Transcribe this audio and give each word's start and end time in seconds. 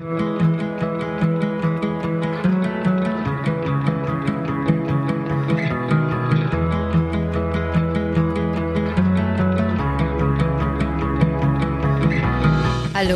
Hallo 0.00 0.06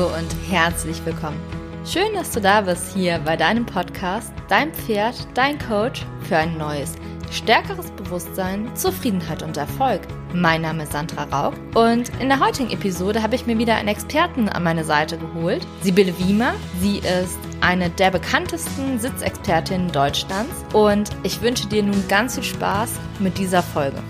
und 0.07 0.27
herzlich 0.51 1.07
willkommen. 1.07 1.41
Schön, 1.85 2.13
dass 2.15 2.33
du 2.33 2.41
da 2.41 2.63
bist 2.63 2.93
hier 2.93 3.21
bei 3.21 3.37
deinem 3.37 3.65
Podcast 3.65 4.33
Dein 4.49 4.75
Pferd, 4.75 5.15
dein 5.35 5.61
Coach 5.61 6.05
für 6.23 6.37
ein 6.37 6.59
neues, 6.59 6.97
stärkeres 7.31 7.93
Bewusstsein, 7.93 8.75
Zufriedenheit 8.75 9.45
und 9.45 9.57
Erfolg. 9.57 10.01
Mein 10.35 10.63
Name 10.63 10.85
ist 10.85 10.93
Sandra 10.93 11.25
Rauch 11.25 11.53
und 11.75 12.09
in 12.19 12.29
der 12.31 12.41
heutigen 12.41 12.71
Episode 12.71 13.23
habe 13.23 13.35
ich 13.35 13.45
mir 13.45 13.59
wieder 13.59 13.77
einen 13.77 13.89
Experten 13.89 14.49
an 14.49 14.63
meine 14.63 14.83
Seite 14.83 15.19
geholt, 15.19 15.67
Sibylle 15.83 16.19
Wiemer. 16.19 16.55
Sie 16.81 17.01
ist 17.01 17.39
eine 17.61 17.91
der 17.91 18.11
bekanntesten 18.11 18.99
Sitzexpertinnen 18.99 19.93
Deutschlands 19.93 20.65
und 20.73 21.11
ich 21.23 21.43
wünsche 21.43 21.69
dir 21.69 21.83
nun 21.83 22.09
ganz 22.09 22.37
viel 22.37 22.45
Spaß 22.45 22.99
mit 23.19 23.37
dieser 23.37 23.63
Folge. 23.63 24.03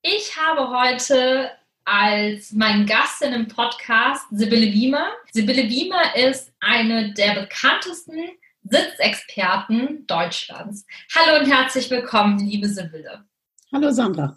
Ich 0.00 0.34
habe 0.34 0.70
heute 0.70 1.50
als 1.84 2.52
mein 2.52 2.86
Gast 2.86 3.20
in 3.20 3.34
einem 3.34 3.48
Podcast 3.48 4.24
Sibylle 4.30 4.72
Wiemer. 4.72 5.08
Sibylle 5.30 5.68
Wiemer 5.68 6.16
ist 6.16 6.50
eine 6.60 7.12
der 7.12 7.34
bekanntesten 7.34 8.30
Sitzexperten 8.64 10.06
Deutschlands. 10.06 10.86
Hallo 11.14 11.40
und 11.44 11.52
herzlich 11.52 11.90
willkommen, 11.90 12.38
liebe 12.38 12.66
Sibylle. 12.68 13.24
Hallo 13.72 13.92
Sandra. 13.92 14.36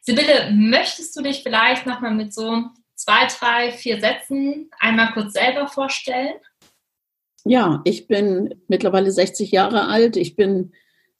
Sibylle, 0.00 0.50
möchtest 0.52 1.16
du 1.16 1.22
dich 1.22 1.44
vielleicht 1.44 1.86
nochmal 1.86 2.14
mit 2.14 2.34
so 2.34 2.64
zwei, 2.96 3.28
drei, 3.38 3.70
vier 3.70 4.00
Sätzen 4.00 4.70
einmal 4.80 5.12
kurz 5.12 5.34
selber 5.34 5.68
vorstellen? 5.68 6.34
Ja, 7.44 7.80
ich 7.84 8.08
bin 8.08 8.54
mittlerweile 8.66 9.12
60 9.12 9.52
Jahre 9.52 9.86
alt. 9.86 10.16
Ich 10.16 10.34
bin 10.34 10.72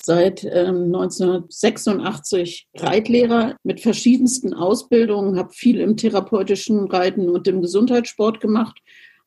seit 0.02 0.42
ähm, 0.42 0.86
1986 0.86 2.68
Reitlehrer 2.74 3.56
mit 3.62 3.80
verschiedensten 3.80 4.54
Ausbildungen, 4.54 5.38
habe 5.38 5.52
viel 5.52 5.80
im 5.80 5.96
therapeutischen 5.96 6.90
Reiten 6.90 7.28
und 7.28 7.46
im 7.46 7.62
Gesundheitssport 7.62 8.40
gemacht, 8.40 8.80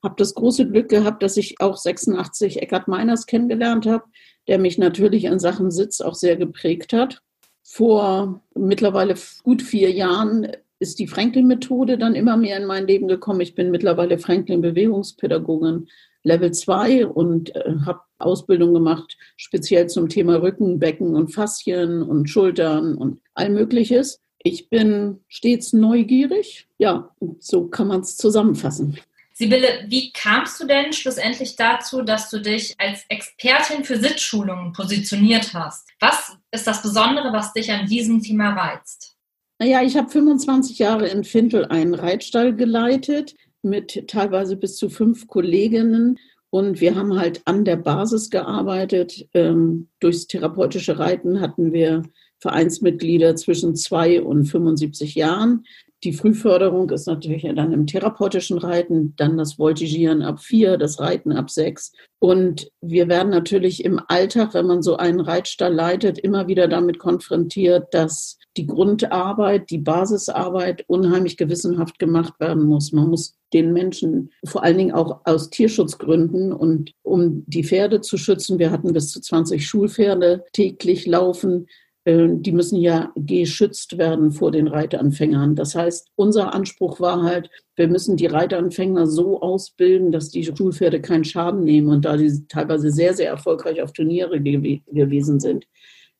habe 0.04 0.16
das 0.18 0.36
große 0.36 0.70
Glück 0.70 0.90
gehabt, 0.90 1.24
dass 1.24 1.38
ich 1.38 1.62
auch 1.62 1.78
86 1.78 2.62
Eckhard 2.62 2.90
Meiners 2.90 3.26
kennengelernt 3.28 3.86
habe, 3.86 4.04
der 4.50 4.60
mich 4.60 4.78
natürlich 4.78 5.24
in 5.24 5.40
Sachen 5.40 5.72
Sitz 5.72 6.02
auch 6.02 6.16
sehr 6.16 6.36
geprägt 6.36 6.92
hat. 6.92 7.22
Vor 7.68 8.44
mittlerweile 8.54 9.16
gut 9.42 9.64
vier 9.64 9.90
Jahren 9.90 10.48
ist 10.78 11.00
die 11.00 11.08
Franklin-Methode 11.08 11.98
dann 11.98 12.14
immer 12.14 12.38
mehr 12.38 12.58
in 12.58 12.66
mein 12.66 12.86
Leben 12.86 13.08
gekommen. 13.08 13.42
Ich 13.42 13.56
bin 13.56 13.72
mittlerweile 13.72 14.20
Franklin-Bewegungspädagogin 14.20 15.88
Level 16.22 16.52
2 16.52 17.08
und 17.08 17.56
äh, 17.56 17.74
habe 17.84 18.02
Ausbildung 18.20 18.76
gemacht, 18.76 19.18
speziell 19.36 19.88
zum 19.88 20.10
Thema 20.10 20.44
Rücken, 20.44 20.78
Becken 20.78 21.16
und 21.16 21.34
Faszien 21.34 22.04
und 22.04 22.30
Schultern 22.30 22.94
und 22.96 23.20
all 23.34 23.50
Mögliches. 23.50 24.22
Ich 24.44 24.70
bin 24.70 25.22
stets 25.28 25.74
neugierig. 25.74 26.68
Ja, 26.78 27.16
so 27.40 27.68
kann 27.68 27.88
man 27.88 28.02
es 28.02 28.16
zusammenfassen. 28.16 29.00
Sibylle, 29.38 29.86
wie 29.90 30.14
kamst 30.14 30.62
du 30.62 30.66
denn 30.66 30.94
schlussendlich 30.94 31.58
dazu, 31.58 32.02
dass 32.04 32.30
du 32.30 32.40
dich 32.40 32.74
als 32.78 33.04
Expertin 33.10 33.84
für 33.84 33.98
Sitzschulungen 33.98 34.72
positioniert 34.72 35.54
hast? 35.54 35.90
Was 36.00 36.38
ist 36.52 36.66
das 36.66 36.82
Besondere, 36.82 37.34
was 37.34 37.52
dich 37.52 37.70
an 37.70 37.86
diesem 37.86 38.22
Thema 38.22 38.54
reizt? 38.54 39.18
Naja, 39.60 39.82
ich 39.84 39.98
habe 39.98 40.10
25 40.10 40.80
Jahre 40.80 41.10
in 41.10 41.26
Fintel 41.26 41.66
einen 41.66 41.94
Reitstall 41.94 42.56
geleitet 42.56 43.36
mit 43.62 44.08
teilweise 44.08 44.56
bis 44.56 44.78
zu 44.78 44.90
fünf 44.90 45.28
Kolleginnen. 45.28 46.18
Und 46.50 46.80
wir 46.80 46.96
haben 46.96 47.20
halt 47.20 47.42
an 47.44 47.66
der 47.66 47.76
Basis 47.76 48.30
gearbeitet. 48.30 49.28
Ähm, 49.34 49.90
durchs 50.00 50.28
therapeutische 50.28 50.98
Reiten 50.98 51.42
hatten 51.42 51.74
wir 51.74 52.04
Vereinsmitglieder 52.40 53.36
zwischen 53.36 53.76
zwei 53.76 54.22
und 54.22 54.46
75 54.46 55.16
Jahren. 55.16 55.66
Die 56.04 56.14
Frühförderung 56.14 56.90
ist 56.92 57.08
natürlich 57.08 57.44
dann 57.56 57.74
im 57.74 57.88
therapeutischen 57.88 58.58
Reiten, 58.58 59.16
dann 59.18 59.38
das 59.38 59.58
Voltigieren 59.58 60.22
ab 60.22 60.40
vier, 60.40 60.78
das 60.78 61.00
Reiten 61.00 61.32
ab 61.32 61.50
sechs. 61.50 61.94
Und 62.20 62.70
wir 62.82 63.08
werden 63.08 63.30
natürlich 63.30 63.84
im 63.84 64.00
Alltag, 64.08 64.54
wenn 64.54 64.68
man 64.68 64.84
so 64.84 64.98
einen 64.98 65.20
Reitstall 65.20 65.74
leitet, 65.74 66.20
immer 66.20 66.48
wieder 66.48 66.68
damit 66.68 67.00
konfrontiert, 67.00 67.94
dass 67.94 68.38
die 68.58 68.68
Grundarbeit, 68.68 69.70
die 69.70 69.80
Basisarbeit 69.80 70.84
unheimlich 70.88 71.38
gewissenhaft 71.38 72.00
gemacht 72.00 72.34
werden 72.40 72.66
muss. 72.66 72.92
Man 72.92 73.10
muss 73.10 73.36
den 73.54 73.74
Menschen 73.74 74.32
vor 74.46 74.64
allen 74.64 74.78
Dingen 74.78 74.94
auch 74.94 75.22
aus 75.26 75.50
Tierschutzgründen 75.50 76.54
und 76.54 76.92
um 77.04 77.44
die 77.48 77.64
Pferde 77.64 78.02
zu 78.02 78.18
schützen. 78.18 78.60
Wir 78.60 78.72
hatten 78.72 78.94
bis 78.94 79.12
zu 79.12 79.22
20 79.22 79.66
Schulpferde 79.66 80.44
täglich 80.54 81.06
laufen. 81.06 81.68
Äh, 82.06 82.28
die 82.30 82.52
müssen 82.52 82.80
ja 82.80 83.12
geschützt 83.16 83.98
werden 83.98 84.32
vor 84.32 84.52
den 84.52 84.68
Reiteranfängern. 84.68 85.56
Das 85.56 85.76
heißt, 85.76 86.12
unser 86.16 86.54
Anspruch 86.54 87.00
war 87.00 87.24
halt, 87.24 87.50
wir 87.76 87.88
müssen 87.88 88.16
die 88.16 88.28
Reiteranfänger 88.28 89.08
so 89.08 89.42
ausbilden, 89.42 90.12
dass 90.12 90.30
die 90.30 90.46
Schulpferde 90.46 91.02
keinen 91.02 91.26
Schaden 91.26 91.64
nehmen. 91.64 91.90
Und 91.90 92.06
da 92.06 92.16
die 92.16 92.48
teilweise 92.48 92.92
sehr, 92.92 93.14
sehr 93.14 93.30
erfolgreich 93.30 93.82
auf 93.82 93.92
Turniere 93.92 94.40
gew 94.40 94.80
gewesen 94.88 95.40
sind, 95.40 95.66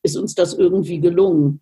ist 0.02 0.16
uns 0.16 0.34
das 0.34 0.54
irgendwie 0.54 1.00
gelungen. 1.00 1.60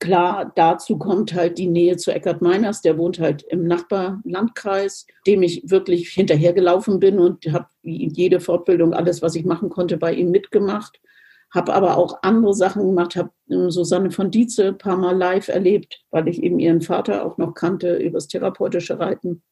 Klar, 0.00 0.52
dazu 0.56 0.98
kommt 0.98 1.32
halt 1.32 1.58
die 1.58 1.68
Nähe 1.68 1.96
zu 1.96 2.10
Eckart 2.10 2.42
Meiners, 2.42 2.82
der 2.82 2.98
wohnt 2.98 3.20
halt 3.20 3.44
im 3.44 3.68
Nachbarlandkreis, 3.68 5.06
dem 5.28 5.44
ich 5.44 5.70
wirklich 5.70 6.08
hinterhergelaufen 6.08 6.98
bin 6.98 7.20
und 7.20 7.44
habe 7.52 7.68
jede 7.84 8.40
Fortbildung, 8.40 8.94
alles, 8.94 9.22
was 9.22 9.36
ich 9.36 9.44
machen 9.44 9.70
konnte, 9.70 9.96
bei 9.96 10.12
ihm 10.12 10.32
mitgemacht. 10.32 11.00
Habe 11.56 11.72
aber 11.72 11.96
auch 11.96 12.18
andere 12.22 12.52
Sachen 12.52 12.86
gemacht, 12.86 13.16
habe 13.16 13.30
ähm, 13.50 13.70
Susanne 13.70 14.10
von 14.10 14.30
Dietze 14.30 14.68
ein 14.68 14.78
paar 14.78 14.98
Mal 14.98 15.16
live 15.16 15.48
erlebt, 15.48 16.04
weil 16.10 16.28
ich 16.28 16.42
eben 16.42 16.58
ihren 16.58 16.82
Vater 16.82 17.24
auch 17.24 17.38
noch 17.38 17.54
kannte 17.54 17.96
übers 17.96 18.28
therapeutische 18.28 19.00
Reiten. 19.00 19.42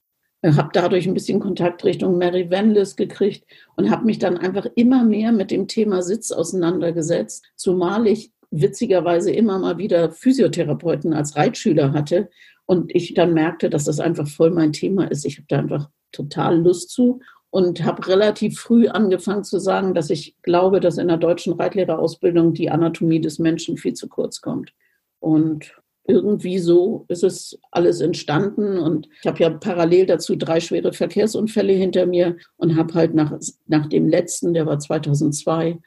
Äh, 0.43 0.53
habe 0.53 0.69
dadurch 0.75 1.07
ein 1.07 1.15
bisschen 1.15 1.41
Kontakt 1.41 1.83
Richtung 1.83 2.19
Mary 2.19 2.51
Wendlis 2.51 2.95
gekriegt 2.97 3.45
und 3.77 3.91
habe 3.91 4.05
mich 4.05 4.19
dann 4.19 4.37
einfach 4.37 4.67
immer 4.75 5.03
mehr 5.03 5.33
mit 5.33 5.51
dem 5.51 5.67
Thema 5.67 6.03
Sitz 6.03 6.31
auseinandergesetzt, 6.31 7.47
zumal 7.57 8.07
ich 8.07 8.31
witzigerweise 8.51 9.31
immer 9.31 9.59
mal 9.59 9.79
wieder 9.79 10.13
Physiotherapeuten 10.13 11.15
als 11.15 11.37
Reitschüler 11.37 11.95
hatte 11.95 12.29
und 12.67 12.95
ich 12.95 13.15
dann 13.15 13.33
merkte, 13.33 13.71
dass 13.71 13.85
das 13.85 13.99
einfach 13.99 14.29
voll 14.29 14.51
mein 14.51 14.75
Thema 14.75 15.11
ist. 15.11 15.25
Ich 15.25 15.39
habe 15.39 15.47
da 15.49 15.59
einfach 15.59 15.89
total 16.13 16.61
Lust 16.61 16.91
zu 16.91 17.21
und 17.55 17.85
habe 17.85 18.09
relativ 18.09 18.59
früh 18.59 18.89
angefangen 18.89 19.45
zu 19.45 19.61
sagen, 19.61 19.95
dass 19.95 20.11
ich 20.11 20.35
glaube, 20.43 20.81
dass 20.81 20.99
in 20.99 21.07
der 21.07 21.19
deutschen 21.19 21.53
Reitlehrerausbildung 21.53 22.53
die 22.53 22.69
Anatomie 22.69 23.21
des 23.21 23.39
Menschen 23.39 23.77
viel 23.77 23.95
zu 23.95 24.09
kurz 24.09 24.41
kommt. 24.41 24.73
Und 25.21 25.81
irgendwie 26.05 26.59
so 26.59 27.05
ist 27.07 27.23
es 27.23 27.57
alles 27.71 28.01
entstanden. 28.01 28.79
Und 28.79 29.09
ich 29.21 29.29
habe 29.29 29.39
ja 29.39 29.51
parallel 29.51 30.07
dazu 30.07 30.35
drei 30.35 30.59
schwere 30.59 30.93
Verkehrsunfälle 30.93 31.73
hinter 31.73 32.07
mir 32.07 32.39
und 32.57 32.75
habe 32.75 32.93
halt 32.95 33.15
nach, 33.15 33.39
nach 33.69 33.87
dem 33.87 34.09
letzten, 34.09 34.53
der 34.53 34.67
war 34.67 34.81
2002, 34.81 35.79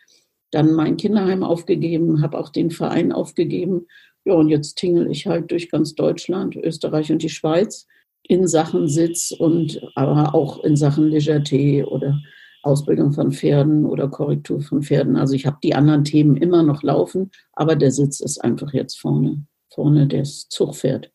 dann 0.52 0.72
mein 0.72 0.96
Kinderheim 0.96 1.44
aufgegeben, 1.44 2.22
habe 2.22 2.40
auch 2.40 2.48
den 2.48 2.72
Verein 2.72 3.12
aufgegeben. 3.12 3.88
Ja, 4.24 4.36
und 4.36 4.48
jetzt 4.48 4.76
tingel 4.76 5.12
ich 5.12 5.28
halt 5.28 5.52
durch 5.52 5.70
ganz 5.70 5.96
Deutschland, 5.96 6.56
Österreich 6.56 7.12
und 7.12 7.24
die 7.24 7.30
Schweiz 7.30 7.88
in 8.24 8.48
Sachen 8.48 8.88
Sitz 8.88 9.32
und 9.32 9.82
aber 9.96 10.36
auch 10.36 10.64
in 10.64 10.76
Sachen 10.76 11.10
Legerté 11.10 11.86
oder 11.86 12.20
Ausbildung 12.64 13.14
von 13.14 13.32
Pferden 13.32 13.86
oder 13.86 14.10
Korrektur 14.10 14.62
von 14.62 14.84
Pferden. 14.84 15.16
Also 15.16 15.34
ich 15.34 15.46
habe 15.46 15.58
die 15.64 15.74
anderen 15.74 16.04
Themen 16.04 16.36
immer 16.36 16.64
noch 16.64 16.84
laufen, 16.84 17.32
aber 17.54 17.76
der 17.76 17.92
Sitz 17.92 18.20
ist 18.20 18.44
einfach 18.44 18.74
jetzt 18.74 19.00
vorne, 19.00 19.46
vorne 19.74 20.08
das 20.08 20.50
Zugpferd. 20.50 21.12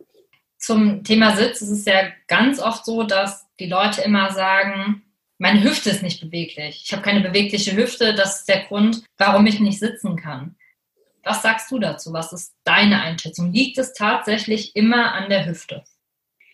Zum 0.59 1.03
Thema 1.05 1.37
Sitz 1.37 1.61
ist 1.61 1.71
es 1.71 1.85
ja 1.85 2.05
ganz 2.29 2.61
oft 2.61 2.85
so, 2.85 3.03
dass 3.03 3.47
die 3.59 3.67
Leute 3.67 4.03
immer 4.03 4.33
sagen, 4.33 5.03
meine 5.39 5.65
Hüfte 5.65 5.91
ist 5.91 6.05
nicht 6.05 6.21
beweglich. 6.21 6.83
Ich 6.85 6.93
habe 6.93 7.03
keine 7.03 7.21
bewegliche 7.21 7.77
Hüfte. 7.77 8.15
Das 8.15 8.41
ist 8.41 8.49
der 8.49 8.63
Grund, 8.65 9.03
warum 9.19 9.45
ich 9.47 9.59
nicht 9.59 9.81
sitzen 9.81 10.17
kann. 10.17 10.55
Was 11.25 11.43
sagst 11.43 11.71
du 11.71 11.81
dazu? 11.81 12.13
Was 12.13 12.33
ist 12.33 12.55
deine 12.63 13.01
Einschätzung? 13.01 13.53
Liegt 13.53 13.77
es 13.79 13.93
tatsächlich 13.93 14.77
immer 14.77 15.13
an 15.15 15.29
der 15.29 15.47
Hüfte? 15.47 15.83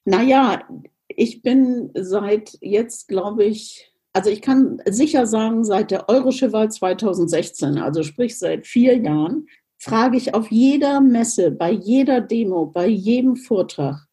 Naja, 0.08 0.62
ich 1.06 1.42
bin 1.42 1.90
seit 1.92 2.56
jetzt, 2.62 3.08
glaube 3.08 3.44
ich, 3.44 3.92
also 4.14 4.30
ich 4.30 4.40
kann 4.40 4.80
sicher 4.88 5.26
sagen, 5.26 5.64
seit 5.64 5.90
der 5.90 6.08
Euroschewahl 6.08 6.70
2016, 6.70 7.76
also 7.76 8.02
sprich 8.02 8.38
seit 8.38 8.66
vier 8.66 8.96
Jahren, 8.96 9.48
frage 9.76 10.16
ich 10.16 10.32
auf 10.32 10.50
jeder 10.50 11.02
Messe, 11.02 11.50
bei 11.50 11.70
jeder 11.72 12.22
Demo, 12.22 12.64
bei 12.64 12.86
jedem 12.86 13.36
Vortrag, 13.36 14.06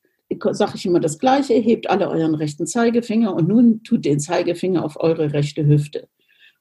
sage 0.52 0.74
ich 0.76 0.86
immer 0.86 1.00
das 1.00 1.18
Gleiche, 1.18 1.54
hebt 1.54 1.90
alle 1.90 2.10
euren 2.10 2.36
rechten 2.36 2.68
Zeigefinger 2.68 3.34
und 3.34 3.48
nun 3.48 3.82
tut 3.84 4.04
den 4.04 4.20
Zeigefinger 4.20 4.84
auf 4.84 5.00
eure 5.00 5.32
rechte 5.32 5.66
Hüfte. 5.66 6.10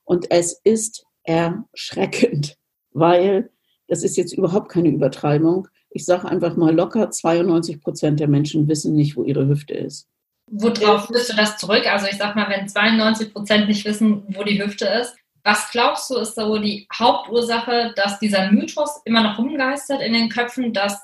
Und 0.04 0.30
es 0.30 0.60
ist 0.62 1.06
erschreckend, 1.24 2.56
weil 2.92 3.50
das 3.88 4.04
ist 4.04 4.16
jetzt 4.16 4.32
überhaupt 4.32 4.68
keine 4.68 4.90
Übertreibung. 4.90 5.66
Ich 5.94 6.04
sage 6.04 6.28
einfach 6.28 6.56
mal 6.56 6.74
locker, 6.74 7.10
92 7.10 7.80
Prozent 7.80 8.18
der 8.18 8.28
Menschen 8.28 8.66
wissen 8.68 8.94
nicht, 8.94 9.16
wo 9.16 9.22
ihre 9.22 9.46
Hüfte 9.46 9.74
ist. 9.74 10.08
Worauf 10.50 11.06
führst 11.06 11.32
du 11.32 11.36
das 11.36 11.56
zurück? 11.56 11.86
Also 11.86 12.06
ich 12.06 12.16
sag 12.16 12.34
mal, 12.34 12.50
wenn 12.50 12.68
92 12.68 13.32
Prozent 13.32 13.68
nicht 13.68 13.84
wissen, 13.84 14.24
wo 14.28 14.42
die 14.42 14.62
Hüfte 14.62 14.86
ist, 14.86 15.14
was 15.44 15.70
glaubst 15.70 16.10
du, 16.10 16.16
ist 16.16 16.34
so 16.34 16.58
die 16.58 16.88
Hauptursache, 16.92 17.92
dass 17.94 18.18
dieser 18.18 18.50
Mythos 18.50 19.02
immer 19.04 19.22
noch 19.22 19.38
rumgeistert 19.38 20.02
in 20.02 20.14
den 20.14 20.30
Köpfen, 20.30 20.72
dass 20.72 21.00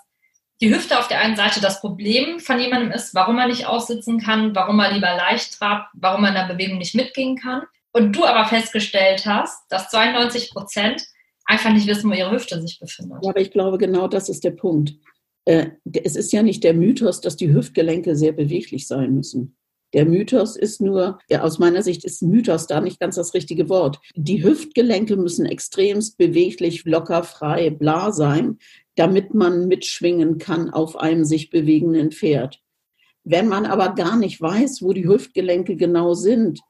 die 0.60 0.74
Hüfte 0.74 0.98
auf 0.98 1.08
der 1.08 1.20
einen 1.20 1.36
Seite 1.36 1.60
das 1.60 1.80
Problem 1.80 2.40
von 2.40 2.58
jemandem 2.58 2.90
ist, 2.90 3.14
warum 3.14 3.38
er 3.38 3.46
nicht 3.46 3.66
aussitzen 3.66 4.20
kann, 4.20 4.54
warum 4.54 4.80
er 4.80 4.92
lieber 4.92 5.14
leicht 5.14 5.58
trabt, 5.58 5.90
warum 5.94 6.24
er 6.24 6.30
in 6.30 6.34
der 6.34 6.54
Bewegung 6.54 6.78
nicht 6.78 6.94
mitgehen 6.94 7.36
kann. 7.36 7.62
Und 7.92 8.16
du 8.16 8.24
aber 8.24 8.46
festgestellt 8.46 9.24
hast, 9.24 9.70
dass 9.70 9.88
92 9.88 10.50
Prozent 10.50 11.06
einfach 11.50 11.72
nicht 11.72 11.88
wissen, 11.88 12.10
wo 12.10 12.14
ihre 12.14 12.32
Hüfte 12.32 12.60
sich 12.62 12.78
befindet. 12.78 13.18
Aber 13.26 13.40
ich 13.40 13.50
glaube, 13.50 13.76
genau 13.76 14.08
das 14.08 14.28
ist 14.28 14.44
der 14.44 14.52
Punkt. 14.52 14.94
Äh, 15.44 15.70
es 16.04 16.16
ist 16.16 16.32
ja 16.32 16.42
nicht 16.42 16.62
der 16.64 16.74
Mythos, 16.74 17.20
dass 17.20 17.36
die 17.36 17.52
Hüftgelenke 17.52 18.14
sehr 18.14 18.32
beweglich 18.32 18.86
sein 18.86 19.14
müssen. 19.14 19.56
Der 19.92 20.06
Mythos 20.06 20.54
ist 20.54 20.80
nur, 20.80 21.18
ja, 21.28 21.42
aus 21.42 21.58
meiner 21.58 21.82
Sicht 21.82 22.04
ist 22.04 22.22
Mythos 22.22 22.68
da 22.68 22.80
nicht 22.80 23.00
ganz 23.00 23.16
das 23.16 23.34
richtige 23.34 23.68
Wort. 23.68 23.98
Die 24.14 24.44
Hüftgelenke 24.44 25.16
müssen 25.16 25.46
extremst 25.46 26.16
beweglich, 26.16 26.84
locker, 26.84 27.24
frei, 27.24 27.70
bla 27.70 28.12
sein, 28.12 28.58
damit 28.94 29.34
man 29.34 29.66
mitschwingen 29.66 30.38
kann 30.38 30.70
auf 30.70 30.96
einem 30.96 31.24
sich 31.24 31.50
bewegenden 31.50 32.12
Pferd. 32.12 32.60
Wenn 33.24 33.48
man 33.48 33.66
aber 33.66 33.94
gar 33.94 34.16
nicht 34.16 34.40
weiß, 34.40 34.82
wo 34.82 34.92
die 34.92 35.08
Hüftgelenke 35.08 35.74
genau 35.74 36.14
sind, 36.14 36.60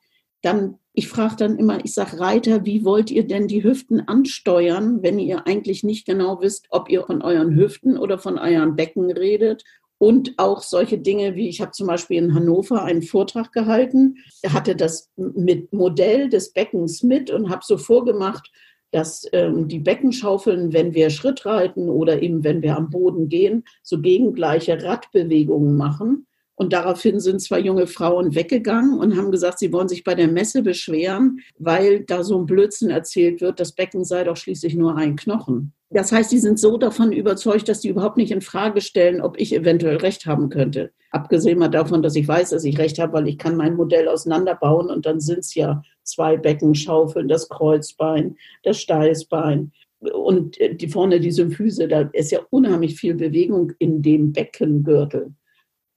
dann, 0.41 0.79
ich 0.93 1.09
frage 1.09 1.37
dann 1.37 1.59
immer, 1.59 1.85
ich 1.85 1.95
sage 1.95 2.19
Reiter, 2.19 2.65
wie 2.65 2.85
wollt 2.85 3.11
ihr 3.11 3.27
denn 3.27 3.47
die 3.47 3.63
Hüften 3.63 4.01
ansteuern, 4.01 5.03
wenn 5.03 5.19
ihr 5.19 5.47
eigentlich 5.47 5.85
nicht 5.85 6.07
genau 6.07 6.41
wisst, 6.41 6.67
ob 6.71 6.91
ihr 6.91 7.05
von 7.05 7.23
euren 7.23 7.55
Hüften 7.55 7.97
oder 7.97 8.19
von 8.19 8.39
euren 8.39 8.75
Becken 8.77 9.11
redet 9.11 9.65
und 9.99 10.35
auch 10.39 10.63
solche 10.63 10.99
Dinge 10.99 11.37
wie, 11.37 11.49
ich 11.49 11.61
habe 11.61 11.73
zum 11.73 11.87
Beispiel 11.87 12.17
in 12.17 12.35
Hannover 12.35 12.83
einen 12.83 13.03
Vortrag 13.03 13.53
gehalten, 13.53 14.17
hatte 14.49 14.75
das 14.75 15.11
mit 15.17 15.73
Modell 15.73 16.29
des 16.29 16.53
Beckens 16.53 17.03
mit 17.03 17.31
und 17.31 17.51
habe 17.51 17.63
so 17.65 17.77
vorgemacht, 17.77 18.51
dass 18.93 19.29
ähm, 19.33 19.69
die 19.69 19.79
Beckenschaufeln, 19.79 20.73
wenn 20.73 20.95
wir 20.95 21.11
Schritt 21.11 21.47
reiten 21.47 21.89
oder 21.89 22.23
eben 22.23 22.43
wenn 22.43 22.63
wir 22.63 22.77
am 22.77 22.91
Boden 22.91 23.29
gehen, 23.29 23.65
so 23.83 24.01
gegengleiche 24.01 24.83
Radbewegungen 24.83 25.77
machen. 25.77 26.27
Und 26.61 26.75
daraufhin 26.75 27.21
sind 27.21 27.41
zwei 27.41 27.59
junge 27.59 27.87
Frauen 27.87 28.35
weggegangen 28.35 28.99
und 28.99 29.17
haben 29.17 29.31
gesagt, 29.31 29.61
sie 29.61 29.73
wollen 29.73 29.89
sich 29.89 30.05
bei 30.05 30.15
der 30.15 30.29
Messe 30.29 30.63
beschweren, 30.63 31.41
weil 31.59 32.05
da 32.05 32.23
so 32.23 32.39
ein 32.39 32.45
Blödsinn 32.45 32.91
erzählt 32.91 33.41
wird, 33.41 33.61
das 33.61 33.73
Becken 33.73 34.05
sei 34.05 34.25
doch 34.25 34.37
schließlich 34.37 34.75
nur 34.75 34.95
ein 34.95 35.17
Knochen. 35.17 35.73
Das 35.89 36.13
heißt, 36.13 36.31
die 36.31 36.39
sind 36.39 36.59
so 36.59 36.77
davon 36.77 37.13
überzeugt, 37.13 37.67
dass 37.71 37.81
die 37.81 37.89
überhaupt 37.89 38.19
nicht 38.19 38.31
in 38.31 38.43
Frage 38.43 38.83
stellen, 38.83 39.23
ob 39.23 39.41
ich 39.41 39.55
eventuell 39.55 39.97
recht 39.97 40.27
haben 40.27 40.51
könnte. 40.51 40.93
Abgesehen 41.13 41.59
mal 41.59 41.69
davon, 41.69 42.03
dass 42.03 42.15
ich 42.15 42.29
weiß, 42.29 42.51
dass 42.51 42.65
ich 42.65 42.79
recht 42.79 42.99
habe, 42.99 43.15
weil 43.15 43.29
ich 43.29 43.39
kann 43.39 43.57
mein 43.57 43.75
Modell 43.75 44.07
auseinanderbauen 44.07 44.91
und 44.91 45.07
dann 45.07 45.19
sind 45.19 45.39
es 45.39 45.55
ja 45.55 45.81
zwei 46.03 46.37
Beckenschaufeln, 46.37 47.27
das 47.27 47.49
Kreuzbein, 47.49 48.37
das 48.65 48.79
Steißbein 48.83 49.73
und 50.13 50.61
äh, 50.61 50.75
die 50.75 50.89
vorne 50.89 51.21
die 51.21 51.31
Symphyse. 51.31 51.89
Da 51.89 52.11
ist 52.13 52.33
ja 52.33 52.41
unheimlich 52.51 53.01
viel 53.01 53.15
Bewegung 53.15 53.73
in 53.79 54.03
dem 54.03 54.35
Beckengürtel. 54.35 55.33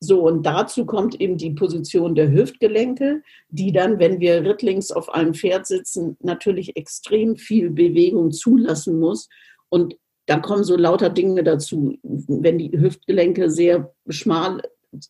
So, 0.03 0.27
und 0.27 0.45
dazu 0.45 0.85
kommt 0.85 1.21
eben 1.21 1.37
die 1.37 1.51
Position 1.51 2.13
der 2.13 2.29
Hüftgelenke, 2.29 3.21
die 3.47 3.71
dann, 3.71 3.99
wenn 3.99 4.19
wir 4.19 4.43
rittlings 4.43 4.91
auf 4.91 5.07
einem 5.13 5.33
Pferd 5.33 5.65
sitzen, 5.65 6.17
natürlich 6.19 6.75
extrem 6.75 7.37
viel 7.37 7.69
Bewegung 7.69 8.31
zulassen 8.31 8.99
muss. 8.99 9.29
Und 9.69 9.95
da 10.25 10.39
kommen 10.39 10.65
so 10.65 10.75
lauter 10.75 11.09
Dinge 11.09 11.41
dazu, 11.41 11.95
wenn 12.03 12.57
die 12.57 12.77
Hüftgelenke 12.77 13.49
sehr 13.49 13.93
schmal 14.09 14.61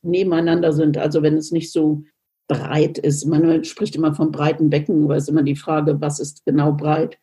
nebeneinander 0.03 0.73
sind, 0.73 0.99
also 0.99 1.23
wenn 1.23 1.37
es 1.37 1.51
nicht 1.51 1.71
so 1.71 2.03
breit 2.47 2.99
ist. 2.99 3.25
Man 3.25 3.63
spricht 3.63 3.95
immer 3.95 4.13
vom 4.13 4.31
breiten 4.31 4.69
Becken, 4.69 5.05
aber 5.05 5.15
es 5.15 5.27
immer 5.27 5.43
die 5.43 5.55
Frage, 5.55 5.99
was 6.01 6.19
ist 6.19 6.45
genau 6.45 6.73
breit. 6.73 7.17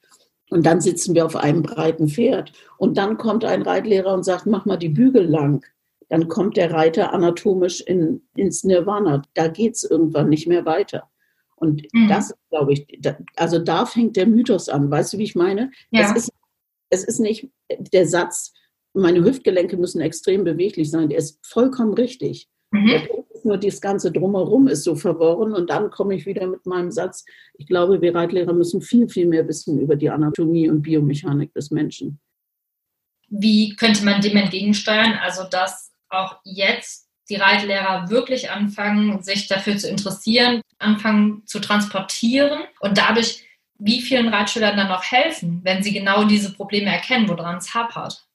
Und 0.50 0.66
dann 0.66 0.80
sitzen 0.80 1.14
wir 1.14 1.24
auf 1.24 1.36
einem 1.36 1.62
breiten 1.62 2.08
Pferd. 2.08 2.52
Und 2.78 2.98
dann 2.98 3.16
kommt 3.16 3.44
ein 3.44 3.62
Reitlehrer 3.62 4.12
und 4.12 4.24
sagt, 4.24 4.46
mach 4.46 4.66
mal 4.66 4.76
die 4.76 4.88
Bügel 4.88 5.24
lang 5.24 5.64
dann 6.10 6.28
kommt 6.28 6.56
der 6.56 6.72
Reiter 6.72 7.14
anatomisch 7.14 7.80
in, 7.80 8.20
ins 8.34 8.64
Nirvana. 8.64 9.22
Da 9.34 9.48
geht 9.48 9.76
es 9.76 9.84
irgendwann 9.84 10.28
nicht 10.28 10.48
mehr 10.48 10.66
weiter. 10.66 11.08
Und 11.54 11.86
mhm. 11.92 12.08
das, 12.08 12.34
glaube 12.50 12.72
ich, 12.72 12.86
da, 13.00 13.16
also 13.36 13.58
da 13.58 13.86
fängt 13.86 14.16
der 14.16 14.26
Mythos 14.26 14.68
an. 14.68 14.90
Weißt 14.90 15.12
du, 15.12 15.18
wie 15.18 15.24
ich 15.24 15.36
meine? 15.36 15.70
Ja. 15.90 16.10
Es, 16.10 16.16
ist, 16.16 16.32
es 16.90 17.04
ist 17.04 17.20
nicht 17.20 17.48
der 17.78 18.06
Satz, 18.06 18.52
meine 18.92 19.24
Hüftgelenke 19.24 19.76
müssen 19.76 20.00
extrem 20.00 20.42
beweglich 20.42 20.90
sein, 20.90 21.08
der 21.10 21.18
ist 21.18 21.38
vollkommen 21.46 21.94
richtig. 21.94 22.48
Mhm. 22.72 23.02
Nur, 23.44 23.56
das 23.56 23.80
Ganze 23.80 24.10
drumherum 24.10 24.68
ist 24.68 24.82
so 24.82 24.96
verworren 24.96 25.54
und 25.54 25.70
dann 25.70 25.90
komme 25.90 26.14
ich 26.14 26.26
wieder 26.26 26.46
mit 26.46 26.66
meinem 26.66 26.90
Satz, 26.90 27.24
ich 27.54 27.66
glaube, 27.66 28.02
wir 28.02 28.14
Reitlehrer 28.14 28.52
müssen 28.52 28.82
viel, 28.82 29.08
viel 29.08 29.26
mehr 29.26 29.46
wissen 29.46 29.78
über 29.78 29.96
die 29.96 30.10
Anatomie 30.10 30.68
und 30.68 30.82
Biomechanik 30.82 31.54
des 31.54 31.70
Menschen. 31.70 32.20
Wie 33.28 33.76
könnte 33.76 34.04
man 34.04 34.20
dem 34.20 34.36
entgegensteuern? 34.36 35.14
Also, 35.22 35.44
dass 35.48 35.89
auch 36.10 36.36
jetzt 36.44 37.08
die 37.28 37.36
Reitlehrer 37.36 38.10
wirklich 38.10 38.50
anfangen, 38.50 39.22
sich 39.22 39.46
dafür 39.46 39.76
zu 39.76 39.88
interessieren, 39.88 40.60
anfangen 40.78 41.42
zu 41.46 41.60
transportieren 41.60 42.60
und 42.80 42.98
dadurch 42.98 43.44
wie 43.78 44.02
vielen 44.02 44.28
Reitschülern 44.28 44.76
dann 44.76 44.88
noch 44.88 45.04
helfen, 45.04 45.60
wenn 45.62 45.82
sie 45.82 45.92
genau 45.92 46.24
diese 46.24 46.52
Probleme 46.52 46.90
erkennen, 46.90 47.28
woran 47.28 47.56
es 47.56 47.72
hapert? 47.74 48.26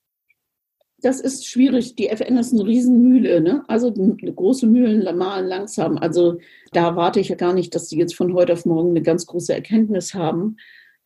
Das 1.01 1.19
ist 1.19 1.45
schwierig. 1.45 1.95
Die 1.95 2.09
FN 2.09 2.37
ist 2.37 2.51
eine 2.51 2.65
Riesenmühle. 2.65 3.41
Ne? 3.41 3.63
Also 3.67 3.93
große 3.93 4.65
Mühlen 4.65 5.03
malen 5.17 5.45
langsam. 5.45 5.97
Also 5.99 6.39
da 6.71 6.95
warte 6.95 7.19
ich 7.19 7.29
ja 7.29 7.35
gar 7.35 7.53
nicht, 7.53 7.75
dass 7.75 7.89
die 7.89 7.97
jetzt 7.97 8.15
von 8.15 8.33
heute 8.33 8.53
auf 8.53 8.65
morgen 8.65 8.89
eine 8.89 9.03
ganz 9.03 9.27
große 9.27 9.53
Erkenntnis 9.53 10.15
haben. 10.15 10.57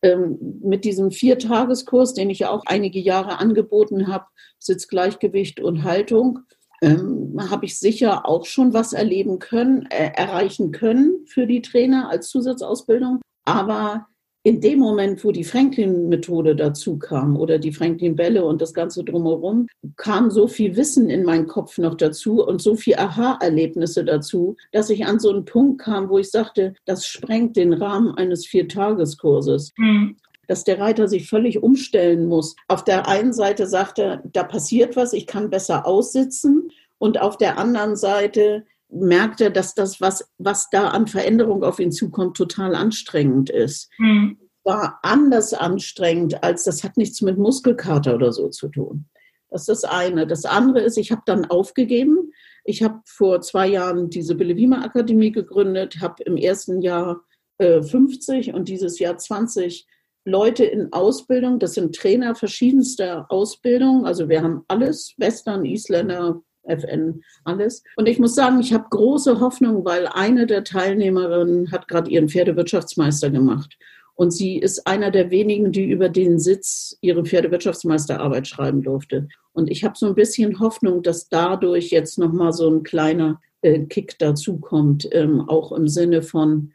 Ähm, 0.02 0.38
mit 0.62 0.86
diesem 0.86 1.10
Viertageskurs, 1.10 2.14
den 2.14 2.30
ich 2.30 2.38
ja 2.38 2.50
auch 2.50 2.64
einige 2.64 2.98
Jahre 2.98 3.38
angeboten 3.38 4.08
habe, 4.08 4.24
Sitzgleichgewicht 4.58 5.60
und 5.60 5.84
Haltung, 5.84 6.38
ähm, 6.80 7.36
habe 7.50 7.66
ich 7.66 7.78
sicher 7.78 8.26
auch 8.26 8.46
schon 8.46 8.72
was 8.72 8.92
erleben 8.92 9.38
können, 9.38 9.86
äh, 9.90 10.10
erreichen 10.14 10.72
können 10.72 11.26
für 11.26 11.46
die 11.46 11.62
Trainer 11.62 12.08
als 12.10 12.28
Zusatzausbildung. 12.30 13.20
Aber 13.44 14.06
in 14.42 14.62
dem 14.62 14.78
Moment, 14.78 15.22
wo 15.22 15.32
die 15.32 15.44
Franklin-Methode 15.44 16.56
dazu 16.56 16.98
kam 16.98 17.36
oder 17.36 17.58
die 17.58 17.72
Franklin-Bälle 17.72 18.42
und 18.42 18.62
das 18.62 18.72
Ganze 18.72 19.04
drumherum, 19.04 19.66
kam 19.96 20.30
so 20.30 20.48
viel 20.48 20.76
Wissen 20.76 21.10
in 21.10 21.24
meinen 21.24 21.46
Kopf 21.46 21.76
noch 21.76 21.94
dazu 21.94 22.42
und 22.42 22.62
so 22.62 22.74
viel 22.74 22.94
Aha-Erlebnisse 22.94 24.02
dazu, 24.02 24.56
dass 24.72 24.88
ich 24.88 25.04
an 25.04 25.18
so 25.18 25.30
einen 25.30 25.44
Punkt 25.44 25.82
kam, 25.82 26.08
wo 26.08 26.18
ich 26.18 26.30
sagte, 26.30 26.72
das 26.86 27.06
sprengt 27.06 27.56
den 27.56 27.74
Rahmen 27.74 28.14
eines 28.14 28.46
Viertageskurses. 28.46 29.72
Mhm 29.76 30.16
dass 30.50 30.64
der 30.64 30.80
Reiter 30.80 31.06
sich 31.06 31.28
völlig 31.28 31.62
umstellen 31.62 32.26
muss. 32.26 32.56
Auf 32.66 32.82
der 32.82 33.06
einen 33.06 33.32
Seite 33.32 33.68
sagt 33.68 34.00
er, 34.00 34.20
da 34.24 34.42
passiert 34.42 34.96
was, 34.96 35.12
ich 35.12 35.28
kann 35.28 35.48
besser 35.48 35.86
aussitzen. 35.86 36.72
Und 36.98 37.20
auf 37.20 37.38
der 37.38 37.56
anderen 37.56 37.94
Seite 37.94 38.66
merkt 38.88 39.40
er, 39.40 39.50
dass 39.50 39.76
das, 39.76 40.00
was, 40.00 40.28
was 40.38 40.68
da 40.70 40.88
an 40.88 41.06
Veränderung 41.06 41.62
auf 41.62 41.78
ihn 41.78 41.92
zukommt, 41.92 42.36
total 42.36 42.74
anstrengend 42.74 43.48
ist. 43.48 43.90
Mhm. 43.98 44.38
War 44.64 44.98
anders 45.04 45.54
anstrengend, 45.54 46.42
als 46.42 46.64
das 46.64 46.82
hat 46.82 46.96
nichts 46.96 47.22
mit 47.22 47.38
Muskelkater 47.38 48.16
oder 48.16 48.32
so 48.32 48.48
zu 48.48 48.66
tun. 48.70 49.04
Das 49.50 49.68
ist 49.68 49.68
das 49.68 49.84
eine. 49.84 50.26
Das 50.26 50.46
andere 50.46 50.80
ist, 50.80 50.98
ich 50.98 51.12
habe 51.12 51.22
dann 51.26 51.44
aufgegeben. 51.44 52.32
Ich 52.64 52.82
habe 52.82 52.98
vor 53.04 53.40
zwei 53.40 53.68
Jahren 53.68 54.10
diese 54.10 54.34
Bellevima 54.34 54.82
Akademie 54.82 55.30
gegründet, 55.30 56.00
habe 56.00 56.24
im 56.24 56.36
ersten 56.36 56.82
Jahr 56.82 57.20
äh, 57.58 57.84
50 57.84 58.52
und 58.52 58.68
dieses 58.68 58.98
Jahr 58.98 59.16
20 59.16 59.86
Leute 60.24 60.64
in 60.64 60.92
Ausbildung, 60.92 61.58
das 61.58 61.74
sind 61.74 61.94
Trainer 61.94 62.34
verschiedenster 62.34 63.26
Ausbildung, 63.30 64.04
also 64.04 64.28
wir 64.28 64.42
haben 64.42 64.64
alles, 64.68 65.14
Western, 65.16 65.64
Isländer, 65.64 66.42
FN, 66.64 67.22
alles. 67.44 67.82
Und 67.96 68.06
ich 68.06 68.18
muss 68.18 68.34
sagen, 68.34 68.60
ich 68.60 68.72
habe 68.72 68.84
große 68.90 69.40
Hoffnung, 69.40 69.84
weil 69.84 70.06
eine 70.06 70.46
der 70.46 70.64
Teilnehmerinnen 70.64 71.72
hat 71.72 71.88
gerade 71.88 72.10
ihren 72.10 72.28
Pferdewirtschaftsmeister 72.28 73.30
gemacht. 73.30 73.78
Und 74.14 74.32
sie 74.32 74.58
ist 74.58 74.86
einer 74.86 75.10
der 75.10 75.30
wenigen, 75.30 75.72
die 75.72 75.90
über 75.90 76.10
den 76.10 76.38
Sitz 76.38 76.98
ihre 77.00 77.24
Pferdewirtschaftsmeisterarbeit 77.24 78.46
schreiben 78.46 78.82
durfte. 78.82 79.28
Und 79.52 79.70
ich 79.70 79.82
habe 79.82 79.94
so 79.96 80.06
ein 80.06 80.14
bisschen 80.14 80.60
Hoffnung, 80.60 81.02
dass 81.02 81.30
dadurch 81.30 81.90
jetzt 81.90 82.18
nochmal 82.18 82.52
so 82.52 82.68
ein 82.68 82.82
kleiner 82.82 83.40
äh, 83.62 83.80
Kick 83.86 84.18
dazukommt, 84.18 85.08
ähm, 85.12 85.48
auch 85.48 85.72
im 85.72 85.88
Sinne 85.88 86.20
von, 86.20 86.72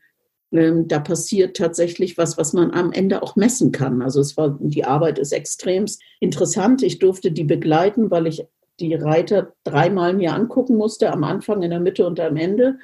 da 0.52 1.00
passiert 1.00 1.58
tatsächlich 1.58 2.18
was, 2.18 2.38
was 2.38 2.54
man 2.54 2.72
am 2.72 2.92
Ende 2.92 3.22
auch 3.24 3.36
messen 3.36 3.72
kann. 3.72 4.02
Also 4.02 4.22
es 4.22 4.38
war, 4.38 4.58
die 4.60 4.86
Arbeit 4.86 5.20
ist 5.20 5.34
extremst 5.34 6.02
interessant. 6.20 6.84
Ich 6.84 7.00
durfte 7.00 7.32
die 7.32 7.44
begleiten, 7.44 8.12
weil 8.12 8.28
ich 8.28 8.46
die 8.80 8.96
Reiter 8.96 9.54
dreimal 9.64 10.14
mir 10.14 10.34
angucken 10.34 10.76
musste, 10.76 11.12
am 11.12 11.24
Anfang, 11.24 11.62
in 11.62 11.72
der 11.72 11.80
Mitte 11.80 12.06
und 12.06 12.20
am 12.20 12.38
Ende. 12.38 12.78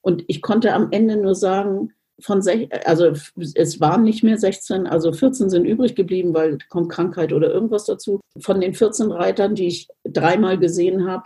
Und 0.00 0.24
ich 0.28 0.42
konnte 0.42 0.72
am 0.72 0.88
Ende 0.90 1.16
nur 1.16 1.34
sagen, 1.34 1.92
von 2.20 2.42
sech, 2.42 2.68
also 2.84 3.12
es 3.54 3.80
waren 3.80 4.02
nicht 4.02 4.24
mehr 4.24 4.38
16, 4.38 4.86
also 4.86 5.12
14 5.12 5.50
sind 5.50 5.64
übrig 5.64 5.94
geblieben, 5.94 6.34
weil 6.34 6.58
kommt 6.68 6.90
Krankheit 6.90 7.32
oder 7.32 7.52
irgendwas 7.52 7.84
dazu. 7.84 8.20
Von 8.40 8.60
den 8.60 8.74
14 8.74 9.12
Reitern, 9.12 9.54
die 9.54 9.68
ich 9.68 9.88
dreimal 10.04 10.58
gesehen 10.58 11.06
habe, 11.06 11.24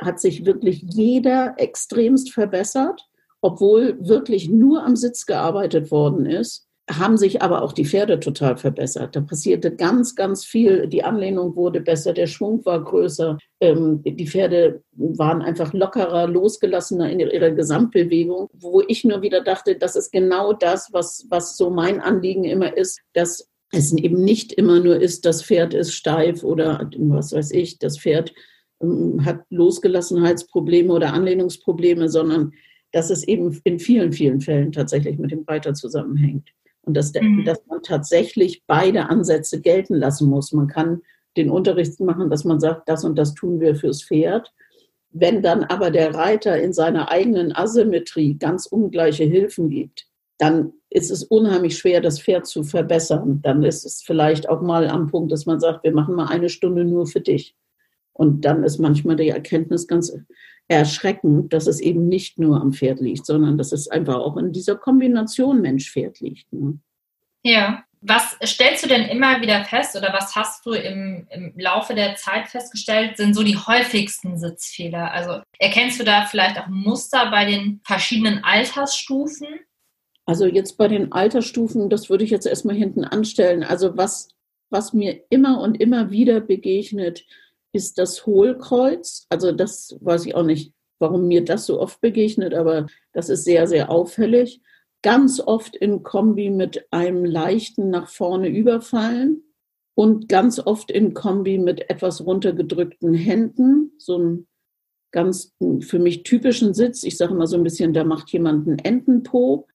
hat 0.00 0.20
sich 0.20 0.44
wirklich 0.44 0.82
jeder 0.82 1.54
extremst 1.58 2.32
verbessert 2.32 3.06
obwohl 3.42 3.98
wirklich 4.00 4.48
nur 4.48 4.84
am 4.84 4.96
Sitz 4.96 5.26
gearbeitet 5.26 5.90
worden 5.90 6.24
ist, 6.24 6.66
haben 6.90 7.16
sich 7.16 7.42
aber 7.42 7.62
auch 7.62 7.72
die 7.72 7.84
Pferde 7.84 8.18
total 8.18 8.56
verbessert. 8.56 9.14
Da 9.14 9.20
passierte 9.20 9.74
ganz, 9.74 10.14
ganz 10.14 10.44
viel. 10.44 10.88
Die 10.88 11.04
Anlehnung 11.04 11.54
wurde 11.54 11.80
besser, 11.80 12.12
der 12.12 12.26
Schwung 12.26 12.64
war 12.64 12.82
größer. 12.82 13.38
Ähm, 13.60 14.02
die 14.04 14.26
Pferde 14.26 14.82
waren 14.92 15.42
einfach 15.42 15.72
lockerer, 15.72 16.26
losgelassener 16.26 17.10
in 17.10 17.20
ihrer 17.20 17.50
Gesamtbewegung, 17.50 18.48
wo 18.52 18.82
ich 18.86 19.04
nur 19.04 19.22
wieder 19.22 19.42
dachte, 19.42 19.76
das 19.76 19.96
ist 19.96 20.10
genau 20.10 20.52
das, 20.52 20.88
was, 20.92 21.26
was 21.30 21.56
so 21.56 21.70
mein 21.70 22.00
Anliegen 22.00 22.44
immer 22.44 22.76
ist, 22.76 23.00
dass 23.12 23.48
es 23.72 23.92
eben 23.92 24.22
nicht 24.22 24.52
immer 24.52 24.80
nur 24.80 25.00
ist, 25.00 25.24
das 25.24 25.42
Pferd 25.42 25.74
ist 25.74 25.94
steif 25.94 26.44
oder 26.44 26.90
was 26.98 27.32
weiß 27.32 27.52
ich, 27.52 27.78
das 27.78 27.98
Pferd 27.98 28.34
ähm, 28.82 29.24
hat 29.24 29.40
Losgelassenheitsprobleme 29.50 30.92
oder 30.92 31.12
Anlehnungsprobleme, 31.14 32.08
sondern 32.08 32.52
dass 32.92 33.10
es 33.10 33.26
eben 33.26 33.58
in 33.64 33.78
vielen, 33.78 34.12
vielen 34.12 34.40
Fällen 34.40 34.72
tatsächlich 34.72 35.18
mit 35.18 35.30
dem 35.30 35.44
Reiter 35.46 35.74
zusammenhängt. 35.74 36.50
Und 36.82 36.96
dass, 36.96 37.12
der, 37.12 37.22
mhm. 37.22 37.44
dass 37.44 37.64
man 37.66 37.82
tatsächlich 37.82 38.62
beide 38.66 39.08
Ansätze 39.08 39.60
gelten 39.60 39.94
lassen 39.94 40.28
muss. 40.28 40.52
Man 40.52 40.66
kann 40.66 41.00
den 41.36 41.50
Unterricht 41.50 41.98
machen, 42.00 42.28
dass 42.28 42.44
man 42.44 42.60
sagt, 42.60 42.88
das 42.88 43.04
und 43.04 43.16
das 43.16 43.34
tun 43.34 43.60
wir 43.60 43.74
fürs 43.74 44.02
Pferd. 44.02 44.52
Wenn 45.10 45.42
dann 45.42 45.64
aber 45.64 45.90
der 45.90 46.14
Reiter 46.14 46.60
in 46.60 46.72
seiner 46.72 47.10
eigenen 47.10 47.54
Asymmetrie 47.54 48.34
ganz 48.34 48.66
ungleiche 48.66 49.24
Hilfen 49.24 49.68
gibt, 49.68 50.06
dann 50.38 50.72
ist 50.90 51.10
es 51.10 51.22
unheimlich 51.22 51.78
schwer, 51.78 52.00
das 52.00 52.20
Pferd 52.20 52.46
zu 52.46 52.64
verbessern. 52.64 53.40
Dann 53.42 53.62
ist 53.62 53.84
es 53.84 54.02
vielleicht 54.02 54.48
auch 54.48 54.60
mal 54.60 54.88
am 54.88 55.06
Punkt, 55.06 55.30
dass 55.30 55.46
man 55.46 55.60
sagt, 55.60 55.84
wir 55.84 55.92
machen 55.92 56.14
mal 56.14 56.26
eine 56.26 56.48
Stunde 56.48 56.84
nur 56.84 57.06
für 57.06 57.20
dich. 57.20 57.54
Und 58.12 58.44
dann 58.44 58.64
ist 58.64 58.78
manchmal 58.78 59.16
die 59.16 59.28
Erkenntnis 59.28 59.86
ganz 59.86 60.12
erschreckend, 60.78 61.52
dass 61.52 61.66
es 61.66 61.80
eben 61.80 62.08
nicht 62.08 62.38
nur 62.38 62.60
am 62.60 62.72
Pferd 62.72 63.00
liegt, 63.00 63.26
sondern 63.26 63.58
dass 63.58 63.72
es 63.72 63.88
einfach 63.88 64.16
auch 64.16 64.36
in 64.36 64.52
dieser 64.52 64.76
Kombination 64.76 65.60
Mensch-Pferd 65.60 66.20
liegt. 66.20 66.52
Ne? 66.52 66.78
Ja. 67.42 67.84
Was 68.04 68.36
stellst 68.42 68.82
du 68.82 68.88
denn 68.88 69.04
immer 69.04 69.40
wieder 69.40 69.64
fest 69.64 69.96
oder 69.96 70.12
was 70.12 70.34
hast 70.34 70.66
du 70.66 70.72
im, 70.72 71.28
im 71.30 71.52
Laufe 71.56 71.94
der 71.94 72.16
Zeit 72.16 72.48
festgestellt, 72.48 73.16
sind 73.16 73.32
so 73.32 73.44
die 73.44 73.56
häufigsten 73.56 74.38
Sitzfehler? 74.38 75.12
Also 75.12 75.40
erkennst 75.60 76.00
du 76.00 76.04
da 76.04 76.26
vielleicht 76.26 76.58
auch 76.58 76.66
Muster 76.66 77.30
bei 77.30 77.44
den 77.44 77.80
verschiedenen 77.84 78.42
Altersstufen? 78.42 79.46
Also 80.26 80.46
jetzt 80.46 80.78
bei 80.78 80.88
den 80.88 81.12
Altersstufen, 81.12 81.90
das 81.90 82.10
würde 82.10 82.24
ich 82.24 82.30
jetzt 82.30 82.46
erstmal 82.46 82.74
hinten 82.74 83.04
anstellen. 83.04 83.62
Also 83.62 83.96
was, 83.96 84.30
was 84.68 84.92
mir 84.92 85.22
immer 85.30 85.60
und 85.60 85.80
immer 85.80 86.10
wieder 86.10 86.40
begegnet, 86.40 87.24
ist 87.72 87.98
das 87.98 88.26
Hohlkreuz. 88.26 89.26
Also 89.28 89.52
das 89.52 89.96
weiß 90.00 90.26
ich 90.26 90.34
auch 90.34 90.44
nicht, 90.44 90.72
warum 90.98 91.26
mir 91.26 91.44
das 91.44 91.66
so 91.66 91.80
oft 91.80 92.00
begegnet, 92.00 92.54
aber 92.54 92.86
das 93.12 93.28
ist 93.28 93.44
sehr, 93.44 93.66
sehr 93.66 93.90
auffällig. 93.90 94.60
Ganz 95.02 95.40
oft 95.40 95.74
in 95.74 96.02
Kombi 96.02 96.50
mit 96.50 96.86
einem 96.92 97.24
leichten 97.24 97.90
nach 97.90 98.08
vorne 98.08 98.48
überfallen 98.48 99.42
und 99.94 100.28
ganz 100.28 100.58
oft 100.60 100.90
in 100.90 101.12
Kombi 101.12 101.58
mit 101.58 101.90
etwas 101.90 102.24
runtergedrückten 102.24 103.14
Händen. 103.14 103.92
So 103.98 104.18
ein 104.18 104.46
ganz 105.10 105.52
für 105.80 105.98
mich 105.98 106.22
typischen 106.22 106.72
Sitz. 106.72 107.02
Ich 107.02 107.16
sage 107.16 107.34
mal 107.34 107.46
so 107.46 107.56
ein 107.56 107.64
bisschen, 107.64 107.92
da 107.92 108.04
macht 108.04 108.30
jemand 108.30 108.66
einen 108.66 108.78
Entenpo. 108.78 109.66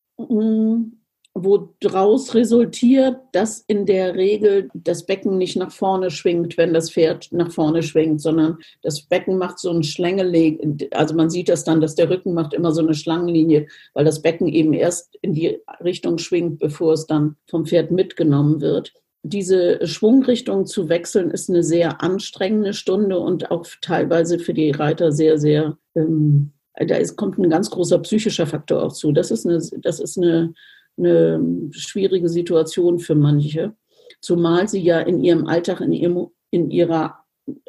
Wo 1.40 1.70
daraus 1.82 2.34
resultiert, 2.34 3.18
dass 3.32 3.64
in 3.68 3.86
der 3.86 4.16
Regel 4.16 4.70
das 4.74 5.06
Becken 5.06 5.38
nicht 5.38 5.56
nach 5.56 5.72
vorne 5.72 6.10
schwingt, 6.10 6.58
wenn 6.58 6.74
das 6.74 6.90
Pferd 6.92 7.32
nach 7.32 7.52
vorne 7.52 7.84
schwingt, 7.84 8.22
sondern 8.22 8.58
das 8.82 9.04
Becken 9.04 9.38
macht 9.38 9.60
so 9.60 9.70
ein 9.70 9.84
Schlängele, 9.84 10.58
also 10.92 11.14
man 11.14 11.30
sieht 11.30 11.50
das 11.50 11.64
dann, 11.64 11.80
dass 11.80 11.94
der 11.96 12.10
Rücken 12.10 12.34
macht 12.34 12.54
immer 12.54 12.72
so 12.72 12.82
eine 12.82 12.96
Schlangenlinie, 12.96 13.68
weil 13.94 14.04
das 14.04 14.22
Becken 14.24 14.48
eben 14.48 14.74
erst 14.74 15.16
in 15.22 15.34
die 15.34 15.60
Richtung 15.84 16.18
schwingt, 16.18 16.60
bevor 16.60 16.94
es 16.94 17.06
dann 17.06 17.36
vom 17.48 17.68
Pferd 17.68 17.92
mitgenommen 17.92 18.60
wird. 18.60 18.94
Diese 19.22 19.86
Schwungrichtung 19.86 20.66
zu 20.66 20.90
wechseln 20.90 21.30
ist 21.32 21.50
eine 21.50 21.62
sehr 21.62 22.02
anstrengende 22.02 22.74
Stunde 22.74 23.20
und 23.20 23.52
auch 23.52 23.66
teilweise 23.82 24.40
für 24.40 24.54
die 24.54 24.72
Reiter 24.72 25.12
sehr, 25.12 25.38
sehr, 25.38 25.78
ähm, 25.96 26.54
da 26.76 26.96
ist, 26.96 27.16
kommt 27.16 27.38
ein 27.38 27.50
ganz 27.50 27.70
großer 27.70 28.00
psychischer 28.00 28.48
Faktor 28.48 28.84
auch 28.84 28.94
zu. 28.94 29.12
Das 29.12 29.30
ist 29.30 29.46
eine, 29.46 29.60
das 29.82 30.00
ist 30.00 30.18
eine 30.18 30.54
eine 30.98 31.70
schwierige 31.72 32.30
Situation 32.30 33.00
für 33.00 33.16
manche, 33.16 33.74
zumal 34.22 34.68
sie 34.68 34.82
ja 34.82 35.00
in 35.00 35.24
ihrem 35.24 35.48
Alltag, 35.48 35.82
in, 35.82 35.92
ihrem, 35.92 36.28
in 36.52 36.72
ihrer, 36.72 37.20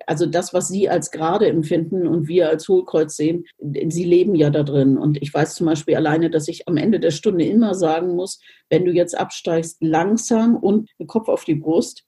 also 0.06 0.26
das, 0.26 0.54
was 0.54 0.68
sie 0.68 0.88
als 0.88 1.10
gerade 1.10 1.46
empfinden 1.46 2.06
und 2.06 2.28
wir 2.28 2.48
als 2.48 2.68
Hohlkreuz 2.68 3.16
sehen, 3.16 3.44
sie 3.58 4.04
leben 4.04 4.34
ja 4.34 4.50
da 4.50 4.62
drin. 4.62 4.98
Und 4.98 5.20
ich 5.22 5.32
weiß 5.32 5.54
zum 5.54 5.66
Beispiel 5.66 5.96
alleine, 5.96 6.30
dass 6.30 6.48
ich 6.48 6.66
am 6.66 6.76
Ende 6.76 7.00
der 7.00 7.10
Stunde 7.10 7.44
immer 7.44 7.74
sagen 7.74 8.14
muss, 8.14 8.40
wenn 8.70 8.84
du 8.84 8.92
jetzt 8.92 9.18
absteigst, 9.18 9.78
langsam 9.80 10.56
und 10.56 10.90
Kopf 11.06 11.28
auf 11.28 11.44
die 11.44 11.54
Brust 11.54 12.04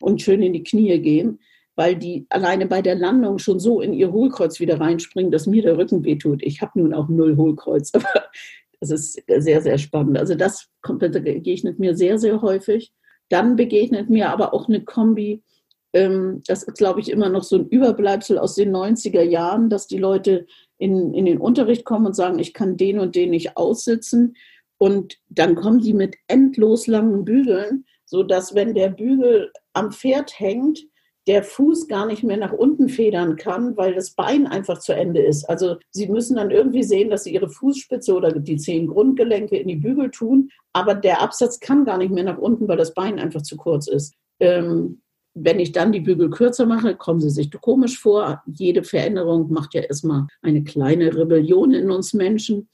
und 0.00 0.22
schön 0.22 0.42
in 0.42 0.52
die 0.52 0.64
Knie 0.64 0.98
gehen, 1.00 1.38
weil 1.76 1.96
die 1.96 2.26
alleine 2.30 2.66
bei 2.66 2.82
der 2.82 2.94
Landung 2.94 3.38
schon 3.38 3.58
so 3.58 3.80
in 3.80 3.92
ihr 3.92 4.12
Hohlkreuz 4.12 4.60
wieder 4.60 4.80
reinspringen, 4.80 5.32
dass 5.32 5.46
mir 5.46 5.62
der 5.62 5.76
Rücken 5.76 6.04
wehtut. 6.04 6.42
Ich 6.42 6.60
habe 6.60 6.78
nun 6.78 6.94
auch 6.94 7.08
null 7.08 7.36
Hohlkreuz, 7.36 7.90
aber 7.94 8.24
das 8.90 9.16
ist 9.16 9.22
sehr, 9.26 9.62
sehr 9.62 9.78
spannend. 9.78 10.18
Also 10.18 10.34
das 10.34 10.68
begegnet 10.82 11.78
mir 11.78 11.96
sehr, 11.96 12.18
sehr 12.18 12.42
häufig. 12.42 12.92
Dann 13.28 13.56
begegnet 13.56 14.10
mir 14.10 14.30
aber 14.30 14.52
auch 14.52 14.68
eine 14.68 14.84
Kombi, 14.84 15.42
ähm, 15.94 16.42
das 16.46 16.64
ist, 16.64 16.76
glaube 16.76 17.00
ich, 17.00 17.10
immer 17.10 17.30
noch 17.30 17.44
so 17.44 17.56
ein 17.56 17.68
Überbleibsel 17.68 18.36
aus 18.38 18.56
den 18.56 18.74
90er 18.74 19.22
Jahren, 19.22 19.70
dass 19.70 19.86
die 19.86 19.98
Leute 19.98 20.46
in, 20.76 21.14
in 21.14 21.24
den 21.24 21.38
Unterricht 21.38 21.84
kommen 21.84 22.06
und 22.06 22.16
sagen, 22.16 22.38
ich 22.38 22.52
kann 22.52 22.76
den 22.76 22.98
und 22.98 23.14
den 23.14 23.30
nicht 23.30 23.56
aussitzen. 23.56 24.36
Und 24.76 25.18
dann 25.28 25.54
kommen 25.54 25.78
die 25.78 25.94
mit 25.94 26.16
endlos 26.26 26.88
langen 26.88 27.24
Bügeln, 27.24 27.86
sodass 28.04 28.54
wenn 28.54 28.74
der 28.74 28.90
Bügel 28.90 29.52
am 29.72 29.92
Pferd 29.92 30.38
hängt, 30.38 30.80
der 31.26 31.42
Fuß 31.42 31.88
gar 31.88 32.06
nicht 32.06 32.22
mehr 32.22 32.36
nach 32.36 32.52
unten 32.52 32.88
federn 32.88 33.36
kann, 33.36 33.76
weil 33.76 33.94
das 33.94 34.10
Bein 34.10 34.46
einfach 34.46 34.78
zu 34.78 34.92
Ende 34.92 35.22
ist. 35.22 35.44
Also 35.48 35.76
sie 35.90 36.08
müssen 36.08 36.36
dann 36.36 36.50
irgendwie 36.50 36.82
sehen, 36.82 37.10
dass 37.10 37.24
sie 37.24 37.32
ihre 37.32 37.48
Fußspitze 37.48 38.14
oder 38.14 38.32
die 38.32 38.56
zehn 38.56 38.86
Grundgelenke 38.86 39.56
in 39.56 39.68
die 39.68 39.76
Bügel 39.76 40.10
tun, 40.10 40.50
aber 40.72 40.94
der 40.94 41.22
Absatz 41.22 41.60
kann 41.60 41.84
gar 41.84 41.98
nicht 41.98 42.12
mehr 42.12 42.24
nach 42.24 42.38
unten, 42.38 42.68
weil 42.68 42.76
das 42.76 42.94
Bein 42.94 43.18
einfach 43.18 43.42
zu 43.42 43.56
kurz 43.56 43.86
ist. 43.86 44.14
Ähm, 44.40 45.00
wenn 45.34 45.58
ich 45.58 45.72
dann 45.72 45.92
die 45.92 46.00
Bügel 46.00 46.30
kürzer 46.30 46.64
mache, 46.64 46.94
kommen 46.94 47.20
sie 47.20 47.30
sich 47.30 47.50
komisch 47.60 47.98
vor. 47.98 48.42
Jede 48.46 48.84
Veränderung 48.84 49.52
macht 49.52 49.74
ja 49.74 49.80
erstmal 49.80 50.26
eine 50.42 50.62
kleine 50.62 51.14
Rebellion 51.16 51.72
in 51.72 51.90
uns 51.90 52.14
Menschen. 52.14 52.68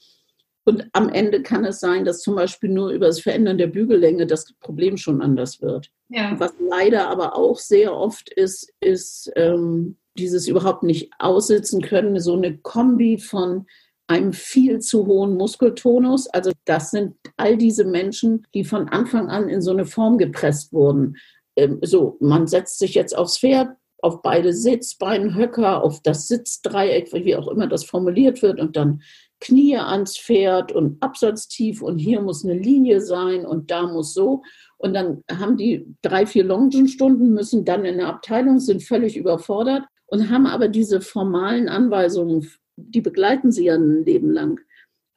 Und 0.63 0.87
am 0.93 1.09
Ende 1.09 1.41
kann 1.41 1.65
es 1.65 1.79
sein, 1.79 2.05
dass 2.05 2.21
zum 2.21 2.35
Beispiel 2.35 2.69
nur 2.69 2.89
über 2.91 3.07
das 3.07 3.19
Verändern 3.19 3.57
der 3.57 3.67
Bügellänge 3.67 4.27
das 4.27 4.53
Problem 4.59 4.97
schon 4.97 5.21
anders 5.21 5.61
wird. 5.61 5.89
Ja. 6.09 6.39
Was 6.39 6.53
leider 6.59 7.09
aber 7.09 7.35
auch 7.35 7.57
sehr 7.57 7.95
oft 7.95 8.29
ist, 8.29 8.71
ist 8.79 9.31
ähm, 9.35 9.97
dieses 10.17 10.47
überhaupt 10.47 10.83
nicht 10.83 11.11
aussitzen 11.19 11.81
können, 11.81 12.19
so 12.19 12.33
eine 12.33 12.57
Kombi 12.57 13.17
von 13.17 13.65
einem 14.07 14.33
viel 14.33 14.79
zu 14.79 15.07
hohen 15.07 15.35
Muskeltonus. 15.35 16.27
Also 16.27 16.51
das 16.65 16.91
sind 16.91 17.15
all 17.37 17.57
diese 17.57 17.85
Menschen, 17.85 18.45
die 18.53 18.65
von 18.65 18.89
Anfang 18.89 19.29
an 19.29 19.47
in 19.47 19.61
so 19.61 19.71
eine 19.71 19.85
Form 19.85 20.17
gepresst 20.17 20.73
wurden. 20.73 21.15
Ähm, 21.55 21.79
so, 21.81 22.17
man 22.19 22.45
setzt 22.45 22.79
sich 22.79 22.93
jetzt 22.93 23.17
aufs 23.17 23.39
Pferd, 23.39 23.69
auf 24.01 24.21
beide 24.21 24.51
Sitzbeinhöcker, 24.53 25.83
auf 25.83 26.01
das 26.01 26.27
Sitzdreieck, 26.27 27.13
wie 27.13 27.35
auch 27.35 27.47
immer 27.47 27.67
das 27.67 27.85
formuliert 27.85 28.41
wird, 28.41 28.59
und 28.59 28.75
dann 28.75 29.01
Knie 29.41 29.75
ans 29.75 30.17
Pferd 30.17 30.71
und 30.71 31.01
absatztief 31.01 31.81
und 31.81 31.97
hier 31.97 32.21
muss 32.21 32.45
eine 32.45 32.53
Linie 32.53 33.01
sein 33.01 33.45
und 33.45 33.71
da 33.71 33.87
muss 33.87 34.13
so. 34.13 34.43
Und 34.77 34.93
dann 34.93 35.23
haben 35.29 35.57
die 35.57 35.85
drei, 36.01 36.25
vier 36.25 36.43
Longenstunden, 36.43 37.33
müssen 37.33 37.65
dann 37.65 37.83
in 37.83 37.97
der 37.97 38.07
Abteilung, 38.07 38.59
sind 38.59 38.83
völlig 38.83 39.17
überfordert 39.17 39.83
und 40.05 40.29
haben 40.29 40.45
aber 40.45 40.67
diese 40.67 41.01
formalen 41.01 41.69
Anweisungen, 41.69 42.47
die 42.77 43.01
begleiten 43.01 43.51
sie 43.51 43.65
ja 43.65 43.75
ein 43.75 44.05
Leben 44.05 44.31
lang. 44.31 44.59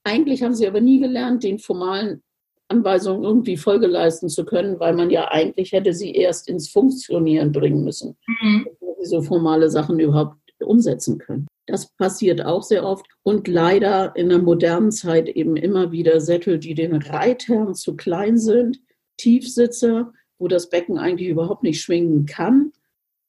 Eigentlich 0.04 0.42
haben 0.42 0.54
sie 0.54 0.66
aber 0.66 0.80
nie 0.80 1.00
gelernt, 1.00 1.44
den 1.44 1.58
formalen 1.58 2.22
Anweisungen 2.68 3.24
irgendwie 3.24 3.58
Folge 3.58 3.86
leisten 3.86 4.28
zu 4.28 4.44
können, 4.44 4.80
weil 4.80 4.94
man 4.94 5.10
ja 5.10 5.28
eigentlich 5.30 5.72
hätte 5.72 5.92
sie 5.92 6.12
erst 6.12 6.48
ins 6.48 6.70
Funktionieren 6.70 7.52
bringen 7.52 7.84
müssen, 7.84 8.16
mhm. 8.40 8.64
bevor 8.64 8.96
sie 9.00 9.08
so 9.10 9.22
formale 9.22 9.68
Sachen 9.68 9.98
überhaupt 10.00 10.38
umsetzen 10.60 11.18
können. 11.18 11.46
Das 11.66 11.94
passiert 11.96 12.44
auch 12.44 12.62
sehr 12.62 12.84
oft 12.84 13.06
und 13.22 13.48
leider 13.48 14.14
in 14.16 14.28
der 14.28 14.38
modernen 14.38 14.92
Zeit 14.92 15.28
eben 15.28 15.56
immer 15.56 15.92
wieder 15.92 16.20
Sättel, 16.20 16.58
die 16.58 16.74
den 16.74 16.94
Reitern 16.94 17.74
zu 17.74 17.96
klein 17.96 18.36
sind, 18.36 18.80
Tiefsitzer, 19.16 20.12
wo 20.38 20.48
das 20.48 20.68
Becken 20.68 20.98
eigentlich 20.98 21.28
überhaupt 21.28 21.62
nicht 21.62 21.80
schwingen 21.80 22.26
kann, 22.26 22.72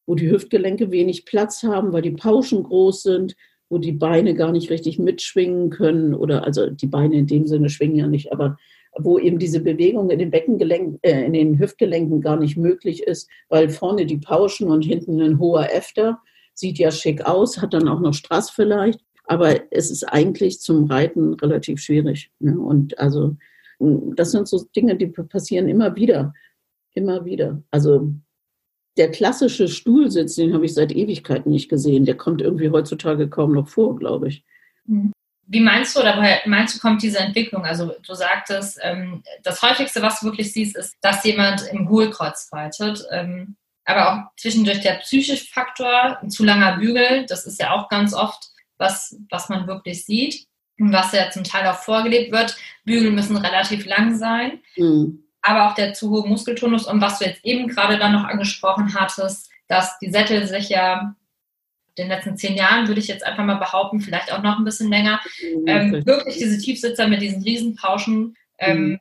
wo 0.05 0.15
die 0.15 0.29
Hüftgelenke 0.29 0.91
wenig 0.91 1.25
Platz 1.25 1.63
haben, 1.63 1.93
weil 1.93 2.01
die 2.01 2.11
Pauschen 2.11 2.63
groß 2.63 3.03
sind, 3.03 3.35
wo 3.69 3.77
die 3.77 3.93
Beine 3.93 4.35
gar 4.35 4.51
nicht 4.51 4.69
richtig 4.69 4.99
mitschwingen 4.99 5.69
können 5.69 6.13
oder 6.13 6.43
also 6.43 6.69
die 6.69 6.87
Beine 6.87 7.15
in 7.15 7.27
dem 7.27 7.47
Sinne 7.47 7.69
schwingen 7.69 7.95
ja 7.95 8.07
nicht, 8.07 8.31
aber 8.31 8.57
wo 8.97 9.19
eben 9.19 9.39
diese 9.39 9.59
Bewegung 9.59 10.09
in 10.09 10.19
den 10.19 10.31
Beckengelenken, 10.31 10.99
äh, 11.01 11.25
in 11.25 11.33
den 11.33 11.59
Hüftgelenken 11.59 12.21
gar 12.21 12.37
nicht 12.37 12.57
möglich 12.57 13.03
ist, 13.03 13.29
weil 13.49 13.69
vorne 13.69 14.05
die 14.05 14.17
Pauschen 14.17 14.69
und 14.69 14.83
hinten 14.83 15.21
ein 15.21 15.39
hoher 15.39 15.73
Äfter 15.73 16.19
sieht 16.55 16.79
ja 16.79 16.89
schick 16.89 17.25
aus, 17.25 17.61
hat 17.61 17.73
dann 17.73 17.87
auch 17.87 17.99
noch 17.99 18.13
Strass 18.13 18.49
vielleicht. 18.49 19.01
Aber 19.25 19.71
es 19.71 19.91
ist 19.91 20.03
eigentlich 20.03 20.59
zum 20.59 20.85
Reiten 20.85 21.33
relativ 21.35 21.81
schwierig. 21.81 22.31
Ne? 22.39 22.57
Und 22.57 22.97
also 22.99 23.35
das 23.79 24.31
sind 24.31 24.47
so 24.47 24.63
Dinge, 24.75 24.95
die 24.95 25.07
passieren 25.07 25.67
immer 25.67 25.95
wieder. 25.95 26.33
Immer 26.93 27.25
wieder. 27.25 27.61
Also 27.71 28.13
der 28.97 29.11
klassische 29.11 29.67
Stuhlsitz, 29.67 30.35
den 30.35 30.53
habe 30.53 30.65
ich 30.65 30.73
seit 30.73 30.93
Ewigkeiten 30.93 31.51
nicht 31.51 31.69
gesehen. 31.69 32.05
Der 32.05 32.15
kommt 32.15 32.41
irgendwie 32.41 32.69
heutzutage 32.69 33.29
kaum 33.29 33.53
noch 33.53 33.67
vor, 33.67 33.97
glaube 33.97 34.29
ich. 34.29 34.45
Hm. 34.85 35.11
Wie 35.47 35.59
meinst 35.59 35.95
du, 35.95 35.99
oder 35.99 36.17
woher 36.17 36.39
meinst 36.45 36.75
du, 36.75 36.79
kommt 36.79 37.03
diese 37.03 37.19
Entwicklung? 37.19 37.65
Also 37.65 37.93
du 38.05 38.13
sagtest, 38.15 38.79
ähm, 38.81 39.21
das 39.43 39.61
häufigste, 39.61 40.01
was 40.01 40.19
du 40.19 40.27
wirklich 40.27 40.51
siehst, 40.51 40.75
ist, 40.75 40.95
dass 41.01 41.23
jemand 41.23 41.67
im 41.71 41.87
Hohlkreuz 41.89 42.49
reitet. 42.51 43.05
Aber 43.85 44.11
auch 44.11 44.35
zwischendurch 44.37 44.81
der 44.81 44.95
psychische 44.95 45.45
Faktor, 45.45 46.19
ein 46.21 46.29
zu 46.29 46.43
langer 46.43 46.77
Bügel, 46.77 47.25
das 47.27 47.45
ist 47.45 47.59
ja 47.59 47.71
auch 47.71 47.87
ganz 47.89 48.13
oft 48.13 48.49
was, 48.77 49.15
was 49.29 49.47
man 49.47 49.67
wirklich 49.67 50.05
sieht 50.05 50.47
und 50.79 50.91
was 50.91 51.13
ja 51.13 51.29
zum 51.29 51.43
Teil 51.43 51.65
auch 51.67 51.77
vorgelebt 51.77 52.31
wird. 52.31 52.57
Bügel 52.83 53.11
müssen 53.11 53.37
relativ 53.37 53.85
lang 53.85 54.17
sein. 54.17 54.59
Mhm 54.75 55.25
aber 55.45 55.69
auch 55.69 55.75
der 55.75 55.93
zu 55.93 56.09
hohe 56.09 56.27
Muskeltonus 56.27 56.87
und 56.87 57.01
was 57.01 57.19
du 57.19 57.25
jetzt 57.25 57.45
eben 57.45 57.67
gerade 57.67 57.99
dann 57.99 58.13
noch 58.13 58.23
angesprochen 58.23 58.95
hattest, 58.95 59.51
dass 59.67 59.97
die 59.99 60.09
Sättel 60.09 60.47
sich 60.47 60.69
ja 60.69 61.15
in 61.95 62.03
den 62.03 62.07
letzten 62.09 62.35
zehn 62.35 62.55
Jahren, 62.55 62.87
würde 62.87 62.99
ich 62.99 63.07
jetzt 63.07 63.23
einfach 63.23 63.43
mal 63.43 63.55
behaupten, 63.55 64.01
vielleicht 64.01 64.33
auch 64.33 64.41
noch 64.41 64.57
ein 64.57 64.65
bisschen 64.65 64.89
länger, 64.89 65.21
ähm, 65.67 66.05
wirklich 66.05 66.37
diese 66.37 66.57
Tiefsitzer 66.57 67.07
mit 67.07 67.21
diesen 67.21 67.43
Riesenpauschen, 67.43 68.35
ähm, 68.57 68.83
mhm. 68.83 68.99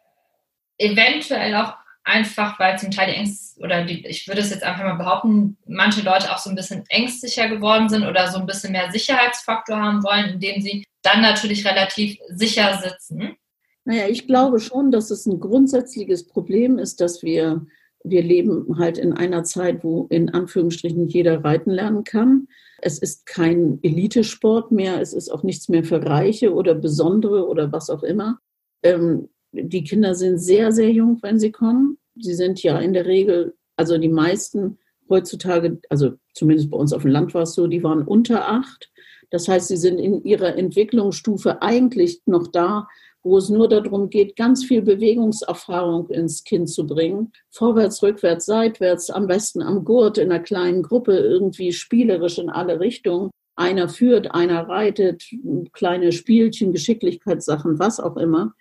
eventuell 0.77 1.57
auch 1.57 1.75
einfach, 2.05 2.59
weil 2.61 2.79
zum 2.79 2.91
Teil 2.91 3.11
die 3.11 3.17
Ängste, 3.17 3.61
oder 3.61 3.85
die, 3.85 4.07
ich 4.07 4.29
würde 4.29 4.43
es 4.43 4.51
jetzt 4.51 4.63
einfach 4.63 4.85
mal 4.85 4.95
behaupten, 4.95 5.57
manche 5.67 6.03
Leute 6.03 6.31
auch 6.33 6.39
so 6.39 6.51
ein 6.51 6.57
bisschen 6.57 6.85
ängstlicher 6.89 7.49
geworden 7.49 7.89
sind 7.89 8.05
oder 8.05 8.31
so 8.31 8.39
ein 8.39 8.47
bisschen 8.47 8.73
mehr 8.73 8.93
Sicherheitsfaktor 8.93 9.77
haben 9.77 10.05
wollen, 10.05 10.35
indem 10.35 10.61
sie 10.61 10.85
dann 11.03 11.23
natürlich 11.23 11.67
relativ 11.67 12.19
sicher 12.29 12.81
sitzen. 12.83 13.37
Naja, 13.85 14.09
ich 14.09 14.27
glaube 14.27 14.61
schon, 14.61 14.91
dass 14.91 15.11
es 15.11 15.27
ein 15.27 15.41
grundsätzliches 15.41 16.27
Problem 16.27 16.79
ist, 16.79 17.01
dass 17.01 17.23
wir, 17.23 17.67
wir 18.03 18.23
leben 18.23 18.79
halt 18.79 18.99
in 18.99 19.13
einer 19.13 19.45
Zeit, 19.45 19.85
wo 19.85 20.07
in 20.11 20.31
Anführungsstrichen 20.31 21.09
jeder 21.09 21.45
reiten 21.45 21.71
lernen 21.71 22.05
kann. 22.05 22.49
Es 22.81 22.99
ist 22.99 23.27
kein 23.27 23.79
Elitesport 23.83 24.73
mehr, 24.73 25.01
es 25.01 25.13
ist 25.13 25.31
auch 25.31 25.43
nichts 25.43 25.69
mehr 25.69 25.85
für 25.85 26.05
Reiche 26.05 26.55
oder 26.55 26.75
Besondere 26.75 27.47
oder 27.47 27.73
was 27.73 27.91
auch 27.91 28.03
immer. 28.03 28.39
Ähm, 28.83 29.29
die 29.55 29.85
Kinder 29.85 30.15
sind 30.15 30.39
sehr, 30.39 30.73
sehr 30.73 30.91
jung, 30.91 31.19
wenn 31.23 31.39
sie 31.39 31.53
kommen. 31.53 31.99
Sie 32.21 32.35
sind 32.35 32.63
ja 32.63 32.79
in 32.79 32.93
der 32.93 33.07
Regel, 33.07 33.55
also 33.77 33.99
die 33.99 34.09
meisten 34.09 34.79
heutzutage, 35.09 35.79
also 35.89 36.13
zumindest 36.35 36.71
bei 36.71 36.77
uns 36.77 36.93
auf 36.93 37.03
dem 37.03 37.11
Land 37.11 37.35
war 37.35 37.43
es 37.43 37.55
so, 37.55 37.67
die 37.67 37.83
waren 37.83 38.03
unter 38.03 38.49
acht. 38.49 38.91
Das 39.31 39.49
heißt, 39.49 39.69
sie 39.69 39.77
sind 39.77 39.99
in 39.99 40.23
ihrer 40.25 40.57
Entwicklungsstufe 40.57 41.63
eigentlich 41.63 42.23
noch 42.27 42.49
da, 42.49 42.89
wo 43.23 43.39
es 43.39 43.49
nur 43.49 43.69
darum 43.69 44.11
geht, 44.11 44.37
ganz 44.37 44.65
viel 44.65 44.83
Bewegungserfahrung 44.83 46.11
ins 46.11 46.45
Kind 46.45 46.69
zu 46.69 46.87
bringen. 46.87 47.33
Vorwärts, 47.51 48.03
rückwärts, 48.03 48.45
seitwärts, 48.45 49.09
am 49.11 49.27
besten 49.27 49.63
am 49.63 49.85
Gurt 49.85 50.19
in 50.19 50.31
einer 50.31 50.43
kleinen 50.43 50.83
Gruppe, 50.83 51.17
irgendwie 51.17 51.73
spielerisch 51.73 52.39
in 52.39 52.51
alle 52.51 52.81
Richtungen. 52.81 53.31
Einer 53.57 53.89
führt, 53.89 54.35
einer 54.35 54.69
reitet, 54.69 55.25
kleine 55.73 56.13
Spielchen, 56.13 56.73
Geschicklichkeitssachen, 56.73 57.79
was 57.79 57.99
auch 57.99 58.17
immer. 58.17 58.55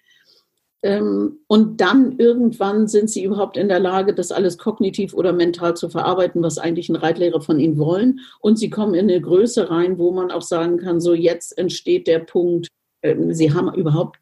Ähm, 0.83 1.39
und 1.47 1.79
dann 1.79 2.19
irgendwann 2.19 2.87
sind 2.87 3.09
sie 3.09 3.23
überhaupt 3.23 3.55
in 3.55 3.69
der 3.69 3.79
Lage, 3.79 4.13
das 4.13 4.33
alles 4.33 4.57
kognitiv 4.57 5.13
oder 5.13 5.31
mental 5.31 5.75
zu 5.77 5.89
verarbeiten, 5.89 6.43
was 6.43 6.57
eigentlich 6.57 6.89
ein 6.89 6.97
Reitlehrer 6.97 7.39
von 7.39 7.57
ihnen 7.57 7.77
wollen. 7.77 8.19
Und 8.41 8.59
sie 8.59 8.69
kommen 8.69 8.93
in 8.93 9.09
eine 9.09 9.21
Größe 9.21 9.69
rein, 9.69 9.97
wo 9.97 10.11
man 10.11 10.29
auch 10.29 10.41
sagen 10.41 10.77
kann, 10.77 10.99
so 10.99 11.13
jetzt 11.13 11.57
entsteht 11.57 12.05
der 12.07 12.19
Punkt, 12.19 12.67
ähm, 13.01 13.33
sie 13.33 13.53
haben 13.53 13.73
überhaupt 13.73 14.19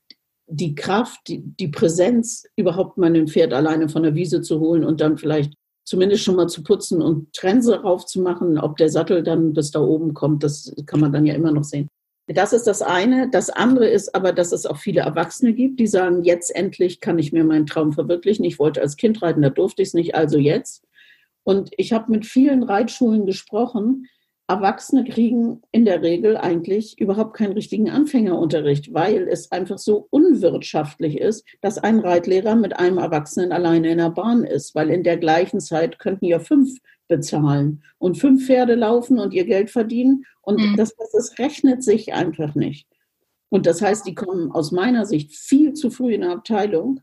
die 0.48 0.76
Kraft, 0.76 1.22
die, 1.28 1.42
die 1.42 1.70
Präsenz, 1.70 2.46
überhaupt 2.56 2.98
mal 2.98 3.16
ein 3.16 3.28
Pferd 3.28 3.54
alleine 3.54 3.90
von 3.90 4.04
der 4.04 4.14
Wiese 4.14 4.42
zu 4.42 4.60
holen 4.60 4.84
und 4.84 5.02
dann 5.02 5.18
vielleicht 5.18 5.54
zumindest 5.84 6.24
schon 6.24 6.36
mal 6.36 6.48
zu 6.48 6.62
putzen 6.62 7.02
und 7.02 7.34
Trense 7.34 7.82
raufzumachen. 7.82 8.60
Ob 8.60 8.78
der 8.78 8.90
Sattel 8.90 9.24
dann 9.24 9.54
bis 9.54 9.72
da 9.72 9.80
oben 9.80 10.14
kommt, 10.14 10.44
das 10.44 10.72
kann 10.86 11.00
man 11.00 11.12
dann 11.12 11.26
ja 11.26 11.34
immer 11.34 11.52
noch 11.52 11.64
sehen. 11.64 11.88
Das 12.28 12.54
ist 12.54 12.68
das 12.68 12.82
eine. 12.82 13.30
Das 13.30 13.50
andere 13.50 13.88
ist 13.88 14.16
aber, 14.16 14.32
dass 14.32 14.52
es 14.52 14.66
auch 14.66 14.78
viele 14.78 15.02
Erwachsene 15.02 15.54
gibt, 15.54 15.80
die 15.80 15.88
sagen, 15.88 16.24
jetzt 16.24 16.56
endlich 16.56 17.00
kann 17.00 17.20
ich 17.20 17.34
mir 17.34 17.44
meinen 17.44 17.66
Traum 17.66 17.94
verwirklichen. 17.94 18.46
Ich 18.46 18.60
wollte 18.60 18.82
als 18.82 18.96
Kind 18.96 19.22
reiten, 19.22 19.42
da 19.42 19.50
durfte 19.50 19.82
ich 19.82 19.90
es 19.90 19.94
nicht, 19.94 20.16
also 20.16 20.38
jetzt. 20.38 20.84
Und 21.44 21.72
ich 21.78 21.92
habe 21.94 22.12
mit 22.12 22.26
vielen 22.26 22.64
Reitschulen 22.64 23.26
gesprochen, 23.26 24.08
Erwachsene 24.52 25.06
kriegen 25.06 25.62
in 25.72 25.86
der 25.86 26.02
Regel 26.02 26.36
eigentlich 26.36 27.00
überhaupt 27.00 27.38
keinen 27.38 27.54
richtigen 27.54 27.90
Anfängerunterricht, 27.90 28.94
weil 28.94 29.30
es 29.30 29.50
einfach 29.52 29.78
so 29.78 30.08
unwirtschaftlich 30.10 31.20
ist, 31.20 31.46
dass 31.62 31.78
ein 31.78 32.00
Reitlehrer 32.00 32.56
mit 32.56 32.78
einem 32.78 32.98
Erwachsenen 32.98 33.54
alleine 33.54 33.92
in 33.92 33.98
der 33.98 34.10
Bahn 34.10 34.44
ist, 34.44 34.76
weil 34.76 34.90
in 34.90 35.04
der 35.04 35.16
gleichen 35.16 35.62
Zeit 35.62 36.00
könnten 36.00 36.26
ja 36.26 36.40
fünf 36.40 36.80
bezahlen 37.12 37.84
und 38.00 38.18
fünf 38.18 38.48
Pferde 38.48 38.74
laufen 38.74 39.20
und 39.20 39.34
ihr 39.34 39.46
Geld 39.46 39.70
verdienen. 39.70 40.26
Und 40.42 40.60
mhm. 40.60 40.76
das, 40.78 40.96
das 40.96 41.38
rechnet 41.38 41.84
sich 41.84 42.14
einfach 42.14 42.56
nicht. 42.56 42.88
Und 43.50 43.66
das 43.66 43.82
heißt, 43.82 44.08
die 44.08 44.16
kommen 44.16 44.52
aus 44.52 44.72
meiner 44.72 45.06
Sicht 45.06 45.36
viel 45.36 45.74
zu 45.74 45.92
früh 45.92 46.14
in 46.14 46.24
eine 46.24 46.34
Abteilung 46.34 47.02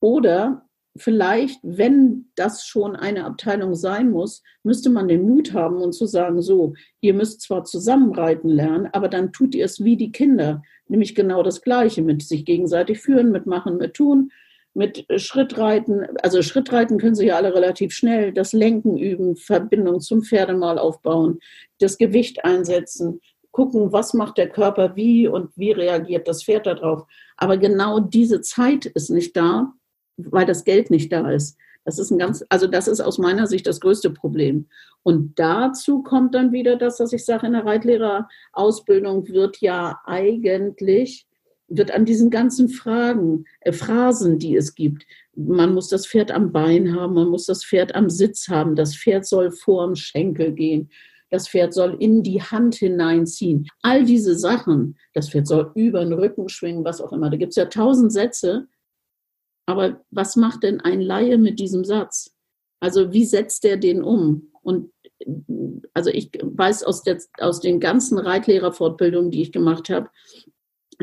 oder 0.00 0.64
vielleicht, 0.96 1.58
wenn 1.62 2.30
das 2.36 2.64
schon 2.64 2.94
eine 2.94 3.24
Abteilung 3.24 3.74
sein 3.74 4.10
muss, 4.10 4.42
müsste 4.62 4.88
man 4.88 5.08
den 5.08 5.22
Mut 5.22 5.52
haben 5.52 5.76
und 5.78 5.92
zu 5.92 6.06
sagen, 6.06 6.42
so, 6.42 6.74
ihr 7.00 7.14
müsst 7.14 7.42
zwar 7.42 7.64
zusammenreiten 7.64 8.48
lernen, 8.48 8.88
aber 8.92 9.08
dann 9.08 9.32
tut 9.32 9.54
ihr 9.54 9.64
es 9.64 9.82
wie 9.82 9.96
die 9.96 10.12
Kinder, 10.12 10.62
nämlich 10.86 11.14
genau 11.14 11.42
das 11.42 11.60
Gleiche, 11.60 12.02
mit 12.02 12.22
sich 12.22 12.44
gegenseitig 12.44 13.00
führen, 13.00 13.32
mit 13.32 13.46
machen, 13.46 13.76
mit 13.76 13.94
tun, 13.94 14.30
mit 14.74 15.06
Schrittreiten. 15.16 16.06
Also 16.22 16.42
Schrittreiten 16.42 16.98
können 16.98 17.14
sie 17.14 17.26
ja 17.26 17.36
alle 17.36 17.54
relativ 17.54 17.92
schnell, 17.92 18.32
das 18.32 18.52
Lenken 18.52 18.96
üben, 18.96 19.36
Verbindung 19.36 20.00
zum 20.00 20.22
Pferdemal 20.22 20.78
aufbauen, 20.78 21.40
das 21.78 21.98
Gewicht 21.98 22.44
einsetzen, 22.44 23.20
gucken, 23.50 23.92
was 23.92 24.14
macht 24.14 24.38
der 24.38 24.48
Körper 24.48 24.94
wie 24.96 25.26
und 25.26 25.50
wie 25.56 25.72
reagiert 25.72 26.28
das 26.28 26.44
Pferd 26.44 26.66
darauf. 26.66 27.04
Aber 27.36 27.56
genau 27.56 27.98
diese 28.00 28.40
Zeit 28.42 28.86
ist 28.86 29.10
nicht 29.10 29.36
da, 29.36 29.72
weil 30.16 30.46
das 30.46 30.64
Geld 30.64 30.90
nicht 30.90 31.12
da 31.12 31.30
ist. 31.30 31.56
Das 31.84 31.98
ist 31.98 32.10
ein 32.10 32.18
ganz, 32.18 32.44
also 32.50 32.66
das 32.66 32.88
ist 32.88 33.00
aus 33.00 33.18
meiner 33.18 33.46
Sicht 33.46 33.66
das 33.66 33.80
größte 33.80 34.10
Problem. 34.10 34.68
Und 35.02 35.38
dazu 35.38 36.02
kommt 36.02 36.34
dann 36.34 36.52
wieder 36.52 36.76
das, 36.76 37.00
was 37.00 37.12
ich 37.12 37.24
sage, 37.24 37.46
in 37.46 37.54
der 37.54 37.64
Reitlehrerausbildung 37.64 39.28
wird 39.28 39.58
ja 39.58 40.00
eigentlich, 40.04 41.26
wird 41.70 41.92
an 41.92 42.04
diesen 42.04 42.30
ganzen 42.30 42.68
Fragen, 42.68 43.44
äh, 43.60 43.72
Phrasen, 43.72 44.38
die 44.38 44.56
es 44.56 44.74
gibt. 44.74 45.06
Man 45.34 45.72
muss 45.72 45.88
das 45.88 46.06
Pferd 46.06 46.32
am 46.32 46.52
Bein 46.52 46.94
haben, 46.94 47.14
man 47.14 47.28
muss 47.28 47.46
das 47.46 47.64
Pferd 47.64 47.94
am 47.94 48.10
Sitz 48.10 48.48
haben, 48.48 48.76
das 48.76 48.94
Pferd 48.94 49.24
soll 49.24 49.50
vorm 49.52 49.94
Schenkel 49.94 50.52
gehen, 50.52 50.90
das 51.30 51.48
Pferd 51.48 51.72
soll 51.72 51.96
in 52.00 52.22
die 52.24 52.42
Hand 52.42 52.74
hineinziehen. 52.74 53.68
All 53.82 54.04
diese 54.04 54.36
Sachen, 54.36 54.98
das 55.14 55.30
Pferd 55.30 55.46
soll 55.46 55.70
über 55.76 56.00
den 56.00 56.12
Rücken 56.12 56.48
schwingen, 56.48 56.84
was 56.84 57.00
auch 57.00 57.12
immer. 57.12 57.30
Da 57.30 57.36
gibt 57.36 57.50
es 57.50 57.56
ja 57.56 57.66
tausend 57.66 58.12
Sätze, 58.12 58.66
aber 59.66 60.04
was 60.10 60.34
macht 60.34 60.64
denn 60.64 60.80
ein 60.80 61.00
Laie 61.00 61.38
mit 61.38 61.60
diesem 61.60 61.84
Satz? 61.84 62.36
Also 62.80 63.12
wie 63.12 63.24
setzt 63.24 63.64
er 63.64 63.76
den 63.76 64.02
um? 64.02 64.50
Und 64.62 64.90
also 65.94 66.10
ich 66.10 66.30
weiß 66.42 66.82
aus, 66.82 67.02
der, 67.02 67.18
aus 67.38 67.60
den 67.60 67.78
ganzen 67.78 68.18
Reitlehrerfortbildungen, 68.18 69.30
die 69.30 69.42
ich 69.42 69.52
gemacht 69.52 69.88
habe, 69.88 70.10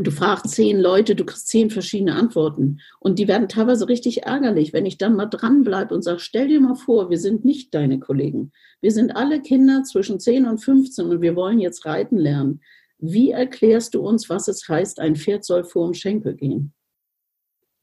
du 0.05 0.11
fragst 0.11 0.49
zehn 0.49 0.79
Leute, 0.79 1.15
du 1.15 1.25
kriegst 1.25 1.47
zehn 1.47 1.69
verschiedene 1.69 2.15
Antworten. 2.15 2.79
Und 2.99 3.19
die 3.19 3.27
werden 3.27 3.47
teilweise 3.47 3.87
richtig 3.87 4.23
ärgerlich, 4.23 4.73
wenn 4.73 4.85
ich 4.85 4.97
dann 4.97 5.15
mal 5.15 5.25
dranbleibe 5.25 5.93
und 5.93 6.03
sage, 6.03 6.19
stell 6.19 6.47
dir 6.47 6.61
mal 6.61 6.75
vor, 6.75 7.09
wir 7.09 7.17
sind 7.17 7.45
nicht 7.45 7.73
deine 7.73 7.99
Kollegen. 7.99 8.51
Wir 8.81 8.91
sind 8.91 9.15
alle 9.15 9.41
Kinder 9.41 9.83
zwischen 9.83 10.19
10 10.19 10.45
und 10.45 10.59
15 10.59 11.07
und 11.07 11.21
wir 11.21 11.35
wollen 11.35 11.59
jetzt 11.59 11.85
reiten 11.85 12.17
lernen. 12.17 12.61
Wie 12.99 13.31
erklärst 13.31 13.95
du 13.95 14.01
uns, 14.01 14.29
was 14.29 14.47
es 14.47 14.67
heißt, 14.67 14.99
ein 14.99 15.15
Pferd 15.15 15.45
soll 15.45 15.63
vor 15.63 15.87
dem 15.87 15.93
Schenkel 15.93 16.35
gehen? 16.35 16.73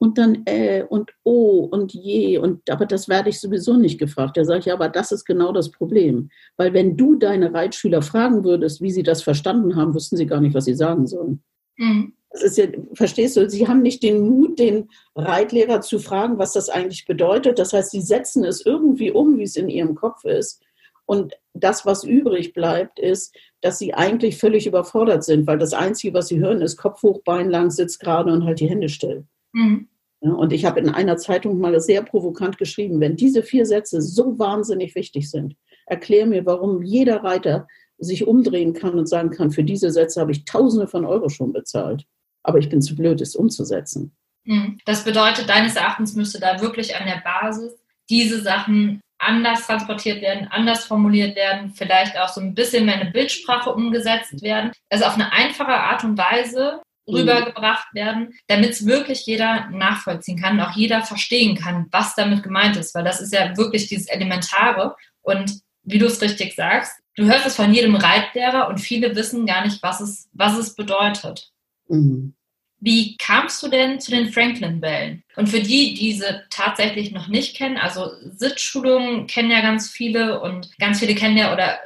und 0.04 0.18
dann 0.18 0.42
äh 0.44 0.84
und 0.86 1.12
oh 1.22 1.68
und 1.70 1.94
je 1.94 2.36
und 2.36 2.68
aber 2.68 2.84
das 2.84 3.08
werde 3.08 3.30
ich 3.30 3.40
sowieso 3.40 3.74
nicht 3.76 3.98
gefragt. 3.98 4.36
Da 4.36 4.44
sage 4.44 4.58
ich, 4.58 4.64
ja, 4.66 4.74
aber 4.74 4.90
das 4.90 5.12
ist 5.12 5.24
genau 5.24 5.50
das 5.50 5.70
Problem. 5.70 6.30
Weil 6.58 6.74
wenn 6.74 6.96
du 6.96 7.16
deine 7.16 7.54
Reitschüler 7.54 8.02
fragen 8.02 8.44
würdest, 8.44 8.82
wie 8.82 8.90
sie 8.90 9.02
das 9.02 9.22
verstanden 9.22 9.76
haben, 9.76 9.94
wüssten 9.94 10.16
sie 10.16 10.26
gar 10.26 10.40
nicht, 10.40 10.54
was 10.54 10.66
sie 10.66 10.74
sagen 10.74 11.06
sollen. 11.06 11.42
Mhm. 11.76 12.14
Das 12.30 12.42
ist 12.42 12.58
ja, 12.58 12.66
verstehst 12.94 13.36
du, 13.36 13.48
sie 13.48 13.68
haben 13.68 13.82
nicht 13.82 14.02
den 14.02 14.28
Mut, 14.28 14.58
den 14.58 14.88
Reitlehrer 15.14 15.80
zu 15.80 16.00
fragen, 16.00 16.36
was 16.36 16.52
das 16.52 16.68
eigentlich 16.68 17.04
bedeutet. 17.04 17.60
Das 17.60 17.72
heißt, 17.72 17.92
sie 17.92 18.00
setzen 18.00 18.44
es 18.44 18.66
irgendwie 18.66 19.12
um, 19.12 19.38
wie 19.38 19.44
es 19.44 19.54
in 19.54 19.68
ihrem 19.68 19.94
Kopf 19.94 20.24
ist. 20.24 20.60
Und 21.06 21.34
das, 21.52 21.86
was 21.86 22.02
übrig 22.02 22.52
bleibt, 22.52 22.98
ist, 22.98 23.36
dass 23.60 23.78
sie 23.78 23.94
eigentlich 23.94 24.36
völlig 24.38 24.66
überfordert 24.66 25.22
sind, 25.22 25.46
weil 25.46 25.58
das 25.58 25.74
Einzige, 25.74 26.14
was 26.14 26.28
sie 26.28 26.40
hören, 26.40 26.60
ist 26.60 26.76
Kopf 26.76 27.02
hoch, 27.02 27.20
Bein 27.24 27.50
lang, 27.50 27.70
Sitz 27.70 27.98
gerade 27.98 28.32
und 28.32 28.44
halt 28.44 28.58
die 28.58 28.68
Hände 28.68 28.88
still. 28.88 29.24
Mhm. 29.52 29.88
Und 30.20 30.52
ich 30.52 30.64
habe 30.64 30.80
in 30.80 30.88
einer 30.88 31.18
Zeitung 31.18 31.60
mal 31.60 31.78
sehr 31.80 32.02
provokant 32.02 32.56
geschrieben, 32.56 32.98
wenn 32.98 33.14
diese 33.14 33.42
vier 33.42 33.66
Sätze 33.66 34.00
so 34.00 34.38
wahnsinnig 34.38 34.94
wichtig 34.94 35.30
sind, 35.30 35.54
erklär 35.86 36.24
mir, 36.24 36.46
warum 36.46 36.82
jeder 36.82 37.22
Reiter 37.22 37.68
sich 38.04 38.26
umdrehen 38.26 38.74
kann 38.74 38.98
und 38.98 39.08
sagen 39.08 39.30
kann, 39.30 39.50
für 39.50 39.64
diese 39.64 39.90
Sätze 39.90 40.20
habe 40.20 40.32
ich 40.32 40.44
Tausende 40.44 40.86
von 40.86 41.04
Euro 41.04 41.28
schon 41.28 41.52
bezahlt. 41.52 42.04
Aber 42.42 42.58
ich 42.58 42.68
bin 42.68 42.82
zu 42.82 42.94
blöd, 42.94 43.20
es 43.20 43.36
umzusetzen. 43.36 44.14
Hm. 44.46 44.78
Das 44.84 45.04
bedeutet, 45.04 45.48
deines 45.48 45.76
Erachtens 45.76 46.14
müsste 46.14 46.40
da 46.40 46.60
wirklich 46.60 46.94
an 46.96 47.06
der 47.06 47.22
Basis 47.24 47.72
diese 48.10 48.42
Sachen 48.42 49.00
anders 49.18 49.66
transportiert 49.66 50.20
werden, 50.20 50.48
anders 50.50 50.84
formuliert 50.84 51.36
werden, 51.36 51.72
vielleicht 51.74 52.18
auch 52.18 52.28
so 52.28 52.40
ein 52.40 52.54
bisschen 52.54 52.84
mehr 52.84 53.00
eine 53.00 53.10
Bildsprache 53.10 53.72
umgesetzt 53.72 54.42
werden, 54.42 54.72
also 54.90 55.04
auf 55.06 55.14
eine 55.14 55.32
einfache 55.32 55.72
Art 55.72 56.04
und 56.04 56.18
Weise 56.18 56.82
mhm. 57.06 57.14
rübergebracht 57.14 57.94
werden, 57.94 58.34
damit 58.48 58.70
es 58.70 58.86
wirklich 58.86 59.24
jeder 59.24 59.70
nachvollziehen 59.70 60.40
kann 60.40 60.58
und 60.58 60.66
auch 60.66 60.76
jeder 60.76 61.02
verstehen 61.02 61.56
kann, 61.56 61.86
was 61.90 62.14
damit 62.14 62.42
gemeint 62.42 62.76
ist, 62.76 62.94
weil 62.94 63.04
das 63.04 63.20
ist 63.20 63.32
ja 63.32 63.56
wirklich 63.56 63.88
dieses 63.88 64.08
Elementare 64.08 64.94
und 65.22 65.60
wie 65.82 65.98
du 65.98 66.06
es 66.06 66.20
richtig 66.20 66.54
sagst, 66.54 67.00
du 67.16 67.24
hörst 67.24 67.46
es 67.46 67.56
von 67.56 67.72
jedem 67.72 67.96
Reitlehrer 67.96 68.68
und 68.68 68.78
viele 68.78 69.14
wissen 69.16 69.46
gar 69.46 69.64
nicht, 69.64 69.82
was 69.82 70.00
es, 70.00 70.28
was 70.32 70.56
es 70.58 70.74
bedeutet. 70.74 71.50
Mhm. 71.88 72.34
Wie 72.80 73.16
kamst 73.16 73.62
du 73.62 73.68
denn 73.68 73.98
zu 73.98 74.10
den 74.10 74.30
Franklin-Bällen? 74.30 75.24
Und 75.36 75.48
für 75.48 75.60
die, 75.60 75.94
die 75.94 76.12
diese 76.12 76.44
tatsächlich 76.50 77.12
noch 77.12 77.28
nicht 77.28 77.56
kennen, 77.56 77.78
also 77.78 78.10
Sitzschulungen 78.20 79.26
kennen 79.26 79.50
ja 79.50 79.62
ganz 79.62 79.88
viele 79.88 80.40
und 80.40 80.76
ganz 80.78 80.98
viele 80.98 81.14
kennen 81.14 81.38
ja 81.38 81.52
oder 81.52 81.78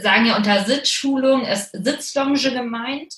sagen 0.00 0.26
ja 0.26 0.36
unter 0.36 0.64
Sitzschulung 0.64 1.44
ist 1.46 1.70
Sitzlonge 1.72 2.50
gemeint. 2.50 3.14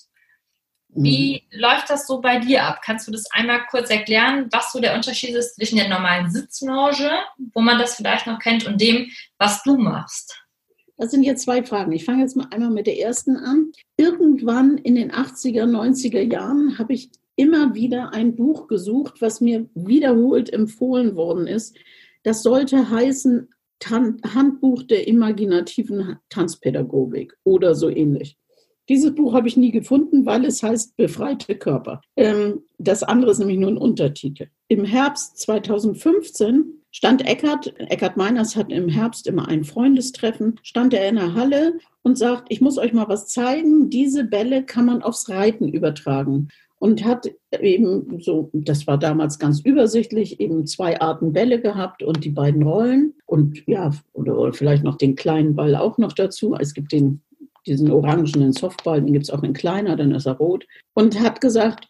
Wie 0.92 1.44
mhm. 1.52 1.60
läuft 1.60 1.88
das 1.88 2.06
so 2.06 2.20
bei 2.20 2.38
dir 2.38 2.64
ab? 2.64 2.80
Kannst 2.84 3.06
du 3.06 3.12
das 3.12 3.30
einmal 3.30 3.64
kurz 3.70 3.90
erklären, 3.90 4.48
was 4.50 4.72
so 4.72 4.80
der 4.80 4.94
Unterschied 4.94 5.30
ist 5.30 5.54
zwischen 5.54 5.76
der 5.76 5.88
normalen 5.88 6.30
Sitzlounge, 6.30 7.22
wo 7.54 7.60
man 7.60 7.78
das 7.78 7.94
vielleicht 7.94 8.26
noch 8.26 8.40
kennt, 8.40 8.66
und 8.66 8.80
dem, 8.80 9.10
was 9.38 9.62
du 9.62 9.76
machst? 9.76 10.42
Das 11.00 11.12
sind 11.12 11.22
jetzt 11.22 11.44
zwei 11.44 11.62
Fragen. 11.62 11.92
Ich 11.92 12.04
fange 12.04 12.20
jetzt 12.20 12.36
mal 12.36 12.48
einmal 12.50 12.68
mit 12.68 12.86
der 12.86 12.98
ersten 12.98 13.34
an. 13.34 13.72
Irgendwann 13.96 14.76
in 14.76 14.96
den 14.96 15.10
80er, 15.10 15.64
90er 15.64 16.20
Jahren 16.30 16.78
habe 16.78 16.92
ich 16.92 17.08
immer 17.36 17.74
wieder 17.74 18.12
ein 18.12 18.36
Buch 18.36 18.68
gesucht, 18.68 19.22
was 19.22 19.40
mir 19.40 19.66
wiederholt 19.74 20.52
empfohlen 20.52 21.16
worden 21.16 21.46
ist. 21.46 21.74
Das 22.22 22.42
sollte 22.42 22.90
heißen 22.90 23.48
Tan 23.78 24.20
Handbuch 24.34 24.82
der 24.82 25.08
imaginativen 25.08 26.18
Tanzpädagogik 26.28 27.34
oder 27.44 27.74
so 27.74 27.88
ähnlich. 27.88 28.36
Dieses 28.90 29.14
Buch 29.14 29.32
habe 29.32 29.48
ich 29.48 29.56
nie 29.56 29.70
gefunden, 29.70 30.26
weil 30.26 30.44
es 30.44 30.62
heißt 30.62 30.98
Befreite 30.98 31.54
Körper. 31.56 32.02
Ähm, 32.16 32.64
das 32.76 33.02
andere 33.02 33.30
ist 33.30 33.38
nämlich 33.38 33.58
nur 33.58 33.70
ein 33.70 33.78
Untertitel. 33.78 34.48
Im 34.68 34.84
Herbst 34.84 35.38
2015 35.38 36.79
stand 36.90 37.26
Eckart, 37.26 37.72
Eckart 37.78 38.16
Meiners 38.16 38.56
hat 38.56 38.72
im 38.72 38.88
Herbst 38.88 39.26
immer 39.26 39.48
ein 39.48 39.64
Freundestreffen, 39.64 40.58
stand 40.62 40.94
er 40.94 41.08
in 41.08 41.16
der 41.16 41.34
Halle 41.34 41.74
und 42.02 42.18
sagt, 42.18 42.46
ich 42.48 42.60
muss 42.60 42.78
euch 42.78 42.92
mal 42.92 43.08
was 43.08 43.28
zeigen, 43.28 43.90
diese 43.90 44.24
Bälle 44.24 44.64
kann 44.64 44.86
man 44.86 45.02
aufs 45.02 45.28
Reiten 45.28 45.68
übertragen. 45.68 46.48
Und 46.78 47.04
hat 47.04 47.30
eben 47.60 48.20
so, 48.20 48.48
das 48.54 48.86
war 48.86 48.96
damals 48.96 49.38
ganz 49.38 49.60
übersichtlich, 49.60 50.40
eben 50.40 50.66
zwei 50.66 50.98
Arten 50.98 51.34
Bälle 51.34 51.60
gehabt 51.60 52.02
und 52.02 52.24
die 52.24 52.30
beiden 52.30 52.62
Rollen 52.62 53.12
und 53.26 53.62
ja, 53.66 53.90
oder 54.14 54.50
vielleicht 54.54 54.82
noch 54.82 54.96
den 54.96 55.14
kleinen 55.14 55.54
Ball 55.54 55.76
auch 55.76 55.98
noch 55.98 56.14
dazu. 56.14 56.56
Es 56.58 56.72
gibt 56.72 56.92
den, 56.92 57.20
diesen 57.66 57.90
orangenen 57.90 58.54
Softball, 58.54 59.02
den 59.02 59.12
gibt 59.12 59.26
es 59.26 59.30
auch 59.30 59.42
in 59.42 59.52
kleiner, 59.52 59.94
dann 59.94 60.14
ist 60.14 60.24
er 60.24 60.38
rot. 60.38 60.66
Und 60.94 61.20
hat 61.20 61.42
gesagt, 61.42 61.86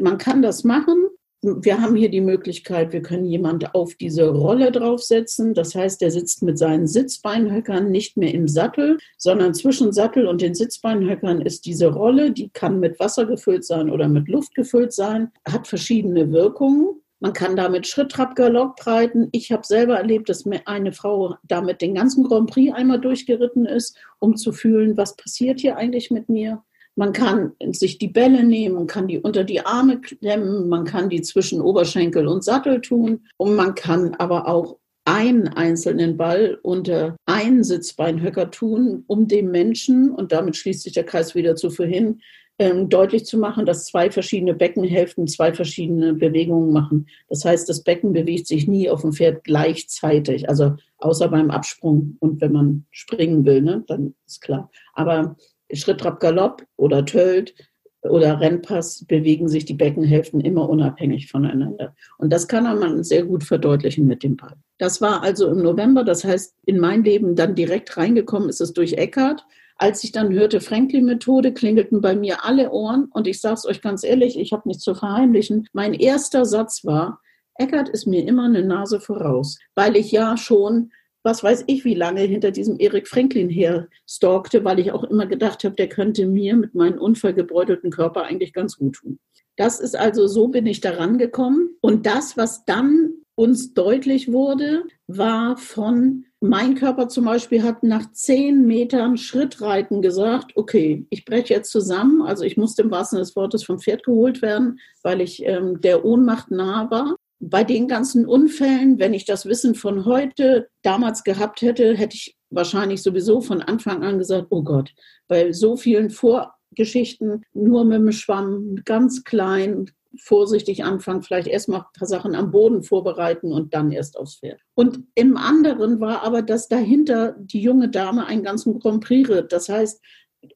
man 0.00 0.16
kann 0.16 0.40
das 0.40 0.64
machen, 0.64 1.09
wir 1.42 1.80
haben 1.80 1.96
hier 1.96 2.10
die 2.10 2.20
Möglichkeit, 2.20 2.92
wir 2.92 3.00
können 3.00 3.24
jemand 3.24 3.74
auf 3.74 3.94
diese 3.94 4.28
Rolle 4.28 4.70
draufsetzen. 4.72 5.54
Das 5.54 5.74
heißt, 5.74 6.02
er 6.02 6.10
sitzt 6.10 6.42
mit 6.42 6.58
seinen 6.58 6.86
Sitzbeinhöckern 6.86 7.90
nicht 7.90 8.16
mehr 8.18 8.34
im 8.34 8.46
Sattel, 8.46 8.98
sondern 9.16 9.54
zwischen 9.54 9.92
Sattel 9.92 10.26
und 10.26 10.42
den 10.42 10.54
Sitzbeinhöckern 10.54 11.40
ist 11.40 11.64
diese 11.64 11.88
Rolle, 11.88 12.30
die 12.32 12.50
kann 12.50 12.78
mit 12.78 13.00
Wasser 13.00 13.24
gefüllt 13.24 13.64
sein 13.64 13.88
oder 13.90 14.08
mit 14.08 14.28
Luft 14.28 14.54
gefüllt 14.54 14.92
sein, 14.92 15.30
hat 15.48 15.66
verschiedene 15.66 16.30
Wirkungen. 16.30 17.00
Man 17.20 17.32
kann 17.32 17.56
damit 17.56 17.86
Schritt, 17.86 18.12
Trab, 18.12 18.34
Galopp 18.34 18.86
reiten. 18.86 19.28
Ich 19.32 19.52
habe 19.52 19.66
selber 19.66 19.96
erlebt, 19.96 20.28
dass 20.28 20.46
mir 20.46 20.66
eine 20.66 20.92
Frau 20.92 21.36
damit 21.46 21.82
den 21.82 21.94
ganzen 21.94 22.24
Grand 22.24 22.50
Prix 22.50 22.74
einmal 22.74 23.00
durchgeritten 23.00 23.66
ist, 23.66 23.96
um 24.18 24.36
zu 24.36 24.52
fühlen, 24.52 24.96
was 24.96 25.16
passiert 25.16 25.60
hier 25.60 25.76
eigentlich 25.76 26.10
mit 26.10 26.28
mir. 26.30 26.62
Man 26.96 27.12
kann 27.12 27.52
sich 27.72 27.98
die 27.98 28.08
Bälle 28.08 28.44
nehmen, 28.44 28.74
man 28.74 28.86
kann 28.86 29.08
die 29.08 29.18
unter 29.18 29.44
die 29.44 29.64
Arme 29.64 30.00
klemmen, 30.00 30.68
man 30.68 30.84
kann 30.84 31.08
die 31.08 31.22
zwischen 31.22 31.60
Oberschenkel 31.60 32.26
und 32.26 32.44
Sattel 32.44 32.80
tun 32.80 33.26
und 33.36 33.54
man 33.54 33.74
kann 33.74 34.14
aber 34.16 34.48
auch 34.48 34.76
einen 35.04 35.48
einzelnen 35.48 36.16
Ball 36.16 36.58
unter 36.62 37.16
einen 37.26 37.64
Sitzbeinhöcker 37.64 38.50
tun, 38.50 39.04
um 39.06 39.28
dem 39.28 39.50
Menschen, 39.50 40.10
und 40.10 40.32
damit 40.32 40.56
schließt 40.56 40.82
sich 40.82 40.92
der 40.92 41.04
Kreis 41.04 41.34
wieder 41.34 41.56
zu 41.56 41.70
vorhin, 41.70 42.20
ähm, 42.60 42.90
deutlich 42.90 43.24
zu 43.24 43.38
machen, 43.38 43.64
dass 43.64 43.86
zwei 43.86 44.10
verschiedene 44.10 44.52
Beckenhälften 44.52 45.26
zwei 45.26 45.54
verschiedene 45.54 46.12
Bewegungen 46.12 46.72
machen. 46.72 47.06
Das 47.30 47.44
heißt, 47.44 47.66
das 47.70 47.82
Becken 47.82 48.12
bewegt 48.12 48.46
sich 48.46 48.68
nie 48.68 48.90
auf 48.90 49.00
dem 49.00 49.14
Pferd 49.14 49.44
gleichzeitig, 49.44 50.46
also 50.48 50.76
außer 50.98 51.28
beim 51.28 51.50
Absprung 51.50 52.18
und 52.20 52.42
wenn 52.42 52.52
man 52.52 52.84
springen 52.90 53.46
will, 53.46 53.62
ne, 53.62 53.82
dann 53.86 54.14
ist 54.26 54.42
klar. 54.42 54.70
Aber 54.92 55.36
Schritt, 55.72 56.00
Trab, 56.00 56.20
Galopp 56.20 56.64
oder 56.76 57.04
Tölt 57.04 57.54
oder 58.02 58.40
Rennpass 58.40 59.04
bewegen 59.06 59.48
sich 59.48 59.64
die 59.66 59.74
Beckenhälften 59.74 60.40
immer 60.40 60.68
unabhängig 60.68 61.30
voneinander. 61.30 61.94
Und 62.18 62.32
das 62.32 62.48
kann 62.48 62.64
man 62.78 63.04
sehr 63.04 63.24
gut 63.24 63.44
verdeutlichen 63.44 64.06
mit 64.06 64.22
dem 64.22 64.36
Ball. 64.36 64.56
Das 64.78 65.00
war 65.00 65.22
also 65.22 65.48
im 65.48 65.62
November, 65.62 66.04
das 66.04 66.24
heißt, 66.24 66.54
in 66.64 66.78
mein 66.78 67.04
Leben 67.04 67.36
dann 67.36 67.54
direkt 67.54 67.96
reingekommen 67.96 68.48
ist 68.48 68.60
es 68.60 68.72
durch 68.72 68.94
Eckart. 68.94 69.44
Als 69.76 70.04
ich 70.04 70.12
dann 70.12 70.32
hörte 70.32 70.60
Franklin-Methode, 70.60 71.52
klingelten 71.52 72.00
bei 72.00 72.14
mir 72.14 72.44
alle 72.44 72.70
Ohren. 72.70 73.08
Und 73.12 73.26
ich 73.26 73.40
sage 73.40 73.54
es 73.54 73.66
euch 73.66 73.82
ganz 73.82 74.04
ehrlich, 74.04 74.38
ich 74.38 74.52
habe 74.52 74.68
nichts 74.68 74.82
zu 74.82 74.94
verheimlichen. 74.94 75.68
Mein 75.72 75.94
erster 75.94 76.44
Satz 76.44 76.84
war, 76.84 77.20
Eckart 77.56 77.90
ist 77.90 78.06
mir 78.06 78.26
immer 78.26 78.44
eine 78.44 78.64
Nase 78.64 79.00
voraus, 79.00 79.58
weil 79.74 79.96
ich 79.96 80.10
ja 80.10 80.36
schon 80.38 80.92
was 81.22 81.42
weiß 81.42 81.64
ich, 81.66 81.84
wie 81.84 81.94
lange 81.94 82.22
hinter 82.22 82.50
diesem 82.50 82.78
Erik 82.78 83.08
Franklin 83.08 83.48
her 83.48 83.88
stalkte, 84.08 84.64
weil 84.64 84.78
ich 84.78 84.92
auch 84.92 85.04
immer 85.04 85.26
gedacht 85.26 85.64
habe, 85.64 85.76
der 85.76 85.88
könnte 85.88 86.26
mir 86.26 86.56
mit 86.56 86.74
meinem 86.74 86.98
unvergebräutelten 86.98 87.90
Körper 87.90 88.24
eigentlich 88.24 88.52
ganz 88.52 88.76
gut 88.76 88.96
tun. 88.96 89.18
Das 89.56 89.80
ist 89.80 89.96
also, 89.96 90.26
so 90.26 90.48
bin 90.48 90.66
ich 90.66 90.80
daran 90.80 91.18
gekommen. 91.18 91.76
Und 91.82 92.06
das, 92.06 92.36
was 92.36 92.64
dann 92.64 93.10
uns 93.34 93.74
deutlich 93.74 94.32
wurde, 94.32 94.84
war 95.06 95.56
von, 95.56 96.24
mein 96.40 96.74
Körper 96.74 97.08
zum 97.08 97.26
Beispiel 97.26 97.62
hat 97.62 97.82
nach 97.82 98.10
zehn 98.12 98.66
Metern 98.66 99.18
Schrittreiten 99.18 100.00
gesagt, 100.00 100.52
okay, 100.54 101.06
ich 101.10 101.26
breche 101.26 101.52
jetzt 101.52 101.70
zusammen. 101.70 102.22
Also 102.22 102.44
ich 102.44 102.56
musste 102.56 102.82
im 102.82 102.90
wahrsten 102.90 103.16
Sinne 103.16 103.26
des 103.26 103.36
Wortes 103.36 103.64
vom 103.64 103.78
Pferd 103.78 104.04
geholt 104.04 104.40
werden, 104.40 104.78
weil 105.02 105.20
ich 105.20 105.44
ähm, 105.44 105.80
der 105.82 106.04
Ohnmacht 106.04 106.50
nah 106.50 106.90
war 106.90 107.16
bei 107.40 107.64
den 107.64 107.88
ganzen 107.88 108.26
Unfällen, 108.26 108.98
wenn 108.98 109.14
ich 109.14 109.24
das 109.24 109.46
Wissen 109.46 109.74
von 109.74 110.04
heute 110.04 110.68
damals 110.82 111.24
gehabt 111.24 111.62
hätte, 111.62 111.96
hätte 111.96 112.14
ich 112.14 112.36
wahrscheinlich 112.50 113.02
sowieso 113.02 113.40
von 113.40 113.62
Anfang 113.62 114.02
an 114.02 114.18
gesagt, 114.18 114.48
oh 114.50 114.62
Gott, 114.62 114.92
bei 115.26 115.52
so 115.52 115.76
vielen 115.76 116.10
Vorgeschichten 116.10 117.42
nur 117.54 117.84
mit 117.84 117.98
dem 117.98 118.12
Schwamm, 118.12 118.76
ganz 118.84 119.24
klein, 119.24 119.90
vorsichtig 120.18 120.84
anfangen, 120.84 121.22
vielleicht 121.22 121.46
erstmal 121.46 121.80
ein 121.80 121.98
paar 121.98 122.08
Sachen 122.08 122.34
am 122.34 122.50
Boden 122.50 122.82
vorbereiten 122.82 123.52
und 123.52 123.72
dann 123.72 123.92
erst 123.92 124.18
aufs 124.18 124.40
Pferd. 124.40 124.60
Und 124.74 125.04
im 125.14 125.36
anderen 125.36 126.00
war 126.00 126.22
aber, 126.22 126.42
dass 126.42 126.68
dahinter 126.68 127.36
die 127.38 127.62
junge 127.62 127.88
Dame 127.88 128.26
einen 128.26 128.42
ganzen 128.42 128.78
Grand 128.80 129.04
Prix 129.04 129.30
ritt. 129.30 129.52
Das 129.52 129.68
heißt, 129.68 130.02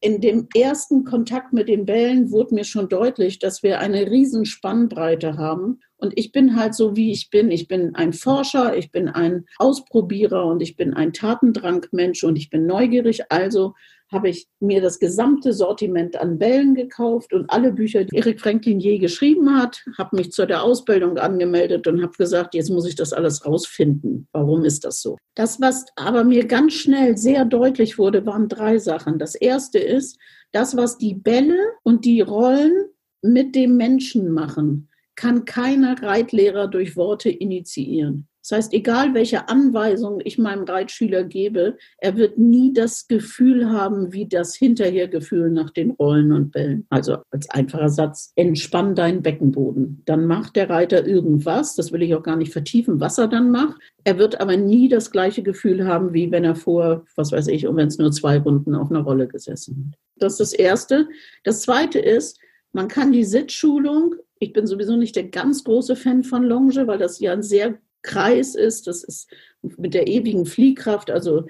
in 0.01 0.21
dem 0.21 0.49
ersten 0.55 1.05
Kontakt 1.05 1.53
mit 1.53 1.69
den 1.69 1.85
Bällen 1.85 2.31
wurde 2.31 2.55
mir 2.55 2.65
schon 2.65 2.89
deutlich, 2.89 3.39
dass 3.39 3.63
wir 3.63 3.81
eine 3.81 4.11
riesen 4.11 4.47
Spannbreite 4.47 5.37
haben. 5.37 5.81
Und 5.97 6.13
ich 6.17 6.33
bin 6.33 6.57
halt 6.57 6.75
so, 6.75 6.97
wie 6.97 7.13
ich 7.13 7.31
bin. 7.31 7.51
Ich 7.51 7.69
bin 7.69 7.95
ein 7.95 8.13
Forscher, 8.13 8.77
ich 8.77 8.91
bin 8.91 9.09
ein 9.09 9.45
Ausprobierer 9.59 10.47
und 10.47 10.63
ich 10.63 10.77
bin 10.77 10.95
ein 10.95 11.13
Tatendrangmensch 11.13 12.25
und 12.25 12.37
ich 12.37 12.51
bin 12.51 12.67
neugierig. 12.67 13.31
Also 13.31 13.75
habe 14.15 14.31
ich 14.31 14.47
mir 14.61 14.81
das 14.81 14.99
gesamte 14.99 15.53
Sortiment 15.53 16.17
an 16.17 16.39
Bällen 16.39 16.75
gekauft 16.75 17.35
und 17.35 17.51
alle 17.51 17.73
Bücher, 17.73 18.05
die 18.05 18.17
Erik 18.17 18.41
Franklin 18.41 18.81
je 18.81 18.99
geschrieben 18.99 19.55
hat, 19.55 19.85
habe 19.99 20.17
mich 20.17 20.33
zu 20.33 20.47
der 20.47 20.63
Ausbildung 20.63 21.19
angemeldet 21.19 21.87
und 21.87 22.01
habe 22.03 22.13
gesagt, 22.17 22.55
jetzt 22.55 22.71
muss 22.71 22.87
ich 22.89 22.95
das 22.95 23.13
alles 23.13 23.45
rausfinden. 23.45 24.29
Warum 24.33 24.65
ist 24.65 24.85
das 24.85 25.03
so? 25.03 25.19
Das, 25.35 25.61
was 25.61 25.85
aber 25.97 26.25
mir 26.25 26.47
ganz 26.47 26.73
schnell 26.73 27.19
sehr 27.19 27.45
deutlich 27.45 27.99
wurde, 27.99 28.25
waren 28.25 28.49
drei 28.49 28.79
Sachen. 28.79 29.19
Das 29.19 29.35
erste 29.35 29.79
ist, 29.79 30.19
das, 30.53 30.77
was 30.77 30.97
die 30.97 31.15
Bälle 31.15 31.59
und 31.83 32.05
die 32.05 32.23
Rollen 32.23 32.87
mit 33.21 33.55
dem 33.55 33.77
Menschen 33.77 34.31
machen, 34.31 34.89
kann 35.17 35.45
keiner 35.45 36.01
Reitlehrer 36.03 36.69
durch 36.69 36.97
Worte 36.97 37.31
initiieren. 37.31 38.29
Das 38.47 38.59
heißt, 38.59 38.75
egal 38.75 39.15
welche 39.15 39.49
Anweisung 39.49 40.21
ich 40.23 40.37
meinem 40.37 40.65
Reitschüler 40.65 41.25
gebe, 41.25 41.79
er 41.97 42.15
wird 42.19 42.37
nie 42.37 42.75
das 42.75 43.09
Gefühl 43.09 43.71
haben, 43.71 44.13
wie 44.13 44.29
das 44.29 44.55
Hinterhergefühl 44.55 45.51
nach 45.51 45.71
den 45.71 45.93
Rollen 45.93 46.31
und 46.31 46.53
Bällen. 46.53 46.87
Also 46.91 47.17
als 47.31 47.49
einfacher 47.49 47.89
Satz, 47.89 48.33
entspann 48.37 48.95
deinen 48.95 49.23
Beckenboden. 49.23 50.03
Dann 50.05 50.27
macht 50.27 50.57
der 50.57 50.69
Reiter 50.69 51.07
irgendwas, 51.07 51.75
das 51.75 51.91
will 51.91 52.03
ich 52.03 52.15
auch 52.15 52.23
gar 52.23 52.37
nicht 52.37 52.53
vertiefen, 52.53 53.01
was 53.01 53.17
er 53.17 53.29
dann 53.29 53.51
macht. 53.51 53.81
Er 54.05 54.19
wird 54.19 54.39
aber 54.39 54.59
nie 54.59 54.91
das 54.91 55.11
gleiche 55.11 55.43
Gefühl 55.43 55.87
haben, 55.87 56.13
wie 56.13 56.31
wenn 56.31 56.45
er 56.45 56.55
vor, 56.55 57.07
was 57.17 57.33
weiß 57.33 57.47
ich, 57.49 57.67
und 57.67 57.77
wenn 57.77 57.89
es 57.89 57.97
nur 57.97 58.13
zwei 58.13 58.37
Runden 58.37 58.75
auf 58.75 58.91
einer 58.91 59.01
Rolle 59.01 59.27
gesessen 59.27 59.87
hat. 59.89 59.99
Das 60.17 60.33
ist 60.35 60.41
das 60.41 60.53
Erste. 60.53 61.09
Das 61.45 61.63
Zweite 61.63 61.99
ist, 61.99 62.39
man 62.75 62.89
kann 62.89 63.11
die 63.11 63.25
Sitzschulung 63.25 64.17
ich 64.41 64.53
bin 64.53 64.67
sowieso 64.67 64.97
nicht 64.97 65.17
der 65.17 65.25
ganz 65.25 65.65
große 65.65 65.97
Fan 65.97 66.23
von 66.23 66.45
Longe, 66.45 66.87
weil 66.87 66.99
das 66.99 67.19
ja 67.19 67.33
ein 67.33 67.43
sehr 67.43 67.79
Kreis 68.05 68.55
ist. 68.55 68.87
Das 68.87 69.03
ist 69.03 69.29
mit 69.63 69.95
der 69.95 70.07
ewigen 70.07 70.47
Fliehkraft. 70.47 71.11
Also 71.11 71.47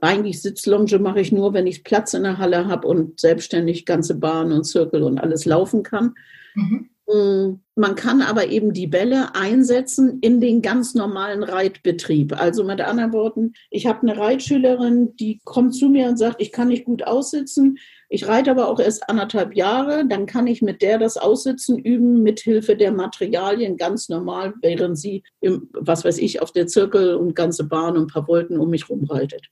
eigentlich 0.00 0.40
Sitzlonge 0.40 0.98
mache 0.98 1.20
ich 1.20 1.30
nur, 1.30 1.52
wenn 1.52 1.66
ich 1.66 1.84
Platz 1.84 2.14
in 2.14 2.22
der 2.22 2.38
Halle 2.38 2.66
habe 2.66 2.88
und 2.88 3.20
selbstständig 3.20 3.84
ganze 3.84 4.14
Bahn 4.14 4.52
und 4.52 4.64
Zirkel 4.64 5.02
und 5.02 5.18
alles 5.18 5.44
laufen 5.44 5.82
kann. 5.82 6.14
Mhm. 6.54 6.90
Mm, 7.06 7.60
man 7.74 7.94
kann 7.94 8.22
aber 8.22 8.48
eben 8.48 8.72
die 8.72 8.86
Bälle 8.86 9.34
einsetzen 9.34 10.18
in 10.20 10.40
den 10.40 10.62
ganz 10.62 10.94
normalen 10.94 11.42
Reitbetrieb. 11.42 12.38
Also 12.38 12.64
mit 12.64 12.80
anderen 12.80 13.12
Worten, 13.12 13.52
ich 13.70 13.86
habe 13.86 14.02
eine 14.02 14.16
Reitschülerin, 14.16 15.16
die 15.16 15.40
kommt 15.44 15.74
zu 15.74 15.88
mir 15.88 16.08
und 16.08 16.18
sagt, 16.18 16.40
ich 16.40 16.52
kann 16.52 16.68
nicht 16.68 16.84
gut 16.84 17.04
aussitzen. 17.04 17.78
Ich 18.12 18.26
reite 18.26 18.50
aber 18.50 18.68
auch 18.68 18.80
erst 18.80 19.08
anderthalb 19.08 19.54
Jahre, 19.54 20.04
dann 20.04 20.26
kann 20.26 20.48
ich 20.48 20.62
mit 20.62 20.82
der 20.82 20.98
das 20.98 21.16
Aussitzen 21.16 21.78
üben, 21.78 22.24
mithilfe 22.24 22.74
der 22.74 22.90
Materialien 22.90 23.76
ganz 23.76 24.08
normal, 24.08 24.52
während 24.62 24.98
sie, 24.98 25.22
im, 25.40 25.70
was 25.72 26.04
weiß 26.04 26.18
ich, 26.18 26.42
auf 26.42 26.50
der 26.50 26.66
Zirkel 26.66 27.14
und 27.14 27.36
ganze 27.36 27.62
Bahn 27.62 27.96
und 27.96 28.02
ein 28.02 28.06
paar 28.08 28.26
Wolken 28.26 28.58
um 28.58 28.68
mich 28.68 28.90
rumreitet. 28.90 29.46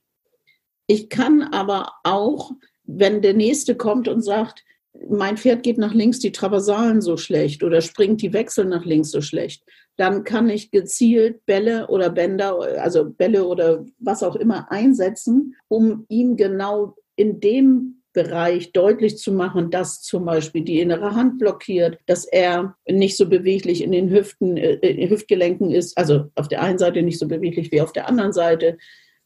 Ich 0.87 1.07
kann 1.07 1.43
aber 1.43 1.93
auch, 2.03 2.51
wenn 2.83 3.21
der 3.21 3.33
Nächste 3.33 3.75
kommt 3.75 4.09
und 4.09 4.23
sagt, 4.23 4.65
mein 5.07 5.37
Pferd 5.37 5.63
geht 5.63 5.77
nach 5.77 5.93
links 5.93 6.19
die 6.19 6.33
Traversalen 6.33 6.99
so 6.99 7.15
schlecht 7.15 7.63
oder 7.63 7.79
springt 7.79 8.21
die 8.21 8.33
Wechsel 8.33 8.65
nach 8.65 8.83
links 8.83 9.11
so 9.11 9.21
schlecht, 9.21 9.63
dann 9.95 10.25
kann 10.25 10.49
ich 10.49 10.69
gezielt 10.69 11.45
Bälle 11.45 11.87
oder 11.87 12.09
Bänder, 12.09 12.59
also 12.81 13.05
Bälle 13.05 13.47
oder 13.47 13.85
was 13.99 14.21
auch 14.21 14.35
immer 14.35 14.69
einsetzen, 14.69 15.55
um 15.69 16.05
ihm 16.09 16.35
genau 16.35 16.97
in 17.15 17.39
dem 17.39 17.98
Bereich 18.13 18.71
deutlich 18.71 19.17
zu 19.17 19.31
machen, 19.31 19.69
dass 19.69 20.01
zum 20.01 20.25
Beispiel 20.25 20.63
die 20.63 20.79
innere 20.79 21.15
Hand 21.15 21.37
blockiert, 21.37 21.97
dass 22.07 22.25
er 22.25 22.75
nicht 22.87 23.15
so 23.15 23.29
beweglich 23.29 23.83
in 23.83 23.91
den 23.91 24.09
Hüften, 24.09 24.57
äh, 24.57 25.09
Hüftgelenken 25.09 25.71
ist, 25.71 25.97
also 25.97 26.25
auf 26.35 26.47
der 26.47 26.61
einen 26.61 26.79
Seite 26.79 27.03
nicht 27.03 27.19
so 27.19 27.27
beweglich 27.27 27.71
wie 27.71 27.81
auf 27.81 27.93
der 27.93 28.07
anderen 28.07 28.33
Seite. 28.33 28.77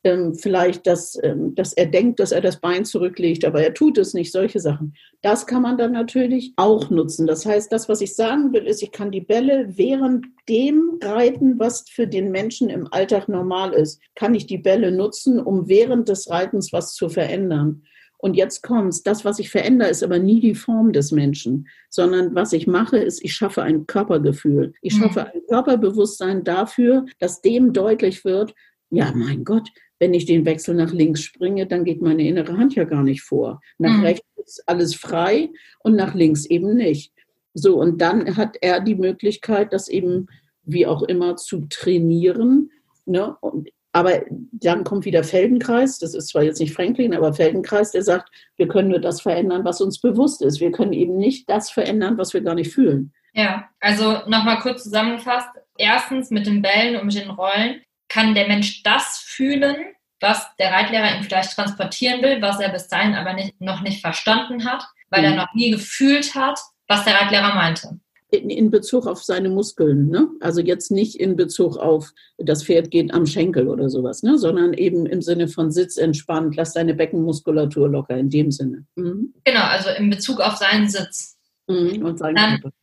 Ähm, 0.06 0.36
vielleicht, 0.36 0.86
dass, 0.86 1.18
ähm, 1.24 1.56
dass 1.56 1.72
er 1.72 1.86
denkt, 1.86 2.20
dass 2.20 2.34
er 2.34 2.42
das 2.42 2.60
Bein 2.60 2.84
zurücklegt, 2.84 3.46
aber 3.46 3.64
er 3.64 3.74
tut 3.74 3.98
es 3.98 4.14
nicht, 4.14 4.34
solche 4.34 4.60
Sachen. 4.60 4.96
Das 5.22 5.48
kann 5.48 5.62
man 5.62 5.78
dann 5.78 5.94
natürlich 5.94 6.52
auch 6.58 6.90
nutzen. 6.90 7.26
Das 7.26 7.46
heißt, 7.46 7.72
das, 7.72 7.88
was 7.88 8.02
ich 8.02 8.14
sagen 8.14 8.52
will, 8.52 8.68
ist, 8.68 8.84
ich 8.84 8.92
kann 8.92 9.12
die 9.12 9.22
Bälle 9.22 9.78
während 9.78 10.26
dem 10.50 11.00
reiten, 11.02 11.58
was 11.58 11.86
für 11.90 12.06
den 12.06 12.32
Menschen 12.32 12.70
im 12.70 12.92
Alltag 12.92 13.30
normal 13.30 13.72
ist, 13.72 14.02
kann 14.14 14.36
ich 14.36 14.46
die 14.46 14.58
Bälle 14.58 14.92
nutzen, 14.92 15.40
um 15.40 15.70
während 15.70 16.10
des 16.10 16.30
Reitens 16.30 16.74
was 16.74 16.96
zu 16.96 17.08
verändern. 17.08 17.84
Und 18.24 18.38
jetzt 18.38 18.64
kommt's. 18.64 19.04
Das, 19.04 19.26
was 19.26 19.38
ich 19.38 19.50
verändere, 19.50 19.90
ist 19.90 20.02
aber 20.02 20.18
nie 20.18 20.40
die 20.40 20.56
Form 20.56 20.94
des 20.94 21.12
Menschen, 21.12 21.68
sondern 21.90 22.34
was 22.34 22.54
ich 22.54 22.68
mache, 22.68 22.98
ist, 22.98 23.22
ich 23.22 23.34
schaffe 23.34 23.64
ein 23.64 23.86
Körpergefühl. 23.86 24.72
Ich 24.82 24.94
schaffe 24.94 25.20
mhm. 25.20 25.26
ein 25.26 25.42
Körperbewusstsein 25.50 26.46
dafür, 26.46 27.06
dass 27.20 27.42
dem 27.42 27.74
deutlich 27.74 28.24
wird, 28.24 28.56
ja, 28.92 29.12
mein 29.14 29.44
Gott, 29.44 29.68
wenn 30.00 30.14
ich 30.14 30.24
den 30.26 30.46
Wechsel 30.46 30.74
nach 30.76 30.94
links 30.94 31.22
springe, 31.22 31.68
dann 31.68 31.84
geht 31.84 32.02
meine 32.02 32.26
innere 32.26 32.58
Hand 32.58 32.76
ja 32.76 32.86
gar 32.86 33.04
nicht 33.04 33.24
vor. 33.24 33.60
Nach 33.78 33.98
mhm. 33.98 34.06
rechts 34.06 34.26
ist 34.38 34.64
alles 34.68 34.96
frei 34.96 35.50
und 35.80 35.98
nach 35.98 36.16
links 36.16 36.46
eben 36.46 36.76
nicht. 36.76 37.12
So, 37.54 37.78
und 37.78 38.00
dann 38.00 38.38
hat 38.38 38.56
er 38.62 38.80
die 38.80 38.96
Möglichkeit, 38.96 39.74
das 39.74 39.90
eben 39.90 40.28
wie 40.64 40.88
auch 40.88 41.04
immer 41.04 41.36
zu 41.36 41.66
trainieren. 41.70 42.72
Ne? 43.06 43.36
Und 43.42 43.70
aber 43.94 44.22
dann 44.52 44.84
kommt 44.84 45.06
wieder 45.06 45.24
Feldenkreis, 45.24 46.00
das 46.00 46.16
ist 46.16 46.30
zwar 46.30 46.42
jetzt 46.42 46.60
nicht 46.60 46.74
Franklin, 46.74 47.14
aber 47.14 47.34
Feldenkreis, 47.34 47.92
der 47.92 48.02
sagt, 48.02 48.30
wir 48.58 48.68
können 48.68 48.90
nur 48.90 49.00
das 49.00 49.22
verändern, 49.22 49.64
was 49.64 49.82
uns 49.82 50.02
bewusst 50.02 50.42
ist. 50.42 50.60
Wir 50.60 50.72
können 50.72 50.94
eben 50.94 51.16
nicht 51.16 51.48
das 51.48 51.70
verändern, 51.70 52.18
was 52.18 52.34
wir 52.34 52.42
gar 52.42 52.56
nicht 52.56 52.74
fühlen. 52.74 53.14
Ja, 53.34 53.70
also 53.80 54.20
nochmal 54.28 54.60
kurz 54.60 54.84
zusammengefasst. 54.84 55.48
Erstens 55.78 56.32
mit 56.32 56.48
den 56.48 56.64
Bällen 56.64 56.96
und 56.96 57.06
mit 57.06 57.16
den 57.16 57.30
Rollen 57.30 57.82
kann 58.10 58.34
der 58.34 58.48
Mensch 58.48 58.82
das 58.82 59.20
fühlen, 59.20 59.76
was 60.20 60.44
der 60.58 60.72
Reitlehrer 60.72 61.16
ihm 61.16 61.24
vielleicht 61.24 61.54
transportieren 61.54 62.22
will, 62.24 62.42
was 62.42 62.60
er 62.60 62.70
bis 62.70 62.88
dahin 62.88 63.14
aber 63.14 63.34
nicht, 63.34 63.60
noch 63.62 63.82
nicht 63.82 64.02
verstanden 64.02 64.66
hat, 64.66 64.84
weil 65.10 65.22
mhm. 65.22 65.26
er 65.26 65.36
noch 65.36 65.54
nie 65.54 65.70
gefühlt 65.70 66.34
hat, 66.34 66.60
was 66.88 67.06
der 67.06 67.16
Reitlehrer 67.16 67.54
meinte 67.54 68.00
in, 68.34 68.50
in 68.50 68.72
Bezug 68.72 69.06
auf 69.06 69.24
seine 69.24 69.50
Muskeln. 69.50 70.10
Ne? 70.10 70.28
Also 70.40 70.62
jetzt 70.62 70.92
nicht 70.92 71.20
in 71.20 71.36
Bezug 71.36 71.78
auf, 71.78 72.12
das 72.38 72.64
Pferd 72.64 72.90
geht 72.90 73.14
am 73.14 73.26
Schenkel 73.26 73.68
oder 73.68 73.90
sowas, 73.90 74.24
ne? 74.24 74.38
sondern 74.38 74.74
eben 74.74 75.06
im 75.06 75.22
Sinne 75.22 75.48
von 75.48 75.72
Sitz 75.72 75.98
entspannt, 75.98 76.56
lass 76.56 76.74
deine 76.74 76.96
Beckenmuskulatur 76.96 77.90
locker, 77.90 78.18
in 78.18 78.30
dem 78.30 78.52
Sinne. 78.52 78.86
Mhm. 78.96 79.34
Genau, 79.44 79.64
also 79.64 79.90
in 79.90 80.10
Bezug 80.10 80.40
auf 80.40 80.56
seinen 80.56 80.90
Sitz. 80.90 81.38
Mhm. 81.68 82.04
Und 82.04 82.18
seinen 82.18 82.36
Dann, 82.36 82.60
Körper. 82.60 82.76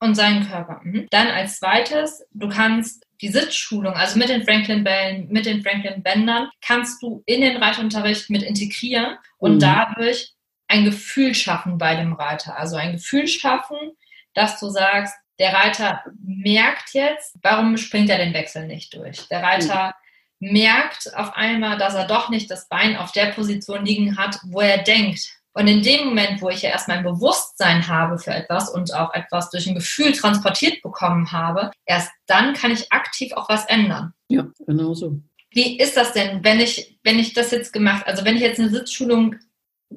Und 0.00 0.14
seinen 0.14 0.46
Körper. 0.46 0.80
Mhm. 0.84 1.06
Dann 1.10 1.28
als 1.28 1.58
zweites, 1.58 2.24
du 2.32 2.48
kannst 2.48 3.06
die 3.22 3.28
Sitzschulung, 3.28 3.94
also 3.94 4.18
mit 4.18 4.28
den 4.28 4.42
Franklin-Bällen, 4.44 5.28
mit 5.30 5.46
den 5.46 5.62
Franklin-Bändern, 5.62 6.48
kannst 6.60 7.02
du 7.02 7.22
in 7.24 7.40
den 7.40 7.56
Reitunterricht 7.56 8.28
mit 8.28 8.42
integrieren 8.42 9.16
und 9.38 9.54
mhm. 9.54 9.60
dadurch 9.60 10.34
ein 10.68 10.84
Gefühl 10.84 11.34
schaffen 11.34 11.78
bei 11.78 11.96
dem 11.96 12.12
Reiter. 12.12 12.58
Also 12.58 12.76
ein 12.76 12.92
Gefühl 12.92 13.26
schaffen, 13.26 13.92
dass 14.34 14.60
du 14.60 14.68
sagst, 14.68 15.14
der 15.38 15.54
Reiter 15.54 16.02
merkt 16.22 16.92
jetzt, 16.92 17.36
warum 17.42 17.76
springt 17.76 18.10
er 18.10 18.18
den 18.18 18.34
Wechsel 18.34 18.66
nicht 18.66 18.94
durch? 18.94 19.28
Der 19.28 19.42
Reiter 19.42 19.94
mhm. 20.38 20.52
merkt 20.52 21.14
auf 21.16 21.34
einmal, 21.34 21.78
dass 21.78 21.94
er 21.94 22.06
doch 22.06 22.28
nicht 22.28 22.50
das 22.50 22.68
Bein 22.68 22.96
auf 22.96 23.12
der 23.12 23.26
Position 23.26 23.84
liegen 23.84 24.16
hat, 24.16 24.38
wo 24.44 24.60
er 24.60 24.78
denkt. 24.78 25.38
Und 25.54 25.68
in 25.68 25.82
dem 25.82 26.06
Moment, 26.06 26.40
wo 26.40 26.48
ich 26.48 26.62
ja 26.62 26.70
erstmal 26.70 26.98
ein 26.98 27.04
Bewusstsein 27.04 27.86
habe 27.86 28.18
für 28.18 28.30
etwas 28.30 28.70
und 28.70 28.94
auch 28.94 29.12
etwas 29.12 29.50
durch 29.50 29.66
ein 29.66 29.74
Gefühl 29.74 30.12
transportiert 30.12 30.82
bekommen 30.82 31.30
habe, 31.30 31.70
erst 31.84 32.10
dann 32.26 32.54
kann 32.54 32.70
ich 32.70 32.90
aktiv 32.90 33.32
auch 33.32 33.48
was 33.48 33.66
ändern. 33.66 34.14
Ja, 34.28 34.46
genau 34.66 34.94
so. 34.94 35.20
Wie 35.50 35.78
ist 35.78 35.98
das 35.98 36.14
denn, 36.14 36.42
wenn 36.42 36.60
ich, 36.60 36.98
wenn 37.02 37.18
ich 37.18 37.34
das 37.34 37.50
jetzt 37.50 37.74
gemacht, 37.74 38.06
also 38.06 38.24
wenn 38.24 38.36
ich 38.36 38.42
jetzt 38.42 38.58
eine 38.58 38.70
Sitzschulung 38.70 39.36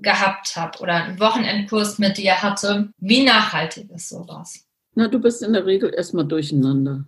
gehabt 0.01 0.55
habe 0.55 0.79
oder 0.79 0.93
einen 0.93 1.19
Wochenendkurs 1.19 1.99
mit 1.99 2.17
dir 2.17 2.41
hatte. 2.41 2.89
Wie 2.97 3.23
nachhaltig 3.23 3.89
ist 3.91 4.09
sowas? 4.09 4.65
Na, 4.95 5.07
du 5.07 5.19
bist 5.19 5.43
in 5.43 5.53
der 5.53 5.65
Regel 5.65 5.93
erstmal 5.93 6.25
durcheinander. 6.25 7.05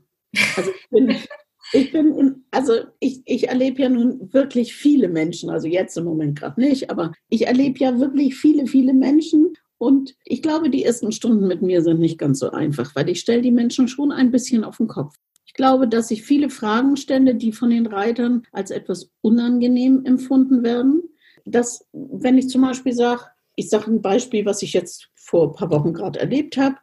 Also 0.56 0.72
ich 0.72 0.90
bin, 0.90 1.16
ich 1.74 1.92
bin 1.92 2.16
in, 2.16 2.46
also 2.52 2.74
ich, 3.00 3.22
ich 3.26 3.48
erlebe 3.48 3.82
ja 3.82 3.90
nun 3.90 4.32
wirklich 4.34 4.76
viele 4.76 5.08
Menschen, 5.08 5.50
also 5.50 5.68
jetzt 5.68 5.98
im 5.98 6.04
Moment 6.04 6.40
gerade 6.40 6.60
nicht, 6.60 6.90
aber 6.90 7.14
ich 7.30 7.48
erlebe 7.48 7.80
ja 7.80 8.00
wirklich 8.00 8.36
viele, 8.36 8.68
viele 8.68 8.94
Menschen 8.94 9.54
und 9.78 10.16
ich 10.26 10.42
glaube, 10.42 10.70
die 10.70 10.84
ersten 10.84 11.12
Stunden 11.12 11.48
mit 11.48 11.62
mir 11.62 11.82
sind 11.82 12.00
nicht 12.00 12.18
ganz 12.18 12.40
so 12.40 12.52
einfach, 12.52 12.96
weil 12.96 13.10
ich 13.10 13.20
stelle 13.20 13.42
die 13.42 13.52
Menschen 13.52 13.88
schon 13.88 14.12
ein 14.12 14.32
bisschen 14.32 14.64
auf 14.64 14.78
den 14.78 14.88
Kopf. 14.88 15.16
Ich 15.46 15.54
glaube, 15.54 15.88
dass 15.88 16.12
ich 16.12 16.24
viele 16.24 16.50
Fragen 16.50 16.98
stelle, 16.98 17.36
die 17.36 17.52
von 17.52 17.70
den 17.70 17.86
Reitern 17.86 18.44
als 18.52 18.72
etwas 18.72 19.12
unangenehm 19.22 20.04
empfunden 20.06 20.64
werden 20.64 21.04
dass, 21.52 21.86
wenn 21.94 22.38
ich 22.38 22.50
zum 22.50 22.62
Beispiel 22.62 22.94
sage, 22.94 23.24
ich 23.56 23.70
sage 23.70 23.90
ein 23.90 24.02
Beispiel, 24.02 24.46
was 24.46 24.62
ich 24.62 24.74
jetzt 24.74 25.10
vor 25.16 25.50
ein 25.50 25.54
paar 25.54 25.72
Wochen 25.72 25.94
gerade 25.94 26.20
erlebt 26.20 26.58
habe. 26.58 26.76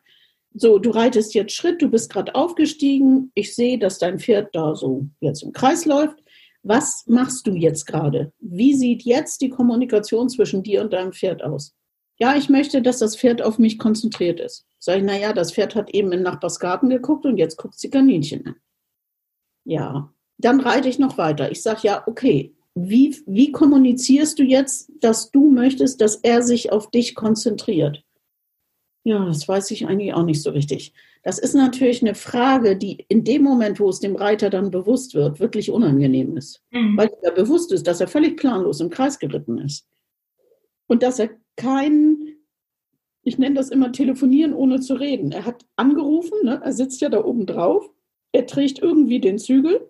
So, 0.54 0.78
du 0.78 0.90
reitest 0.90 1.34
jetzt 1.34 1.52
Schritt, 1.52 1.82
du 1.82 1.88
bist 1.88 2.10
gerade 2.10 2.34
aufgestiegen, 2.34 3.30
ich 3.34 3.54
sehe, 3.54 3.78
dass 3.78 3.98
dein 3.98 4.18
Pferd 4.18 4.54
da 4.54 4.74
so 4.74 5.06
jetzt 5.20 5.42
im 5.42 5.52
Kreis 5.52 5.84
läuft. 5.84 6.22
Was 6.62 7.04
machst 7.06 7.46
du 7.46 7.54
jetzt 7.54 7.86
gerade? 7.86 8.32
Wie 8.38 8.74
sieht 8.74 9.02
jetzt 9.02 9.40
die 9.40 9.50
Kommunikation 9.50 10.28
zwischen 10.28 10.62
dir 10.62 10.80
und 10.80 10.92
deinem 10.92 11.12
Pferd 11.12 11.42
aus? 11.42 11.74
Ja, 12.18 12.36
ich 12.36 12.48
möchte, 12.48 12.80
dass 12.80 13.00
das 13.00 13.16
Pferd 13.16 13.42
auf 13.42 13.58
mich 13.58 13.78
konzentriert 13.78 14.40
ist. 14.40 14.64
Sag 14.78 14.98
ich, 14.98 15.04
naja, 15.04 15.32
das 15.32 15.52
Pferd 15.52 15.74
hat 15.74 15.90
eben 15.90 16.12
in 16.12 16.22
Nachbarsgarten 16.22 16.88
geguckt 16.88 17.26
und 17.26 17.36
jetzt 17.36 17.56
guckt 17.56 17.78
sie 17.78 17.90
Kaninchen 17.90 18.46
an. 18.46 18.56
Ja, 19.64 20.12
dann 20.38 20.60
reite 20.60 20.88
ich 20.88 20.98
noch 20.98 21.18
weiter. 21.18 21.50
Ich 21.50 21.62
sage, 21.62 21.80
ja, 21.82 22.04
okay, 22.06 22.54
wie, 22.74 23.16
wie 23.26 23.52
kommunizierst 23.52 24.38
du 24.38 24.42
jetzt, 24.42 24.90
dass 25.00 25.30
du 25.30 25.50
möchtest, 25.50 26.00
dass 26.00 26.16
er 26.16 26.42
sich 26.42 26.72
auf 26.72 26.90
dich 26.90 27.14
konzentriert? 27.14 28.04
Ja, 29.04 29.24
das 29.24 29.46
weiß 29.46 29.70
ich 29.70 29.86
eigentlich 29.86 30.14
auch 30.14 30.24
nicht 30.24 30.42
so 30.42 30.50
richtig. 30.50 30.92
Das 31.22 31.38
ist 31.38 31.54
natürlich 31.54 32.02
eine 32.02 32.14
Frage, 32.14 32.76
die 32.76 33.04
in 33.08 33.22
dem 33.22 33.42
Moment, 33.42 33.78
wo 33.78 33.88
es 33.88 34.00
dem 34.00 34.16
Reiter 34.16 34.50
dann 34.50 34.70
bewusst 34.70 35.14
wird, 35.14 35.40
wirklich 35.40 35.70
unangenehm 35.70 36.36
ist. 36.36 36.62
Mhm. 36.70 36.96
Weil 36.96 37.10
er 37.22 37.32
bewusst 37.32 37.70
ist, 37.70 37.86
dass 37.86 38.00
er 38.00 38.08
völlig 38.08 38.36
planlos 38.36 38.80
im 38.80 38.90
Kreis 38.90 39.18
geritten 39.18 39.58
ist. 39.58 39.86
Und 40.86 41.02
dass 41.02 41.18
er 41.18 41.30
kein, 41.56 42.36
ich 43.22 43.38
nenne 43.38 43.54
das 43.54 43.70
immer 43.70 43.92
telefonieren 43.92 44.52
ohne 44.52 44.80
zu 44.80 44.94
reden. 44.94 45.32
Er 45.32 45.44
hat 45.44 45.64
angerufen, 45.76 46.38
ne? 46.42 46.60
er 46.62 46.72
sitzt 46.72 47.00
ja 47.00 47.08
da 47.08 47.24
oben 47.24 47.46
drauf, 47.46 47.88
er 48.32 48.46
trägt 48.46 48.80
irgendwie 48.80 49.20
den 49.20 49.38
Zügel 49.38 49.88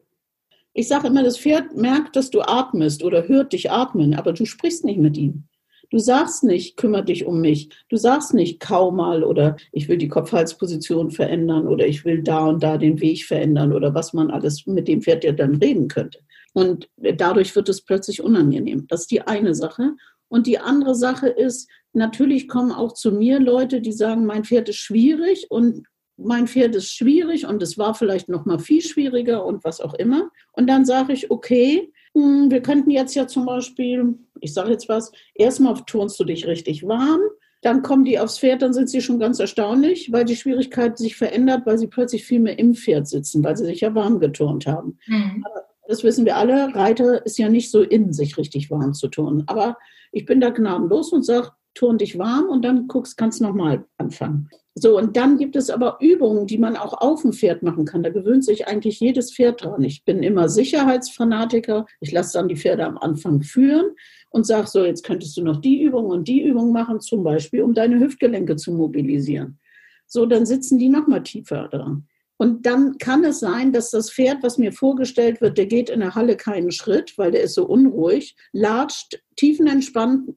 Ich 0.75 0.89
sage 0.89 1.07
immer, 1.07 1.23
das 1.23 1.39
Pferd 1.39 1.77
merkt, 1.77 2.17
dass 2.17 2.31
du 2.31 2.43
atmest 2.43 3.05
oder 3.05 3.29
hört 3.29 3.53
dich 3.53 3.71
atmen, 3.71 4.15
aber 4.15 4.33
du 4.33 4.45
sprichst 4.45 4.85
nicht 4.85 4.99
mit 4.99 5.17
ihm. 5.17 5.45
Du 5.91 6.01
sagst 6.01 6.43
nicht, 6.43 6.77
kümmere 6.77 7.05
dich 7.05 7.25
um 7.25 7.41
mich. 7.41 7.69
Du 7.89 7.97
sagst 7.97 8.35
nicht, 8.35 8.59
kau 8.59 8.91
mal 8.91 9.23
oder 9.23 9.57
ich 9.71 9.89
will 9.89 9.97
die 9.97 10.09
Kopfhalsposition 10.09 11.13
verändern 11.13 11.69
oder 11.69 11.87
ich 11.87 12.05
will 12.05 12.23
da 12.23 12.47
und 12.47 12.63
da 12.65 12.79
den 12.79 13.01
Weg 13.01 13.25
verändern 13.25 13.73
oder 13.73 13.95
was 13.95 14.13
man 14.13 14.33
alles 14.33 14.67
mit 14.67 14.89
dem 14.89 15.03
Pferd 15.03 15.23
ja 15.23 15.31
dann 15.31 15.55
reden 15.55 15.87
könnte. 15.87 16.19
Und 16.53 16.89
dadurch 16.97 17.55
wird 17.55 17.69
es 17.69 17.81
plötzlich 17.81 18.21
unangenehm. 18.23 18.89
Das 18.89 19.03
ist 19.03 19.13
die 19.13 19.23
eine 19.23 19.55
Sache. 19.55 19.93
Und 20.27 20.49
die 20.49 20.59
andere 20.59 20.97
Sache 20.97 21.29
ist, 21.29 21.71
natürlich 21.93 22.49
kommen 22.49 22.73
auch 22.73 22.95
zu 22.95 23.13
mir 23.13 23.39
Leute, 23.39 23.81
die 23.81 23.93
sagen, 23.93 24.27
mein 24.27 24.43
Pferd 24.43 24.69
ist 24.69 24.79
schwierig 24.79 25.47
und 25.51 25.87
mein 26.16 26.46
Pferd 26.46 26.74
ist 26.77 26.90
schwierig 26.90 27.46
und 27.46 27.62
es 27.62 27.77
war 27.79 27.94
vielleicht 27.94 28.29
noch 28.29 28.44
mal 28.44 28.59
viel 28.59 28.83
schwieriger 28.83 29.44
und 29.44 29.64
was 29.64 29.81
auch 29.81 29.94
immer. 29.94 30.31
Und 30.53 30.68
dann 30.68 30.85
sage 30.85 31.12
ich, 31.12 31.31
okay, 31.31 31.92
hm, 32.14 32.50
wir 32.50 32.62
könnten 32.62 32.90
jetzt 32.90 33.14
ja 33.14 33.27
zum 33.27 33.44
Beispiel, 33.44 34.18
ich 34.40 34.55
sage 34.55 34.70
jetzt 34.70 34.88
was, 34.88 35.12
erstmal 35.35 35.74
turnst 35.87 36.18
du 36.20 36.24
dich 36.24 36.46
richtig 36.46 36.87
warm, 36.87 37.20
dann 37.62 37.83
kommen 37.83 38.05
die 38.05 38.18
aufs 38.18 38.38
Pferd, 38.38 38.62
dann 38.62 38.74
sind 38.74 38.90
sie 38.90 39.00
schon 39.00 39.18
ganz 39.18 39.40
erstaunlich, 39.40 40.12
weil 40.12 40.24
die 40.24 40.37
Schwierigkeit 40.37 40.98
sich 40.98 41.16
verändert, 41.16 41.62
weil 41.64 41.79
sie 41.79 41.87
plötzlich 41.87 42.24
viel 42.24 42.40
mehr 42.40 42.59
im 42.59 42.74
Pferd 42.74 43.09
sitzen, 43.09 43.42
weil 43.42 43.57
sie 43.57 43.64
sich 43.64 43.81
ja 43.81 43.94
warm 43.94 44.20
geturnt 44.20 44.66
haben. 44.66 44.98
Mhm. 45.07 45.44
das 45.88 46.05
wissen 46.05 46.24
wir 46.27 46.37
alle, 46.37 46.74
Reiter 46.74 47.24
ist 47.24 47.38
ja 47.38 47.48
nicht 47.48 47.70
so 47.70 47.83
in 47.83 48.12
sich 48.12 48.37
richtig 48.37 48.70
warm 48.70 48.92
zu 48.92 49.09
turnen. 49.09 49.44
Aber 49.46 49.77
ich 50.12 50.27
bin 50.27 50.40
da 50.40 50.50
gnadenlos 50.50 51.12
und 51.12 51.24
sage, 51.24 51.50
turn 51.74 51.98
dich 51.98 52.18
warm 52.18 52.48
und 52.48 52.62
dann 52.64 52.87
guckst, 52.87 53.16
kannst 53.16 53.40
nochmal 53.40 53.85
anfangen. 54.05 54.49
So, 54.77 54.99
und 54.99 55.17
dann 55.17 55.38
gibt 55.38 55.55
es 55.55 55.71
aber 55.71 55.99
Übungen, 56.01 56.47
die 56.47 56.59
man 56.59 56.77
auch 56.77 56.95
auf 56.95 57.23
dem 57.23 57.33
Pferd 57.33 57.62
machen 57.62 57.85
kann. 57.85 58.03
Da 58.03 58.11
gewöhnt 58.11 58.45
sich 58.45 58.67
eigentlich 58.67 58.99
jedes 58.99 59.33
Pferd 59.33 59.62
dran. 59.62 59.83
Ich 59.83 60.05
bin 60.05 60.23
immer 60.23 60.49
Sicherheitsfanatiker. 60.49 61.87
Ich 62.01 62.11
lasse 62.11 62.38
dann 62.38 62.49
die 62.49 62.57
Pferde 62.57 62.85
am 62.85 62.99
Anfang 62.99 63.43
führen 63.43 63.93
und 64.31 64.47
sage 64.47 64.67
so, 64.67 64.85
jetzt 64.85 65.05
könntest 65.05 65.37
du 65.37 65.43
noch 65.43 65.61
die 65.61 65.81
Übung 65.81 66.07
und 66.07 66.27
die 66.27 66.43
Übung 66.43 66.73
machen, 66.73 67.01
zum 67.01 67.23
Beispiel, 67.23 67.62
um 67.62 67.73
deine 67.73 68.01
Hüftgelenke 68.01 68.57
zu 68.57 68.73
mobilisieren. 68.73 69.61
So, 70.07 70.27
dann 70.27 70.45
sitzen 70.45 70.79
die 70.79 70.88
nochmal 70.88 71.23
tiefer 71.23 71.69
dran. 71.69 72.09
Und 72.37 72.67
dann 72.67 72.99
kann 72.99 73.23
es 73.25 73.38
sein, 73.38 73.73
dass 73.73 73.90
das 73.90 74.11
Pferd, 74.11 74.43
was 74.43 74.59
mir 74.59 74.73
vorgestellt 74.73 75.40
wird, 75.40 75.57
der 75.57 75.67
geht 75.67 75.88
in 75.88 76.01
der 76.01 76.17
Halle 76.17 76.37
keinen 76.37 76.73
Schritt, 76.73 77.17
weil 77.17 77.31
der 77.31 77.43
ist 77.43 77.55
so 77.55 77.64
unruhig, 77.64 78.37
latscht 78.53 79.23
tiefenentspannt 79.37 80.31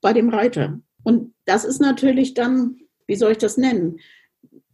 bei 0.00 0.12
dem 0.12 0.28
Reiter. 0.28 0.80
Und 1.04 1.34
das 1.44 1.64
ist 1.64 1.80
natürlich 1.80 2.34
dann 2.34 2.78
wie 3.06 3.16
soll 3.16 3.32
ich 3.32 3.38
das 3.38 3.56
nennen? 3.56 4.00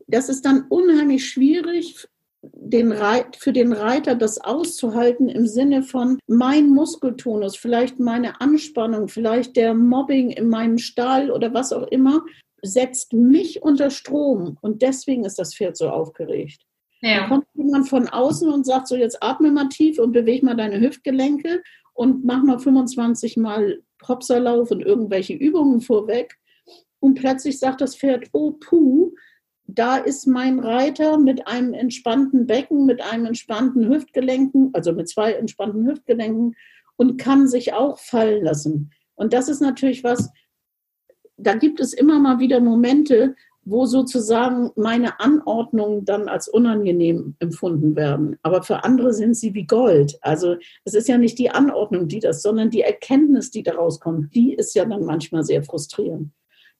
Das 0.06 0.28
ist 0.28 0.44
dann 0.44 0.66
unheimlich 0.68 1.28
schwierig 1.28 2.08
den 2.42 2.90
Reit, 2.90 3.36
für 3.36 3.52
den 3.52 3.72
Reiter 3.72 4.14
das 4.14 4.40
auszuhalten 4.40 5.28
im 5.28 5.46
Sinne 5.46 5.82
von 5.82 6.18
mein 6.26 6.70
Muskeltonus, 6.70 7.56
vielleicht 7.56 8.00
meine 8.00 8.40
Anspannung, 8.40 9.08
vielleicht 9.08 9.56
der 9.56 9.74
Mobbing 9.74 10.30
in 10.30 10.48
meinem 10.48 10.78
Stall 10.78 11.30
oder 11.30 11.54
was 11.54 11.72
auch 11.72 11.86
immer, 11.88 12.24
setzt 12.62 13.12
mich 13.12 13.62
unter 13.62 13.90
Strom 13.90 14.58
und 14.60 14.82
deswegen 14.82 15.24
ist 15.24 15.38
das 15.38 15.54
Pferd 15.54 15.76
so 15.76 15.88
aufgeregt. 15.88 16.62
Ja. 17.00 17.20
Dann 17.20 17.28
kommt 17.28 17.46
jemand 17.54 17.88
von 17.88 18.08
außen 18.08 18.48
und 18.48 18.64
sagt 18.64 18.88
so, 18.88 18.96
jetzt 18.96 19.22
atme 19.22 19.50
mal 19.50 19.68
tief 19.68 19.98
und 19.98 20.12
bewege 20.12 20.44
mal 20.44 20.56
deine 20.56 20.80
Hüftgelenke 20.80 21.62
und 21.94 22.24
mach 22.24 22.42
mal 22.42 22.58
25 22.58 23.36
Mal 23.36 23.82
Propserlauf 23.98 24.70
und 24.70 24.82
irgendwelche 24.82 25.34
Übungen 25.34 25.80
vorweg 25.80 26.38
und 27.02 27.14
plötzlich 27.14 27.58
sagt 27.58 27.80
das 27.80 27.96
Pferd, 27.96 28.28
oh 28.32 28.52
puh, 28.52 29.12
da 29.66 29.96
ist 29.96 30.26
mein 30.26 30.60
Reiter 30.60 31.18
mit 31.18 31.48
einem 31.48 31.74
entspannten 31.74 32.46
Becken, 32.46 32.86
mit 32.86 33.02
einem 33.02 33.26
entspannten 33.26 33.88
Hüftgelenken, 33.88 34.70
also 34.72 34.92
mit 34.92 35.08
zwei 35.08 35.32
entspannten 35.32 35.86
Hüftgelenken 35.86 36.54
und 36.96 37.16
kann 37.18 37.48
sich 37.48 37.72
auch 37.72 37.98
fallen 37.98 38.44
lassen. 38.44 38.92
Und 39.16 39.32
das 39.32 39.48
ist 39.48 39.60
natürlich 39.60 40.04
was, 40.04 40.30
da 41.36 41.54
gibt 41.54 41.80
es 41.80 41.92
immer 41.92 42.20
mal 42.20 42.38
wieder 42.38 42.60
Momente, 42.60 43.34
wo 43.64 43.86
sozusagen 43.86 44.70
meine 44.76 45.18
Anordnungen 45.18 46.04
dann 46.04 46.28
als 46.28 46.46
unangenehm 46.48 47.34
empfunden 47.40 47.96
werden. 47.96 48.38
Aber 48.42 48.62
für 48.62 48.84
andere 48.84 49.12
sind 49.12 49.34
sie 49.34 49.54
wie 49.54 49.66
Gold. 49.66 50.18
Also 50.20 50.56
es 50.84 50.94
ist 50.94 51.08
ja 51.08 51.18
nicht 51.18 51.38
die 51.38 51.50
Anordnung, 51.50 52.06
die 52.06 52.20
das, 52.20 52.42
sondern 52.42 52.70
die 52.70 52.82
Erkenntnis, 52.82 53.50
die 53.50 53.64
daraus 53.64 53.98
kommt, 53.98 54.34
die 54.34 54.54
ist 54.54 54.74
ja 54.74 54.84
dann 54.84 55.04
manchmal 55.04 55.42
sehr 55.42 55.64
frustrierend. 55.64 56.30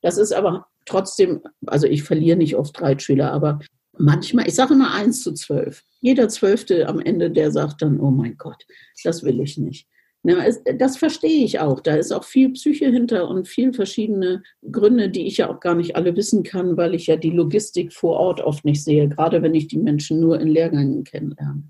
Das 0.03 0.19
ist 0.19 0.33
aber 0.33 0.67
trotzdem, 0.85 1.43
also 1.67 1.87
ich 1.87 2.03
verliere 2.03 2.37
nicht 2.37 2.57
oft 2.57 2.81
Reitschüler, 2.81 3.33
aber 3.33 3.61
manchmal, 3.97 4.47
ich 4.47 4.55
sage 4.55 4.75
immer 4.75 4.93
eins 4.95 5.23
zu 5.23 5.33
zwölf. 5.33 5.85
Jeder 6.01 6.29
Zwölfte 6.29 6.89
am 6.89 7.01
Ende, 7.01 7.31
der 7.31 7.51
sagt 7.51 7.83
dann, 7.83 8.01
oh 8.01 8.11
mein 8.11 8.37
Gott, 8.37 8.67
das 9.05 9.23
will 9.23 9.41
ich 9.41 9.59
nicht. 9.59 9.89
Na, 10.25 10.45
das 10.79 10.97
verstehe 10.97 11.45
ich 11.45 11.59
auch. 11.59 11.81
Da 11.81 11.97
ist 11.97 12.13
auch 12.13 12.23
viel 12.23 12.51
Psyche 12.51 12.89
hinter 12.91 13.29
und 13.29 13.49
viel 13.49 13.73
verschiedene 13.73 14.43
Gründe, 14.71 15.09
die 15.09 15.27
ich 15.27 15.39
ja 15.39 15.51
auch 15.51 15.59
gar 15.59 15.75
nicht 15.75 15.97
alle 15.97 16.15
wissen 16.15 16.45
kann, 16.45 16.77
weil 16.77 16.95
ich 16.95 17.09
ja 17.09 17.17
die 17.17 17.31
Logistik 17.31 17.93
vor 17.93 18.21
Ort 18.21 18.41
oft 18.41 18.65
nicht 18.65 18.85
sehe, 18.85 19.09
gerade 19.09 19.43
wenn 19.43 19.55
ich 19.55 19.67
die 19.67 19.79
Menschen 19.79 20.21
nur 20.21 20.41
in 20.41 20.47
Lehrgängen 20.47 21.03
kennenlerne. 21.03 21.65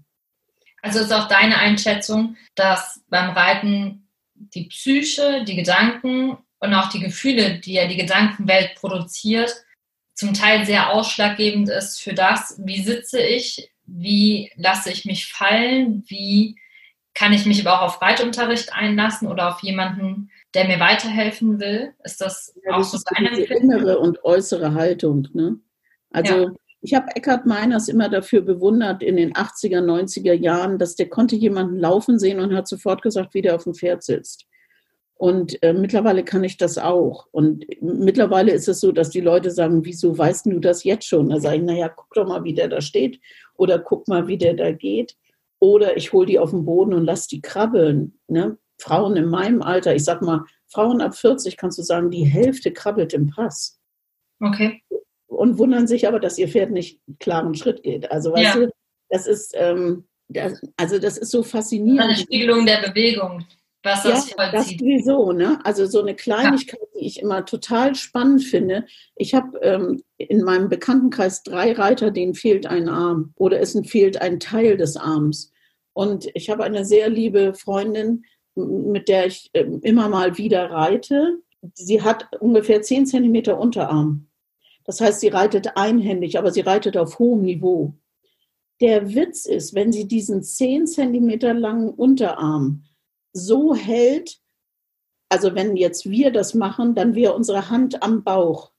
Also 0.83 0.99
ist 0.99 1.13
auch 1.13 1.29
deine 1.29 1.57
Einschätzung, 1.59 2.37
dass 2.55 3.03
beim 3.09 3.31
Reiten 3.31 4.09
die 4.35 4.65
Psyche, 4.65 5.45
die 5.47 5.57
Gedanken 5.57 6.37
und 6.63 6.75
auch 6.75 6.89
die 6.89 7.01
Gefühle, 7.01 7.59
die 7.59 7.75
ja 7.75 7.87
die 7.87 7.97
Gedankenwelt 7.97 8.77
produziert, 8.77 9.65
zum 10.15 10.33
Teil 10.33 10.65
sehr 10.65 10.93
ausschlaggebend 10.93 11.69
ist 11.69 12.01
für 12.01 12.15
das, 12.15 12.61
wie 12.65 12.83
sitze 12.83 13.21
ich, 13.21 13.71
wie 13.85 14.51
lasse 14.57 14.93
ich 14.93 15.05
mich 15.05 15.27
fallen, 15.33 16.05
wie 16.07 16.57
kann 17.15 17.33
ich 17.33 17.47
mich 17.47 17.67
aber 17.67 17.79
auch 17.79 17.87
auf 17.87 18.01
Reitunterricht 18.01 18.73
einlassen 18.73 19.27
oder 19.27 19.49
auf 19.49 19.61
jemanden, 19.63 20.31
der 20.55 20.69
mir 20.69 20.79
weiterhelfen 20.79 21.59
will? 21.59 21.95
Ist 22.05 22.21
das 22.21 22.55
ja, 22.65 22.75
auch 22.75 22.79
das 22.79 22.93
so 22.93 22.99
deine 23.13 23.37
innere 23.41 23.99
und 23.99 24.25
äußere 24.25 24.73
Haltung? 24.73 25.27
Ne? 25.33 25.57
Also 26.11 26.45
ja. 26.45 26.51
ich 26.81 26.95
habe 26.95 27.09
Eckhard 27.17 27.45
Meiners 27.45 27.89
immer 27.89 28.09
dafür 28.09 28.43
bewundert 28.43 29.03
in 29.03 29.17
den 29.17 29.33
80er, 29.33 29.81
90er 29.81 30.35
Jahren, 30.35 30.79
dass 30.79 30.95
der 30.95 31.09
konnte 31.09 31.35
jemanden 31.35 31.79
laufen 31.79 32.21
sehen 32.21 32.39
und 32.39 32.55
hat 32.55 32.69
sofort 32.69 33.03
gesagt, 33.03 33.35
wie 33.35 33.43
der 33.43 33.57
auf 33.57 33.65
dem 33.65 33.75
Pferd 33.75 34.05
sitzt. 34.05 34.47
Und 35.23 35.63
äh, 35.63 35.73
mittlerweile 35.73 36.25
kann 36.25 36.43
ich 36.43 36.57
das 36.57 36.79
auch. 36.79 37.29
Und 37.31 37.65
mittlerweile 37.81 38.51
ist 38.51 38.67
es 38.67 38.81
so, 38.81 38.91
dass 38.91 39.09
die 39.09 39.21
Leute 39.21 39.53
sagen, 39.53 39.85
wieso 39.85 40.19
weißt 40.19 40.47
du 40.47 40.59
das 40.59 40.83
jetzt 40.83 41.07
schon? 41.07 41.29
Da 41.29 41.39
sage 41.39 41.59
ich, 41.59 41.63
naja, 41.63 41.89
guck 41.91 42.13
doch 42.15 42.27
mal, 42.27 42.43
wie 42.43 42.55
der 42.55 42.67
da 42.67 42.81
steht. 42.81 43.21
Oder 43.55 43.79
guck 43.79 44.09
mal, 44.09 44.27
wie 44.27 44.37
der 44.37 44.55
da 44.55 44.73
geht. 44.73 45.15
Oder 45.61 45.97
ich 45.97 46.13
hole 46.13 46.27
die 46.27 46.41
auf 46.41 46.51
den 46.51 46.65
Boden 46.65 46.93
und 46.93 47.05
lass 47.05 47.29
die 47.29 47.41
krabbeln. 47.41 48.19
Ne? 48.27 48.59
Frauen 48.81 49.15
in 49.15 49.27
meinem 49.27 49.63
Alter, 49.63 49.95
ich 49.95 50.03
sag 50.03 50.23
mal, 50.23 50.45
Frauen 50.67 51.01
ab 51.01 51.15
40 51.15 51.57
kannst 51.57 51.79
du 51.79 51.85
sagen, 51.85 52.11
die 52.11 52.25
Hälfte 52.25 52.73
krabbelt 52.73 53.15
im 53.15 53.31
Pass. 53.31 53.79
Okay. 54.41 54.83
Und 55.29 55.57
wundern 55.57 55.87
sich 55.87 56.09
aber, 56.09 56.19
dass 56.19 56.37
ihr 56.37 56.49
Pferd 56.49 56.73
nicht 56.73 57.01
einen 57.07 57.19
klaren 57.21 57.55
Schritt 57.55 57.85
geht. 57.85 58.11
Also 58.11 58.33
weißt 58.33 58.57
ja. 58.57 58.61
du, 58.63 58.73
das 59.09 59.29
ist, 59.29 59.55
ähm, 59.57 60.05
das, 60.27 60.61
also 60.77 60.99
das 60.99 61.17
ist 61.17 61.31
so 61.31 61.45
faszinierend. 61.45 62.01
Eine 62.01 62.17
Spiegelung 62.17 62.67
der 62.67 62.89
Bewegung 62.89 63.45
was 63.83 64.03
das 64.05 64.31
ja, 64.31 64.37
vollzieht. 64.37 64.81
Das 64.81 64.81
sowieso, 64.81 65.33
ne? 65.33 65.59
Also 65.65 65.87
so 65.87 66.01
eine 66.01 66.15
Kleinigkeit, 66.15 66.81
ja. 66.81 67.01
die 67.01 67.07
ich 67.07 67.21
immer 67.21 67.45
total 67.45 67.95
spannend 67.95 68.45
finde. 68.45 68.85
Ich 69.17 69.35
habe 69.35 69.59
ähm, 69.59 70.03
in 70.19 70.43
meinem 70.43 70.69
Bekanntenkreis 70.69 71.43
drei 71.43 71.73
Reiter, 71.73 72.11
denen 72.11 72.35
fehlt 72.35 72.67
ein 72.67 72.89
Arm 72.89 73.33
oder 73.37 73.61
es 73.61 73.79
fehlt 73.87 74.21
ein 74.21 74.39
Teil 74.39 74.77
des 74.77 74.97
Arms. 74.97 75.53
Und 75.95 76.29
ich 76.35 76.49
habe 76.49 76.65
eine 76.65 76.85
sehr 76.85 77.11
liebe 77.11 77.55
Freundin, 77.55 78.25
mit 78.55 79.09
der 79.09 79.27
ich 79.27 79.51
äh, 79.53 79.65
immer 79.83 80.09
mal 80.09 80.39
wieder 80.39 80.71
reite. 80.71 81.39
Sie 81.75 82.03
hat 82.03 82.29
ungefähr 82.41 82.83
zehn 82.83 83.07
Zentimeter 83.07 83.59
Unterarm. 83.59 84.29
Das 84.85 85.01
heißt, 85.01 85.21
sie 85.21 85.29
reitet 85.29 85.77
einhändig, 85.77 86.39
aber 86.39 86.51
sie 86.51 86.61
reitet 86.61 86.97
auf 86.97 87.19
hohem 87.19 87.43
Niveau. 87.43 87.95
Der 88.81 89.15
Witz 89.15 89.47
ist, 89.47 89.75
wenn 89.75 89.93
sie 89.93 90.09
diesen 90.09 90.43
zehn 90.43 90.87
Zentimeter 90.87 91.55
langen 91.55 91.91
Unterarm 91.91 92.85
so 93.33 93.75
hält, 93.75 94.39
also 95.29 95.55
wenn 95.55 95.77
jetzt 95.77 96.09
wir 96.09 96.31
das 96.31 96.55
machen, 96.55 96.95
dann 96.95 97.15
wäre 97.15 97.35
unsere 97.35 97.71
Hand 97.71 98.03
am 98.03 98.23
Bauch. 98.23 98.73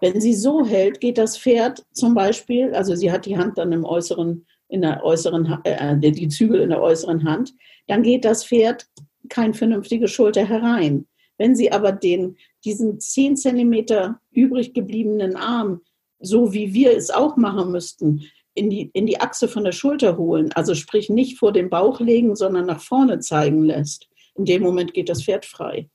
Wenn 0.00 0.20
sie 0.20 0.34
so 0.34 0.64
hält, 0.64 1.00
geht 1.00 1.18
das 1.18 1.36
Pferd 1.36 1.84
zum 1.92 2.14
Beispiel, 2.14 2.74
also 2.74 2.94
sie 2.94 3.12
hat 3.12 3.26
die 3.26 3.36
Hand 3.36 3.58
dann 3.58 3.72
im 3.72 3.84
äußeren, 3.84 4.46
in 4.68 4.80
der 4.80 5.04
äußeren, 5.04 5.60
äh, 5.64 5.98
die 5.98 6.28
Zügel 6.28 6.60
in 6.60 6.70
der 6.70 6.80
äußeren 6.80 7.24
Hand, 7.24 7.54
dann 7.86 8.02
geht 8.02 8.24
das 8.24 8.44
Pferd 8.46 8.86
kein 9.28 9.52
vernünftige 9.52 10.08
Schulter 10.08 10.46
herein. 10.46 11.06
Wenn 11.36 11.54
sie 11.54 11.72
aber 11.72 11.92
den, 11.92 12.36
diesen 12.64 13.00
10 13.00 13.36
Zentimeter 13.36 14.20
übrig 14.30 14.72
gebliebenen 14.72 15.36
Arm, 15.36 15.82
so 16.18 16.52
wie 16.52 16.72
wir 16.74 16.96
es 16.96 17.10
auch 17.10 17.36
machen 17.36 17.72
müssten, 17.72 18.22
in 18.54 18.70
die, 18.70 18.90
in 18.92 19.06
die 19.06 19.20
Achse 19.20 19.48
von 19.48 19.64
der 19.64 19.72
Schulter 19.72 20.16
holen, 20.16 20.52
also 20.52 20.74
sprich 20.74 21.08
nicht 21.08 21.38
vor 21.38 21.52
den 21.52 21.70
Bauch 21.70 22.00
legen, 22.00 22.34
sondern 22.36 22.66
nach 22.66 22.80
vorne 22.80 23.20
zeigen 23.20 23.62
lässt. 23.62 24.08
In 24.34 24.44
dem 24.44 24.62
Moment 24.62 24.94
geht 24.94 25.08
das 25.08 25.24
Pferd 25.24 25.44
frei. 25.44 25.88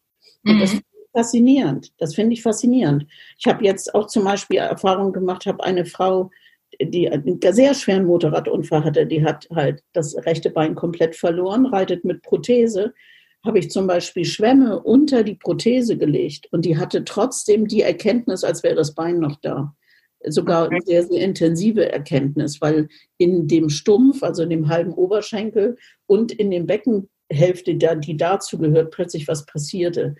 Und 0.45 0.55
mhm. 0.55 0.59
das 0.59 0.69
finde 0.71 0.85
ich 0.93 1.11
faszinierend. 1.11 1.93
Das 1.97 2.15
finde 2.15 2.33
ich 2.33 2.41
faszinierend. 2.41 3.05
Ich 3.37 3.47
habe 3.47 3.63
jetzt 3.63 3.93
auch 3.93 4.07
zum 4.07 4.23
Beispiel 4.23 4.57
Erfahrung 4.57 5.13
gemacht, 5.13 5.45
habe 5.45 5.63
eine 5.63 5.85
Frau, 5.85 6.31
die 6.81 7.09
einen 7.09 7.39
sehr 7.41 7.73
schweren 7.73 8.05
Motorradunfall 8.05 8.83
hatte, 8.83 9.05
die 9.05 9.23
hat 9.23 9.47
halt 9.53 9.83
das 9.93 10.15
rechte 10.25 10.49
Bein 10.49 10.75
komplett 10.75 11.15
verloren, 11.15 11.65
reitet 11.65 12.03
mit 12.05 12.21
Prothese, 12.21 12.93
habe 13.45 13.59
ich 13.59 13.69
zum 13.69 13.87
Beispiel 13.87 14.25
Schwämme 14.25 14.81
unter 14.81 15.23
die 15.23 15.35
Prothese 15.35 15.97
gelegt 15.97 16.47
und 16.51 16.65
die 16.65 16.77
hatte 16.77 17.05
trotzdem 17.05 17.67
die 17.67 17.81
Erkenntnis, 17.81 18.43
als 18.43 18.63
wäre 18.63 18.75
das 18.75 18.95
Bein 18.95 19.19
noch 19.19 19.37
da. 19.39 19.75
Sogar 20.27 20.69
eine 20.69 20.81
sehr, 20.81 21.03
sehr 21.03 21.21
intensive 21.21 21.91
Erkenntnis, 21.91 22.61
weil 22.61 22.87
in 23.17 23.47
dem 23.47 23.69
Stumpf, 23.69 24.23
also 24.23 24.43
in 24.43 24.49
dem 24.49 24.69
halben 24.69 24.93
Oberschenkel 24.93 25.77
und 26.07 26.31
in 26.31 26.51
dem 26.51 26.65
Beckenhälfte, 26.65 27.75
die 27.75 28.17
dazu 28.17 28.57
gehört, 28.57 28.91
plötzlich 28.91 29.27
was 29.27 29.45
passierte. 29.45 30.15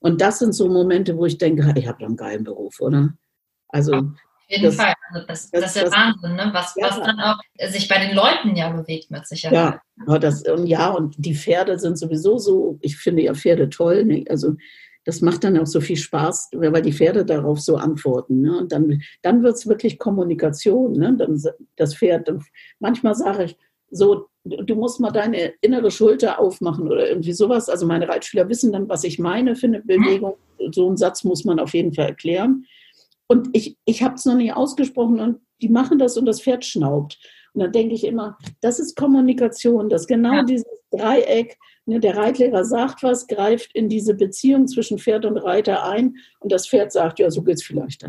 Und 0.00 0.20
das 0.20 0.38
sind 0.40 0.52
so 0.52 0.68
Momente, 0.68 1.16
wo 1.16 1.26
ich 1.26 1.38
denke, 1.38 1.72
ich 1.76 1.86
habe 1.86 1.98
doch 2.00 2.06
einen 2.06 2.16
geilen 2.16 2.44
Beruf, 2.44 2.80
oder? 2.80 3.14
Also 3.68 3.94
auf 3.94 4.04
jeden 4.48 4.64
das, 4.64 4.76
Fall. 4.76 4.94
Also 5.10 5.26
das, 5.26 5.50
das, 5.50 5.60
das, 5.62 5.76
ist 5.76 5.82
der 5.82 5.92
Wahnsinn, 5.92 6.34
ne? 6.34 6.50
was, 6.52 6.74
ja. 6.76 6.88
was 6.88 7.00
dann 7.00 7.20
auch 7.20 7.38
sich 7.70 7.88
bei 7.88 7.98
den 7.98 8.14
Leuten 8.14 8.54
ja 8.54 8.70
bewegt 8.70 9.10
mit 9.10 9.26
Sicherheit. 9.26 9.80
Ja, 10.06 10.18
das, 10.18 10.42
und 10.42 10.66
ja, 10.66 10.90
und 10.90 11.14
die 11.16 11.34
Pferde 11.34 11.78
sind 11.78 11.98
sowieso 11.98 12.38
so, 12.38 12.78
ich 12.82 12.96
finde 12.96 13.22
ja 13.22 13.34
Pferde 13.34 13.70
toll. 13.70 14.04
Ne? 14.04 14.24
Also 14.28 14.56
das 15.04 15.20
macht 15.20 15.44
dann 15.44 15.58
auch 15.58 15.66
so 15.66 15.80
viel 15.80 15.96
Spaß, 15.96 16.50
weil 16.52 16.82
die 16.82 16.92
Pferde 16.92 17.24
darauf 17.24 17.60
so 17.60 17.76
antworten. 17.76 18.40
Ne? 18.40 18.58
Und 18.58 18.72
dann, 18.72 19.02
dann 19.22 19.42
wird 19.42 19.56
es 19.56 19.66
wirklich 19.66 19.98
Kommunikation. 19.98 20.92
Ne? 20.92 21.16
Dann 21.16 21.42
das 21.76 21.96
Pferd, 21.96 22.28
dann, 22.28 22.44
manchmal 22.78 23.14
sage 23.14 23.44
ich 23.44 23.56
so, 23.90 24.26
du 24.44 24.74
musst 24.74 25.00
mal 25.00 25.10
deine 25.10 25.52
innere 25.60 25.90
Schulter 25.90 26.40
aufmachen 26.40 26.86
oder 26.88 27.08
irgendwie 27.08 27.32
sowas. 27.32 27.68
Also 27.68 27.86
meine 27.86 28.08
Reitschüler 28.08 28.48
wissen 28.48 28.72
dann, 28.72 28.88
was 28.88 29.04
ich 29.04 29.18
meine 29.18 29.56
für 29.56 29.66
eine 29.66 29.82
Bewegung. 29.82 30.36
So 30.72 30.86
einen 30.86 30.96
Satz 30.96 31.24
muss 31.24 31.44
man 31.44 31.58
auf 31.58 31.74
jeden 31.74 31.92
Fall 31.92 32.06
erklären. 32.06 32.64
Und 33.26 33.48
ich, 33.52 33.76
ich 33.84 34.02
habe 34.02 34.14
es 34.14 34.24
noch 34.24 34.34
nicht 34.34 34.54
ausgesprochen 34.54 35.20
und 35.20 35.40
die 35.60 35.68
machen 35.68 35.98
das 35.98 36.16
und 36.16 36.26
das 36.26 36.40
Pferd 36.42 36.64
schnaubt. 36.64 37.18
Und 37.54 37.62
dann 37.62 37.72
denke 37.72 37.94
ich 37.94 38.04
immer, 38.04 38.38
das 38.60 38.78
ist 38.78 38.96
Kommunikation, 38.96 39.88
dass 39.88 40.06
genau 40.06 40.34
ja. 40.34 40.42
dieses 40.44 40.66
Dreieck, 40.90 41.58
der 41.86 42.16
Reitlehrer 42.16 42.64
sagt 42.64 43.02
was, 43.02 43.26
greift 43.26 43.74
in 43.74 43.88
diese 43.88 44.14
Beziehung 44.14 44.68
zwischen 44.68 44.98
Pferd 44.98 45.24
und 45.24 45.36
Reiter 45.38 45.84
ein 45.84 46.16
und 46.40 46.52
das 46.52 46.68
Pferd 46.68 46.92
sagt, 46.92 47.18
ja, 47.18 47.30
so 47.30 47.42
geht 47.42 47.56
es 47.56 47.62
vielleicht. 47.62 48.06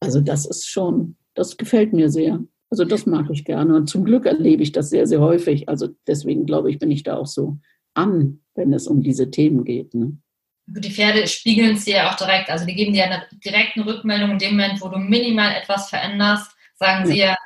Also 0.00 0.20
das 0.20 0.46
ist 0.46 0.68
schon, 0.68 1.16
das 1.34 1.56
gefällt 1.56 1.92
mir 1.92 2.10
sehr. 2.10 2.40
Also 2.70 2.84
das 2.84 3.06
mag 3.06 3.26
ich 3.30 3.44
gerne 3.44 3.76
und 3.76 3.88
zum 3.88 4.04
Glück 4.04 4.26
erlebe 4.26 4.62
ich 4.62 4.72
das 4.72 4.90
sehr, 4.90 5.06
sehr 5.06 5.20
häufig. 5.20 5.68
Also 5.68 5.88
deswegen 6.06 6.46
glaube 6.46 6.70
ich, 6.70 6.78
bin 6.78 6.90
ich 6.90 7.02
da 7.02 7.16
auch 7.16 7.26
so 7.26 7.58
an, 7.94 8.40
wenn 8.54 8.72
es 8.72 8.88
um 8.88 9.02
diese 9.02 9.30
Themen 9.30 9.64
geht. 9.64 9.94
Ne? 9.94 10.16
die 10.66 10.90
Pferde 10.90 11.26
spiegeln 11.26 11.76
es 11.76 11.84
dir 11.84 11.96
ja 11.96 12.10
auch 12.10 12.16
direkt. 12.16 12.48
Also 12.48 12.64
die 12.64 12.74
geben 12.74 12.92
dir 12.92 13.04
eine 13.04 13.26
direkte 13.44 13.84
Rückmeldung 13.84 14.32
in 14.32 14.38
dem 14.38 14.50
Moment, 14.52 14.80
wo 14.80 14.88
du 14.88 14.98
minimal 14.98 15.54
etwas 15.54 15.90
veränderst, 15.90 16.52
sagen 16.76 17.06
sie 17.06 17.18
ja 17.18 17.36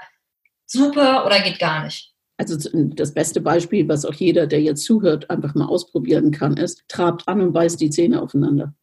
super 0.67 1.27
oder 1.27 1.41
geht 1.41 1.59
gar 1.59 1.85
nicht. 1.85 2.13
Also 2.39 2.57
das 2.75 3.15
beste 3.15 3.41
Beispiel, 3.41 3.89
was 3.89 4.05
auch 4.05 4.15
jeder, 4.15 4.47
der 4.47 4.61
jetzt 4.61 4.85
zuhört, 4.85 5.31
einfach 5.31 5.55
mal 5.55 5.67
ausprobieren 5.67 6.31
kann, 6.31 6.57
ist, 6.57 6.83
trabt 6.89 7.27
an 7.29 7.41
und 7.41 7.53
beißt 7.53 7.81
die 7.81 7.91
Zähne 7.91 8.21
aufeinander. 8.21 8.75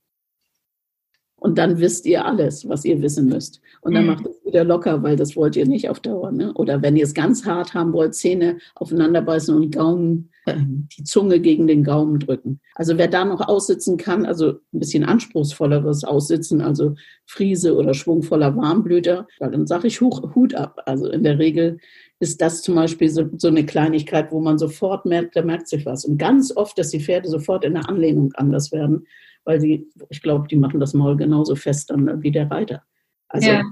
Und 1.43 1.57
dann 1.57 1.77
wisst 1.79 2.05
ihr 2.05 2.25
alles, 2.25 2.69
was 2.69 2.85
ihr 2.85 3.01
wissen 3.01 3.27
müsst. 3.27 3.59
Und 3.81 3.93
dann 3.93 4.05
mhm. 4.05 4.11
macht 4.11 4.25
es 4.25 4.45
wieder 4.45 4.63
locker, 4.63 5.03
weil 5.03 5.17
das 5.17 5.35
wollt 5.35 5.57
ihr 5.57 5.67
nicht 5.67 5.89
auf 5.89 5.99
Dauer. 5.99 6.31
Ne? 6.31 6.53
Oder 6.53 6.81
wenn 6.81 6.95
ihr 6.95 7.03
es 7.03 7.13
ganz 7.13 7.45
hart 7.45 7.73
haben 7.73 7.91
wollt, 7.91 8.15
Zähne 8.15 8.59
aufeinander 8.75 9.21
beißen 9.21 9.53
und 9.53 9.75
Gaumen, 9.75 10.29
äh, 10.45 10.55
die 10.57 11.03
Zunge 11.03 11.41
gegen 11.41 11.67
den 11.67 11.83
Gaumen 11.83 12.19
drücken. 12.19 12.61
Also 12.75 12.97
wer 12.97 13.09
da 13.09 13.25
noch 13.25 13.41
aussitzen 13.41 13.97
kann, 13.97 14.25
also 14.25 14.51
ein 14.51 14.79
bisschen 14.79 15.03
anspruchsvolleres 15.03 16.05
Aussitzen, 16.05 16.61
also 16.61 16.95
Friese 17.25 17.75
oder 17.75 17.93
schwungvoller 17.93 18.55
Warmblüter, 18.55 19.27
dann 19.39 19.67
sage 19.67 19.87
ich 19.87 19.99
Hut 19.99 20.55
ab. 20.55 20.81
Also 20.85 21.09
in 21.09 21.23
der 21.23 21.39
Regel 21.39 21.77
ist 22.23 22.41
das 22.41 22.61
zum 22.61 22.75
Beispiel 22.75 23.09
so, 23.09 23.29
so, 23.37 23.49
eine 23.49 23.65
Kleinigkeit, 23.65 24.31
wo 24.31 24.39
man 24.39 24.57
sofort 24.57 25.05
merkt, 25.05 25.35
da 25.35 25.43
merkt 25.43 25.67
sich 25.67 25.85
was. 25.85 26.05
Und 26.05 26.17
ganz 26.17 26.55
oft, 26.55 26.77
dass 26.77 26.89
die 26.89 26.99
Pferde 26.99 27.29
sofort 27.29 27.63
in 27.63 27.75
der 27.75 27.87
Anlehnung 27.87 28.33
anders 28.35 28.71
werden 28.71 29.05
weil 29.45 29.59
sie, 29.59 29.87
ich 30.09 30.21
glaube, 30.21 30.47
die 30.47 30.55
machen 30.55 30.79
das 30.79 30.93
Maul 30.93 31.17
genauso 31.17 31.55
fest 31.55 31.89
dann 31.89 32.21
wie 32.21 32.31
der 32.31 32.49
Reiter. 32.49 32.83
Also, 33.27 33.49
ja. 33.49 33.63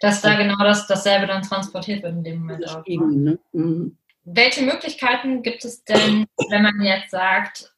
Dass 0.00 0.20
da 0.20 0.34
genau 0.34 0.56
das, 0.58 0.86
dasselbe 0.86 1.26
dann 1.26 1.42
transportiert 1.42 2.02
wird 2.02 2.14
in 2.16 2.24
dem 2.24 2.38
Moment 2.40 2.68
auch. 2.68 2.84
Ne? 2.86 3.06
ne? 3.06 3.38
Mhm. 3.52 3.96
Welche 4.24 4.62
Möglichkeiten 4.62 5.42
gibt 5.42 5.64
es 5.64 5.84
denn, 5.84 6.26
wenn 6.50 6.62
man 6.62 6.82
jetzt 6.82 7.10
sagt, 7.10 7.72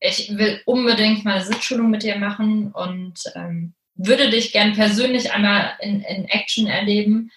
ich 0.00 0.36
will 0.36 0.60
unbedingt 0.66 1.24
mal 1.24 1.36
eine 1.36 1.44
Sitzschulung 1.44 1.90
mit 1.90 2.02
dir 2.02 2.16
machen 2.16 2.72
und 2.72 3.14
ähm, 3.34 3.74
würde 3.94 4.30
dich 4.30 4.52
gern 4.52 4.72
persönlich 4.72 5.32
einmal 5.32 5.72
in, 5.80 6.00
in 6.02 6.24
Action 6.24 6.66
erleben? 6.66 7.30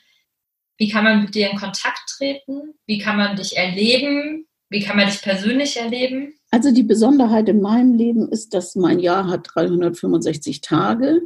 Wie 0.78 0.90
kann 0.90 1.04
man 1.04 1.22
mit 1.24 1.36
dir 1.36 1.50
in 1.50 1.58
Kontakt 1.58 2.02
treten? 2.18 2.74
Wie 2.86 3.00
kann 3.00 3.18
man 3.18 3.36
dich 3.36 3.58
erleben? 3.58 4.46
Wie 4.70 4.82
kann 4.82 4.98
man 4.98 5.08
dich 5.08 5.22
persönlich 5.22 5.78
erleben? 5.78 6.34
Also 6.52 6.72
die 6.72 6.84
Besonderheit 6.84 7.50
in 7.50 7.62
meinem 7.62 7.94
Leben 7.94 8.30
ist, 8.30 8.54
dass 8.54 8.76
mein 8.76 9.00
Jahr 9.00 9.28
hat 9.28 9.48
365 9.54 10.62
Tage 10.62 11.22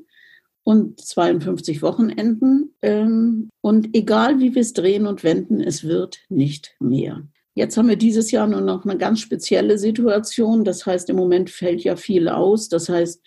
und 0.63 0.99
52 0.99 1.81
Wochenenden. 1.81 2.75
Ähm, 2.81 3.49
und 3.61 3.95
egal 3.95 4.39
wie 4.39 4.53
wir 4.53 4.61
es 4.61 4.73
drehen 4.73 5.07
und 5.07 5.23
wenden, 5.23 5.61
es 5.61 5.83
wird 5.83 6.19
nicht 6.29 6.75
mehr. 6.79 7.23
Jetzt 7.55 7.75
haben 7.75 7.89
wir 7.89 7.95
dieses 7.95 8.31
Jahr 8.31 8.47
nur 8.47 8.61
noch 8.61 8.85
eine 8.85 8.97
ganz 8.97 9.19
spezielle 9.19 9.77
Situation. 9.77 10.63
Das 10.63 10.85
heißt, 10.85 11.09
im 11.09 11.15
Moment 11.15 11.49
fällt 11.49 11.83
ja 11.83 11.95
viel 11.95 12.29
aus. 12.29 12.69
Das 12.69 12.87
heißt, 12.87 13.21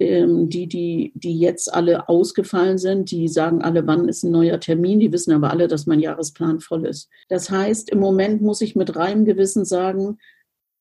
die, 0.00 0.66
die, 0.66 1.12
die 1.14 1.38
jetzt 1.38 1.72
alle 1.72 2.08
ausgefallen 2.08 2.78
sind, 2.78 3.10
die 3.10 3.28
sagen 3.28 3.60
alle, 3.60 3.86
wann 3.86 4.08
ist 4.08 4.22
ein 4.22 4.30
neuer 4.30 4.58
Termin. 4.58 4.98
Die 4.98 5.12
wissen 5.12 5.32
aber 5.32 5.50
alle, 5.50 5.68
dass 5.68 5.86
mein 5.86 6.00
Jahresplan 6.00 6.60
voll 6.60 6.86
ist. 6.86 7.10
Das 7.28 7.50
heißt, 7.50 7.90
im 7.90 8.00
Moment 8.00 8.40
muss 8.40 8.62
ich 8.62 8.74
mit 8.74 8.96
reinem 8.96 9.26
Gewissen 9.26 9.66
sagen, 9.66 10.18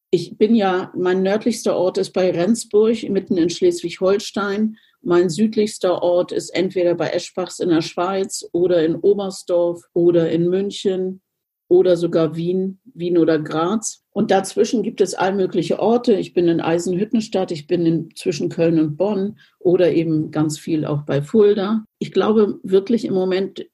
ich 0.09 0.37
bin 0.37 0.55
ja, 0.55 0.91
mein 0.95 1.21
nördlichster 1.21 1.75
Ort 1.75 1.97
ist 1.97 2.13
bei 2.13 2.31
Rendsburg, 2.31 3.09
mitten 3.09 3.37
in 3.37 3.49
Schleswig-Holstein. 3.49 4.77
Mein 5.01 5.29
südlichster 5.29 6.01
Ort 6.01 6.31
ist 6.31 6.49
entweder 6.49 6.95
bei 6.95 7.09
Eschbachs 7.09 7.59
in 7.59 7.69
der 7.69 7.81
Schweiz 7.81 8.47
oder 8.53 8.83
in 8.83 8.95
Oberstdorf 8.95 9.83
oder 9.93 10.31
in 10.31 10.47
München 10.49 11.21
oder 11.69 11.95
sogar 11.95 12.35
Wien, 12.35 12.79
Wien 12.93 13.17
oder 13.17 13.39
Graz. 13.39 14.03
Und 14.11 14.31
dazwischen 14.31 14.83
gibt 14.83 14.99
es 14.99 15.13
all 15.13 15.33
mögliche 15.33 15.79
Orte. 15.79 16.15
Ich 16.15 16.33
bin 16.33 16.49
in 16.49 16.59
Eisenhüttenstadt, 16.59 17.51
ich 17.51 17.67
bin 17.67 17.85
in, 17.85 18.09
zwischen 18.15 18.49
Köln 18.49 18.79
und 18.79 18.97
Bonn 18.97 19.37
oder 19.59 19.91
eben 19.93 20.31
ganz 20.31 20.59
viel 20.59 20.83
auch 20.83 21.03
bei 21.03 21.21
Fulda. 21.21 21.85
Ich 21.99 22.11
glaube 22.11 22.59
wirklich 22.63 23.05
im 23.05 23.13
Moment 23.13 23.67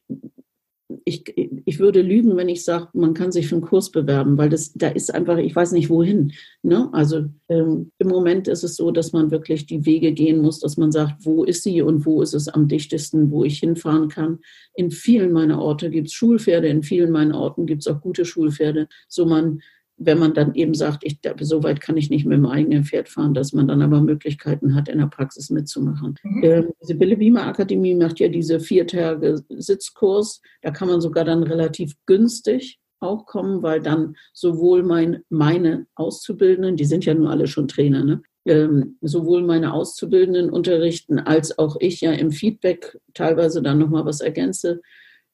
ich, 1.03 1.23
ich 1.65 1.79
würde 1.79 2.01
lügen, 2.01 2.37
wenn 2.37 2.49
ich 2.49 2.63
sage, 2.63 2.89
man 2.93 3.13
kann 3.13 3.31
sich 3.31 3.47
für 3.47 3.55
einen 3.55 3.63
Kurs 3.63 3.91
bewerben, 3.91 4.37
weil 4.37 4.49
das, 4.49 4.73
da 4.73 4.87
ist 4.87 5.13
einfach, 5.13 5.37
ich 5.37 5.55
weiß 5.55 5.71
nicht 5.71 5.89
wohin. 5.89 6.33
Ne? 6.61 6.89
Also 6.93 7.25
ähm, 7.49 7.91
im 7.97 8.07
Moment 8.07 8.47
ist 8.47 8.63
es 8.63 8.75
so, 8.75 8.91
dass 8.91 9.11
man 9.11 9.31
wirklich 9.31 9.65
die 9.65 9.85
Wege 9.85 10.11
gehen 10.11 10.41
muss, 10.41 10.59
dass 10.59 10.77
man 10.77 10.91
sagt, 10.91 11.25
wo 11.25 11.43
ist 11.43 11.63
sie 11.63 11.81
und 11.81 12.05
wo 12.05 12.21
ist 12.21 12.33
es 12.33 12.47
am 12.47 12.67
dichtesten, 12.67 13.31
wo 13.31 13.43
ich 13.43 13.59
hinfahren 13.59 14.09
kann. 14.09 14.39
In 14.75 14.91
vielen 14.91 15.31
meiner 15.31 15.59
Orte 15.59 15.89
gibt 15.89 16.07
es 16.07 16.13
Schulpferde, 16.13 16.67
in 16.67 16.83
vielen 16.83 17.11
meiner 17.11 17.39
Orten 17.39 17.65
gibt 17.65 17.81
es 17.81 17.87
auch 17.87 18.01
gute 18.01 18.25
Schulpferde, 18.25 18.87
so 19.07 19.25
man 19.25 19.61
wenn 19.97 20.19
man 20.19 20.33
dann 20.33 20.53
eben 20.55 20.73
sagt, 20.73 21.03
ich, 21.03 21.19
so 21.41 21.63
weit 21.63 21.79
kann 21.79 21.97
ich 21.97 22.09
nicht 22.09 22.25
mit 22.25 22.37
dem 22.37 22.45
eigenen 22.45 22.83
Pferd 22.83 23.07
fahren, 23.07 23.33
dass 23.33 23.53
man 23.53 23.67
dann 23.67 23.81
aber 23.81 24.01
Möglichkeiten 24.01 24.75
hat, 24.75 24.89
in 24.89 24.97
der 24.97 25.07
Praxis 25.07 25.49
mitzumachen. 25.49 26.15
Mhm. 26.23 26.43
Ähm, 26.43 26.69
diese 26.81 26.95
Bille 26.95 27.41
Akademie 27.41 27.95
macht 27.95 28.19
ja 28.19 28.27
diese 28.27 28.59
vier 28.59 28.87
Tage 28.87 29.43
Sitzkurs. 29.49 30.41
Da 30.61 30.71
kann 30.71 30.89
man 30.89 31.01
sogar 31.01 31.23
dann 31.23 31.43
relativ 31.43 31.93
günstig 32.05 32.79
auch 32.99 33.25
kommen, 33.25 33.63
weil 33.63 33.81
dann 33.81 34.15
sowohl 34.33 34.83
mein, 34.83 35.23
meine 35.29 35.85
Auszubildenden, 35.95 36.75
die 36.75 36.85
sind 36.85 37.05
ja 37.05 37.13
nur 37.13 37.29
alle 37.29 37.47
schon 37.47 37.67
Trainer, 37.67 38.03
ne? 38.03 38.21
Ähm, 38.47 38.97
sowohl 39.01 39.41
meine 39.41 39.73
Auszubildenden 39.73 40.51
unterrichten, 40.51 41.17
als 41.17 41.57
auch 41.57 41.77
ich 41.79 42.01
ja 42.01 42.11
im 42.11 42.31
Feedback 42.31 42.99
teilweise 43.15 43.63
dann 43.63 43.79
nochmal 43.79 44.05
was 44.05 44.21
ergänze. 44.21 44.81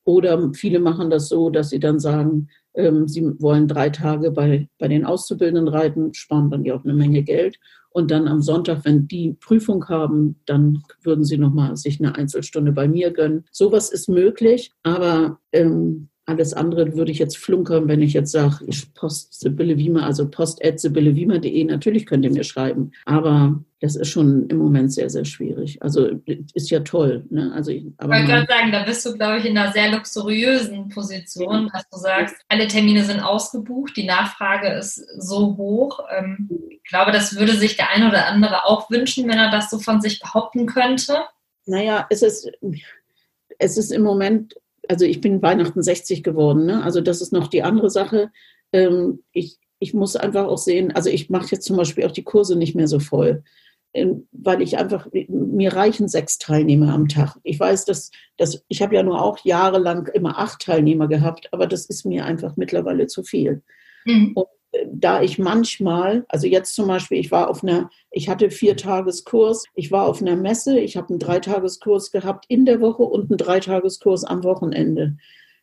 Oder 0.05 0.53
viele 0.53 0.79
machen 0.79 1.09
das 1.09 1.27
so, 1.27 1.49
dass 1.49 1.69
sie 1.69 1.79
dann 1.79 1.99
sagen, 1.99 2.47
ähm, 2.73 3.07
sie 3.07 3.23
wollen 3.41 3.67
drei 3.67 3.89
Tage 3.89 4.31
bei, 4.31 4.67
bei 4.79 4.87
den 4.87 5.05
Auszubildenden 5.05 5.67
reiten, 5.67 6.13
sparen 6.13 6.49
dann 6.49 6.65
ja 6.65 6.75
auch 6.75 6.83
eine 6.83 6.93
Menge 6.93 7.23
Geld. 7.23 7.57
Und 7.89 8.09
dann 8.09 8.27
am 8.27 8.41
Sonntag, 8.41 8.85
wenn 8.85 9.07
die 9.07 9.33
Prüfung 9.33 9.89
haben, 9.89 10.39
dann 10.45 10.81
würden 11.03 11.25
sie 11.25 11.37
nochmal 11.37 11.75
sich 11.75 11.99
eine 11.99 12.15
Einzelstunde 12.15 12.71
bei 12.71 12.87
mir 12.87 13.11
gönnen. 13.11 13.45
Sowas 13.51 13.91
ist 13.91 14.07
möglich, 14.07 14.71
aber 14.83 15.39
ähm, 15.51 16.07
alles 16.25 16.53
andere 16.53 16.95
würde 16.95 17.11
ich 17.11 17.19
jetzt 17.19 17.37
flunkern, 17.37 17.87
wenn 17.87 18.01
ich 18.01 18.13
jetzt 18.13 18.31
sage, 18.31 18.63
ich 18.67 18.93
post 18.93 19.39
Sibylle 19.39 19.77
Wiemer, 19.77 20.03
also 20.05 20.29
post.sibyllewiemer.de. 20.29 21.63
Natürlich 21.65 22.05
könnt 22.05 22.23
ihr 22.23 22.31
mir 22.31 22.43
schreiben, 22.43 22.91
aber 23.05 23.59
das 23.79 23.95
ist 23.95 24.09
schon 24.09 24.47
im 24.47 24.57
Moment 24.57 24.93
sehr, 24.93 25.09
sehr 25.09 25.25
schwierig. 25.25 25.81
Also 25.81 26.09
ist 26.53 26.69
ja 26.69 26.81
toll. 26.81 27.25
Ne? 27.31 27.51
Also, 27.55 27.71
aber 27.97 28.13
ich 28.13 28.19
wollte 28.19 28.25
gerade 28.27 28.47
sagen, 28.47 28.71
da 28.71 28.83
bist 28.83 29.03
du, 29.05 29.13
glaube 29.15 29.39
ich, 29.39 29.45
in 29.45 29.57
einer 29.57 29.71
sehr 29.71 29.91
luxuriösen 29.91 30.89
Position, 30.89 31.71
dass 31.73 31.89
du 31.89 31.97
sagst, 31.97 32.35
alle 32.47 32.67
Termine 32.67 33.03
sind 33.03 33.19
ausgebucht, 33.19 33.97
die 33.97 34.05
Nachfrage 34.05 34.67
ist 34.69 35.03
so 35.17 35.57
hoch. 35.57 35.99
Ähm, 36.15 36.49
ich 36.69 36.83
glaube, 36.83 37.11
das 37.11 37.35
würde 37.35 37.53
sich 37.53 37.75
der 37.75 37.89
eine 37.89 38.07
oder 38.07 38.27
andere 38.27 38.65
auch 38.65 38.91
wünschen, 38.91 39.27
wenn 39.27 39.39
er 39.39 39.49
das 39.49 39.71
so 39.71 39.79
von 39.79 39.99
sich 39.99 40.19
behaupten 40.19 40.67
könnte. 40.67 41.17
Naja, 41.65 42.05
es 42.11 42.21
ist, 42.21 42.51
es 43.57 43.77
ist 43.77 43.91
im 43.91 44.03
Moment 44.03 44.55
also 44.87 45.05
ich 45.05 45.21
bin 45.21 45.41
Weihnachten 45.41 45.81
60 45.81 46.23
geworden, 46.23 46.65
ne? 46.65 46.83
also 46.83 47.01
das 47.01 47.21
ist 47.21 47.33
noch 47.33 47.47
die 47.47 47.63
andere 47.63 47.89
Sache. 47.89 48.31
Ähm, 48.73 49.23
ich, 49.31 49.57
ich 49.79 49.93
muss 49.93 50.15
einfach 50.15 50.45
auch 50.45 50.57
sehen, 50.57 50.91
also 50.91 51.09
ich 51.09 51.29
mache 51.29 51.47
jetzt 51.51 51.65
zum 51.65 51.77
Beispiel 51.77 52.05
auch 52.05 52.11
die 52.11 52.23
Kurse 52.23 52.55
nicht 52.55 52.75
mehr 52.75 52.87
so 52.87 52.99
voll, 52.99 53.43
ähm, 53.93 54.27
weil 54.31 54.61
ich 54.61 54.77
einfach, 54.77 55.07
mir 55.27 55.73
reichen 55.73 56.07
sechs 56.07 56.37
Teilnehmer 56.37 56.93
am 56.93 57.07
Tag. 57.07 57.37
Ich 57.43 57.59
weiß, 57.59 57.85
dass, 57.85 58.11
dass 58.37 58.63
ich 58.67 58.81
habe 58.81 58.95
ja 58.95 59.03
nur 59.03 59.21
auch 59.21 59.39
jahrelang 59.43 60.07
immer 60.13 60.39
acht 60.39 60.61
Teilnehmer 60.61 61.07
gehabt, 61.07 61.49
aber 61.51 61.67
das 61.67 61.85
ist 61.85 62.05
mir 62.05 62.25
einfach 62.25 62.55
mittlerweile 62.57 63.07
zu 63.07 63.23
viel. 63.23 63.63
Mhm. 64.05 64.31
Und 64.35 64.47
da 64.87 65.21
ich 65.21 65.37
manchmal, 65.37 66.25
also 66.29 66.47
jetzt 66.47 66.75
zum 66.75 66.87
Beispiel, 66.87 67.19
ich 67.19 67.31
war 67.31 67.49
auf 67.49 67.63
einer, 67.63 67.89
ich 68.09 68.29
hatte 68.29 68.49
vier 68.49 68.77
Tageskurs, 68.77 69.65
ich 69.75 69.91
war 69.91 70.07
auf 70.07 70.21
einer 70.21 70.35
Messe, 70.35 70.79
ich 70.79 70.97
habe 70.97 71.09
einen 71.09 71.19
Dreitageskurs 71.19 72.11
gehabt 72.11 72.45
in 72.47 72.65
der 72.65 72.79
Woche 72.79 73.03
und 73.03 73.29
einen 73.29 73.37
Dreitageskurs 73.37 74.23
am 74.23 74.43
Wochenende. 74.43 75.17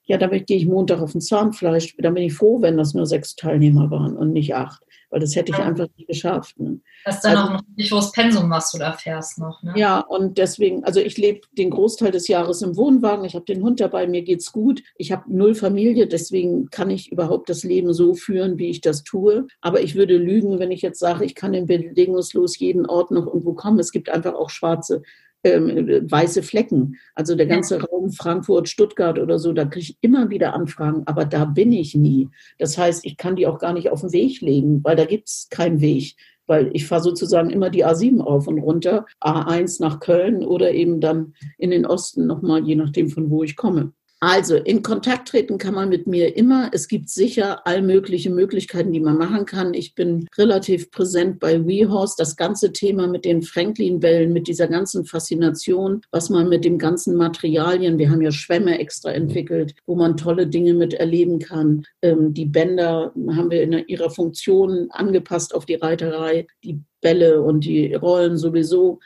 Ja, 0.09 0.17
damit 0.17 0.47
gehe 0.47 0.57
ich 0.57 0.67
Montag 0.67 1.01
auf 1.01 1.15
ein 1.15 1.21
Zahnfleisch. 1.21 1.95
Da 1.99 2.11
bin 2.11 2.25
ich 2.25 2.35
froh, 2.35 2.61
wenn 2.61 2.77
das 2.77 2.95
nur 2.95 3.07
sechs 3.07 3.37
Teilnehmer 3.37 3.91
waren 3.91 4.17
und 4.17 4.33
nicht 4.33 4.55
acht 4.55 4.83
weil 5.11 5.21
das 5.21 5.35
hätte 5.37 5.53
ich 5.53 5.59
ja. 5.59 5.65
einfach 5.65 5.87
nicht 5.97 6.09
geschafft. 6.09 6.59
Ne? 6.59 6.81
Das 7.05 7.17
ist 7.17 7.25
dann 7.25 7.37
also, 7.37 7.49
auch 7.49 7.53
noch 7.55 7.63
nicht 7.77 7.93
hohes 7.93 8.13
Pensum, 8.13 8.51
was 8.51 8.71
du 8.73 8.79
da 8.79 8.93
fährst 8.93 9.39
noch. 9.39 9.63
Ne? 9.63 9.73
Ja, 9.77 10.01
und 10.01 10.39
deswegen, 10.39 10.85
also 10.85 11.01
ich 11.01 11.17
lebe 11.17 11.41
den 11.57 11.71
Großteil 11.71 12.11
des 12.11 12.29
Jahres 12.29 12.63
im 12.63 12.77
Wohnwagen, 12.77 13.25
ich 13.25 13.35
habe 13.35 13.45
den 13.45 13.63
Hund 13.63 13.81
dabei, 13.81 14.07
mir 14.07 14.23
geht's 14.23 14.53
gut, 14.53 14.83
ich 14.97 15.13
habe 15.13 15.25
null 15.29 15.55
Familie, 15.55 16.07
deswegen 16.07 16.69
kann 16.71 16.91
ich 16.91 17.11
überhaupt 17.11 17.49
das 17.49 17.65
Leben 17.65 17.93
so 17.95 18.15
führen, 18.15 18.59
wie 18.59 18.69
ich 18.69 18.81
das 18.81 19.03
tue. 19.05 19.47
Aber 19.61 19.81
ich 19.81 19.95
würde 19.95 20.17
lügen, 20.17 20.59
wenn 20.59 20.71
ich 20.71 20.83
jetzt 20.83 21.01
sage, 21.01 21.25
ich 21.25 21.35
kann 21.35 21.55
in 21.55 21.67
bedingungslos 21.67 22.59
jeden 22.59 22.87
Ort 22.87 23.11
noch 23.11 23.27
irgendwo 23.27 23.55
kommen. 23.55 23.79
Es 23.79 23.93
gibt 23.93 24.11
einfach 24.11 24.35
auch 24.35 24.51
schwarze 24.51 25.03
ähm, 25.45 26.11
weiße 26.11 26.43
Flecken. 26.43 26.97
Also 27.15 27.35
der 27.35 27.47
ganze. 27.47 27.81
Raum 27.81 28.11
Frankfurt, 28.13 28.69
Stuttgart 28.69 29.19
oder 29.19 29.39
so, 29.39 29.53
da 29.53 29.65
kriege 29.65 29.81
ich 29.91 29.99
immer 30.01 30.31
wieder 30.31 30.55
Anfragen, 30.55 31.03
aber 31.07 31.25
da 31.25 31.45
bin 31.45 31.73
ich 31.73 31.95
nie. 31.95 32.29
Das 32.59 32.79
heißt, 32.79 33.05
ich 33.05 33.17
kann 33.17 33.37
die 33.37 33.47
auch 33.47 33.59
gar 33.59 33.73
nicht 33.73 33.91
auf 33.91 34.01
den 34.01 34.13
Weg 34.13 34.41
legen, 34.41 34.83
weil 34.85 34.97
da 34.97 35.05
gibt 35.05 35.29
es 35.29 35.49
keinen 35.51 35.81
Weg. 35.81 36.17
Weil 36.47 36.71
ich 36.73 36.87
fahre 36.87 37.03
sozusagen 37.03 37.51
immer 37.51 37.69
die 37.69 37.85
A7 37.85 38.21
auf 38.21 38.47
und 38.47 38.59
runter, 38.59 39.05
A1 39.21 39.83
nach 39.83 40.01
Köln 40.01 40.45
oder 40.45 40.73
eben 40.73 41.01
dann 41.01 41.35
in 41.59 41.71
den 41.71 41.85
Osten 41.85 42.27
nochmal, 42.27 42.67
je 42.67 42.75
nachdem 42.75 43.11
von 43.11 43.31
wo 43.31 43.43
ich 43.43 43.55
komme. 43.55 43.93
Also 44.21 44.57
in 44.57 44.83
Kontakt 44.83 45.29
treten 45.29 45.59
kann 45.59 45.75
man 45.75 45.89
mit 45.89 46.09
mir 46.09 46.37
immer. 46.37 46.71
Es 46.73 46.89
gibt 46.89 47.09
sicher 47.09 47.65
all 47.67 47.83
mögliche 47.83 48.31
Möglichkeiten, 48.31 48.93
die 48.93 48.99
man 48.99 49.17
machen 49.17 49.47
kann. 49.47 49.75
Ich 49.75 49.95
bin 49.95 50.27
relativ 50.37 50.91
präsent 50.91 51.39
bei 51.39 51.65
WeHorse. 51.65 52.17
Das 52.19 52.35
ganze 52.35 52.73
Thema 52.73 53.07
mit 53.07 53.25
den 53.25 53.43
Franklin-Wellen, 53.43 54.33
mit 54.33 54.49
dieser 54.49 54.67
ganzen 54.67 55.05
Faszination, 55.05 56.03
was 56.11 56.31
man 56.31 56.49
mit 56.49 56.65
dem 56.65 56.79
ganzen 56.79 57.15
Materialien, 57.15 57.99
wir 57.99 58.11
haben 58.11 58.23
ja 58.23 58.33
Schwämme 58.33 58.81
extra 58.81 59.13
entwickelt, 59.13 59.75
wo 59.87 59.95
man 59.95 60.17
tolle 60.17 60.49
Dinge 60.49 60.75
mit 60.75 60.95
erleben 60.95 61.39
kann. 61.39 61.85
Ähm, 62.03 62.35
die 62.35 62.47
Bänder 62.47 63.13
haben 63.15 63.51
wir 63.53 63.63
in 63.63 63.73
ihrer 63.87 64.11
Funktion 64.11 64.89
angepasst 64.91 65.55
auf 65.55 65.65
die 65.65 65.77
Reiterei. 65.77 66.49
Die 66.65 66.81
Bälle 67.01 67.41
und 67.41 67.65
die 67.65 67.95
Rollen 67.95 68.37
sowieso. 68.37 68.99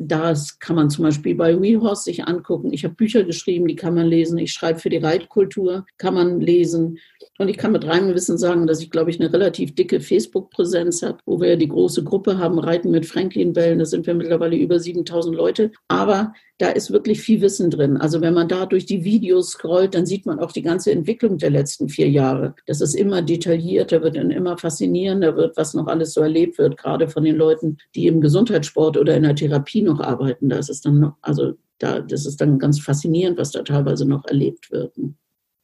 Das 0.00 0.60
kann 0.60 0.76
man 0.76 0.90
zum 0.90 1.04
Beispiel 1.04 1.34
bei 1.34 1.60
WeHorse 1.60 2.04
sich 2.04 2.24
angucken. 2.24 2.72
Ich 2.72 2.84
habe 2.84 2.94
Bücher 2.94 3.24
geschrieben, 3.24 3.66
die 3.66 3.74
kann 3.74 3.94
man 3.94 4.06
lesen. 4.06 4.38
Ich 4.38 4.52
schreibe 4.52 4.78
für 4.78 4.90
die 4.90 4.98
Reitkultur, 4.98 5.86
kann 5.98 6.14
man 6.14 6.40
lesen. 6.40 6.98
Und 7.40 7.48
ich 7.48 7.56
kann 7.56 7.70
mit 7.70 7.86
reinem 7.86 8.14
Wissen 8.16 8.36
sagen, 8.36 8.66
dass 8.66 8.82
ich, 8.82 8.90
glaube 8.90 9.10
ich, 9.10 9.20
eine 9.20 9.32
relativ 9.32 9.72
dicke 9.72 10.00
Facebook-Präsenz 10.00 11.02
habe, 11.02 11.18
wo 11.24 11.40
wir 11.40 11.56
die 11.56 11.68
große 11.68 12.02
Gruppe 12.02 12.36
haben, 12.38 12.58
Reiten 12.58 12.90
mit 12.90 13.06
Franklin-Bällen. 13.06 13.78
Da 13.78 13.84
sind 13.84 14.08
wir 14.08 14.14
mittlerweile 14.14 14.56
über 14.56 14.80
7000 14.80 15.36
Leute. 15.36 15.70
Aber 15.86 16.32
da 16.58 16.70
ist 16.70 16.90
wirklich 16.90 17.20
viel 17.20 17.40
Wissen 17.40 17.70
drin. 17.70 17.96
Also 17.96 18.20
wenn 18.20 18.34
man 18.34 18.48
da 18.48 18.66
durch 18.66 18.86
die 18.86 19.04
Videos 19.04 19.50
scrollt, 19.50 19.94
dann 19.94 20.04
sieht 20.04 20.26
man 20.26 20.40
auch 20.40 20.50
die 20.50 20.62
ganze 20.62 20.90
Entwicklung 20.90 21.38
der 21.38 21.50
letzten 21.50 21.88
vier 21.88 22.10
Jahre. 22.10 22.56
Das 22.66 22.80
ist 22.80 22.94
immer 22.94 23.22
detaillierter, 23.22 24.02
wird 24.02 24.16
dann 24.16 24.32
immer 24.32 24.58
faszinierender 24.58 25.36
wird, 25.36 25.56
was 25.56 25.74
noch 25.74 25.86
alles 25.86 26.14
so 26.14 26.20
erlebt 26.20 26.58
wird, 26.58 26.76
gerade 26.76 27.08
von 27.08 27.22
den 27.22 27.36
Leuten, 27.36 27.78
die 27.94 28.08
im 28.08 28.20
Gesundheitssport 28.20 28.96
oder 28.96 29.16
in 29.16 29.22
der 29.22 29.36
Therapie 29.36 29.82
noch 29.82 30.00
arbeiten. 30.00 30.48
Da 30.48 30.56
ist 30.56 30.70
es 30.70 30.80
dann 30.80 30.98
noch, 30.98 31.14
also 31.22 31.52
da, 31.78 32.00
das 32.00 32.26
ist 32.26 32.40
dann 32.40 32.58
ganz 32.58 32.80
faszinierend, 32.80 33.38
was 33.38 33.52
da 33.52 33.62
teilweise 33.62 34.04
noch 34.04 34.24
erlebt 34.24 34.72
wird. 34.72 34.92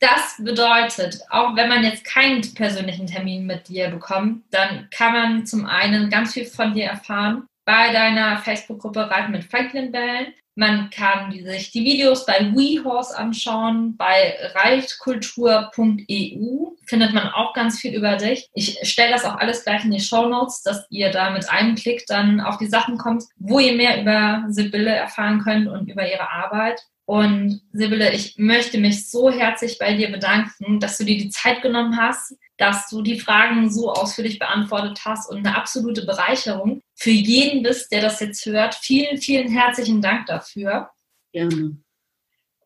Das 0.04 0.36
bedeutet, 0.36 1.22
auch 1.30 1.56
wenn 1.56 1.70
man 1.70 1.82
jetzt 1.82 2.04
keinen 2.04 2.42
persönlichen 2.54 3.06
Termin 3.06 3.46
mit 3.46 3.68
dir 3.68 3.88
bekommt, 3.88 4.44
dann 4.50 4.86
kann 4.94 5.14
man 5.14 5.46
zum 5.46 5.64
einen 5.64 6.10
ganz 6.10 6.34
viel 6.34 6.44
von 6.44 6.74
dir 6.74 6.84
erfahren 6.84 7.46
bei 7.64 7.90
deiner 7.90 8.36
Facebook-Gruppe 8.36 9.10
Reiten 9.10 9.32
mit 9.32 9.44
Franklin-Bällen. 9.44 10.34
Man 10.56 10.90
kann 10.90 11.32
sich 11.32 11.72
die 11.72 11.86
Videos 11.86 12.26
bei 12.26 12.52
WeHorse 12.54 13.16
anschauen, 13.16 13.96
bei 13.96 14.34
reitkultur.eu 14.54 16.76
findet 16.84 17.14
man 17.14 17.28
auch 17.28 17.54
ganz 17.54 17.80
viel 17.80 17.94
über 17.94 18.16
dich. 18.16 18.50
Ich 18.52 18.78
stelle 18.82 19.12
das 19.12 19.24
auch 19.24 19.36
alles 19.36 19.64
gleich 19.64 19.86
in 19.86 19.90
die 19.90 20.00
Show 20.00 20.28
Notes, 20.28 20.60
dass 20.60 20.84
ihr 20.90 21.12
da 21.12 21.30
mit 21.30 21.48
einem 21.48 21.76
Klick 21.76 22.04
dann 22.08 22.42
auf 22.42 22.58
die 22.58 22.66
Sachen 22.66 22.98
kommt, 22.98 23.24
wo 23.38 23.58
ihr 23.58 23.74
mehr 23.74 24.02
über 24.02 24.44
Sibylle 24.48 24.94
erfahren 24.94 25.40
könnt 25.42 25.66
und 25.66 25.88
über 25.88 26.06
ihre 26.06 26.30
Arbeit. 26.30 26.78
Und 27.06 27.60
Sibylle, 27.72 28.12
ich 28.14 28.38
möchte 28.38 28.78
mich 28.78 29.10
so 29.10 29.30
herzlich 29.30 29.78
bei 29.78 29.94
dir 29.94 30.10
bedanken, 30.10 30.80
dass 30.80 30.96
du 30.96 31.04
dir 31.04 31.18
die 31.18 31.28
Zeit 31.28 31.60
genommen 31.60 31.98
hast, 31.98 32.34
dass 32.56 32.88
du 32.88 33.02
die 33.02 33.20
Fragen 33.20 33.70
so 33.70 33.92
ausführlich 33.92 34.38
beantwortet 34.38 35.00
hast 35.04 35.28
und 35.28 35.38
eine 35.38 35.56
absolute 35.56 36.06
Bereicherung 36.06 36.80
für 36.94 37.10
jeden 37.10 37.62
bist, 37.62 37.92
der 37.92 38.00
das 38.00 38.20
jetzt 38.20 38.46
hört. 38.46 38.74
Vielen, 38.74 39.18
vielen 39.18 39.48
herzlichen 39.48 40.00
Dank 40.00 40.26
dafür. 40.26 40.90
Gerne. 41.32 41.76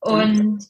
Und 0.00 0.68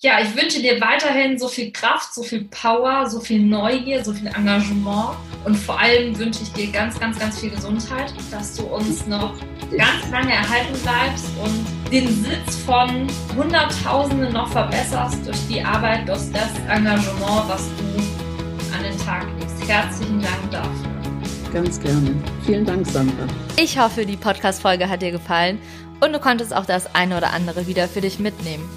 ja, 0.00 0.20
ich 0.20 0.40
wünsche 0.40 0.60
dir 0.62 0.80
weiterhin 0.80 1.36
so 1.40 1.48
viel 1.48 1.72
Kraft, 1.72 2.14
so 2.14 2.22
viel 2.22 2.44
Power, 2.44 3.10
so 3.10 3.18
viel 3.18 3.40
Neugier, 3.40 4.04
so 4.04 4.12
viel 4.12 4.28
Engagement 4.28 5.16
und 5.44 5.56
vor 5.56 5.80
allem 5.80 6.16
wünsche 6.16 6.44
ich 6.44 6.52
dir 6.52 6.70
ganz, 6.70 7.00
ganz, 7.00 7.18
ganz 7.18 7.40
viel 7.40 7.50
Gesundheit, 7.50 8.12
dass 8.30 8.54
du 8.54 8.62
uns 8.66 9.08
noch 9.08 9.34
ganz 9.76 10.08
lange 10.12 10.34
erhalten 10.34 10.78
bleibst 10.82 11.26
und 11.42 11.92
den 11.92 12.06
Sitz 12.06 12.56
von 12.64 13.08
Hunderttausenden 13.36 14.32
noch 14.32 14.48
verbesserst 14.52 15.26
durch 15.26 15.48
die 15.48 15.62
Arbeit, 15.62 16.08
durch 16.08 16.30
das 16.32 16.50
Engagement, 16.68 17.48
was 17.48 17.66
du 17.66 18.76
an 18.76 18.84
den 18.84 18.96
Tag 19.04 19.26
legst. 19.40 19.68
Herzlichen 19.68 20.22
Dank 20.22 20.50
dafür. 20.52 21.52
Ganz 21.52 21.80
gerne. 21.80 22.14
Vielen 22.46 22.64
Dank, 22.64 22.86
Sandra. 22.86 23.26
Ich 23.56 23.76
hoffe, 23.80 24.06
die 24.06 24.16
Podcast-Folge 24.16 24.88
hat 24.88 25.02
dir 25.02 25.10
gefallen 25.10 25.58
und 25.98 26.12
du 26.12 26.20
konntest 26.20 26.54
auch 26.54 26.66
das 26.66 26.94
eine 26.94 27.16
oder 27.16 27.32
andere 27.32 27.66
wieder 27.66 27.88
für 27.88 28.00
dich 28.00 28.20
mitnehmen. 28.20 28.68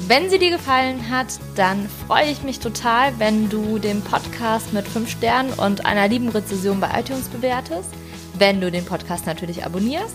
Wenn 0.00 0.28
sie 0.28 0.38
dir 0.38 0.50
gefallen 0.50 1.08
hat, 1.08 1.28
dann 1.54 1.88
freue 2.06 2.30
ich 2.30 2.42
mich 2.42 2.58
total, 2.58 3.18
wenn 3.18 3.48
du 3.48 3.78
den 3.78 4.02
Podcast 4.02 4.74
mit 4.74 4.86
5 4.86 5.08
Sternen 5.08 5.52
und 5.54 5.86
einer 5.86 6.08
lieben 6.08 6.28
Rezession 6.28 6.78
bei 6.78 7.00
iTunes 7.00 7.28
bewertest, 7.28 7.88
wenn 8.36 8.60
du 8.60 8.70
den 8.70 8.84
Podcast 8.84 9.24
natürlich 9.24 9.64
abonnierst 9.64 10.14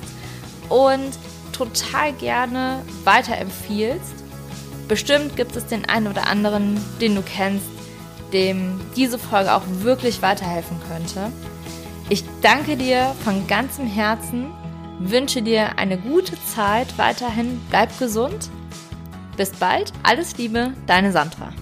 und 0.69 1.09
total 1.53 2.13
gerne 2.13 2.83
weiterempfiehlst. 3.03 4.13
Bestimmt 4.87 5.35
gibt 5.35 5.55
es 5.55 5.65
den 5.65 5.89
einen 5.89 6.07
oder 6.07 6.27
anderen, 6.27 6.79
den 7.01 7.15
du 7.15 7.23
kennst, 7.23 7.65
dem 8.31 8.79
diese 8.95 9.17
Folge 9.17 9.55
auch 9.55 9.63
wirklich 9.81 10.21
weiterhelfen 10.21 10.77
könnte. 10.87 11.31
Ich 12.09 12.23
danke 12.41 12.77
dir 12.77 13.15
von 13.23 13.47
ganzem 13.47 13.87
Herzen, 13.87 14.51
wünsche 14.99 15.41
dir 15.41 15.79
eine 15.79 15.97
gute 15.97 16.37
Zeit 16.45 16.97
weiterhin, 16.97 17.59
bleib 17.71 17.97
gesund 17.97 18.51
bis 19.39 19.51
bald, 19.51 19.93
alles 20.03 20.37
Liebe, 20.37 20.73
deine 20.85 21.13
Sandra. 21.13 21.53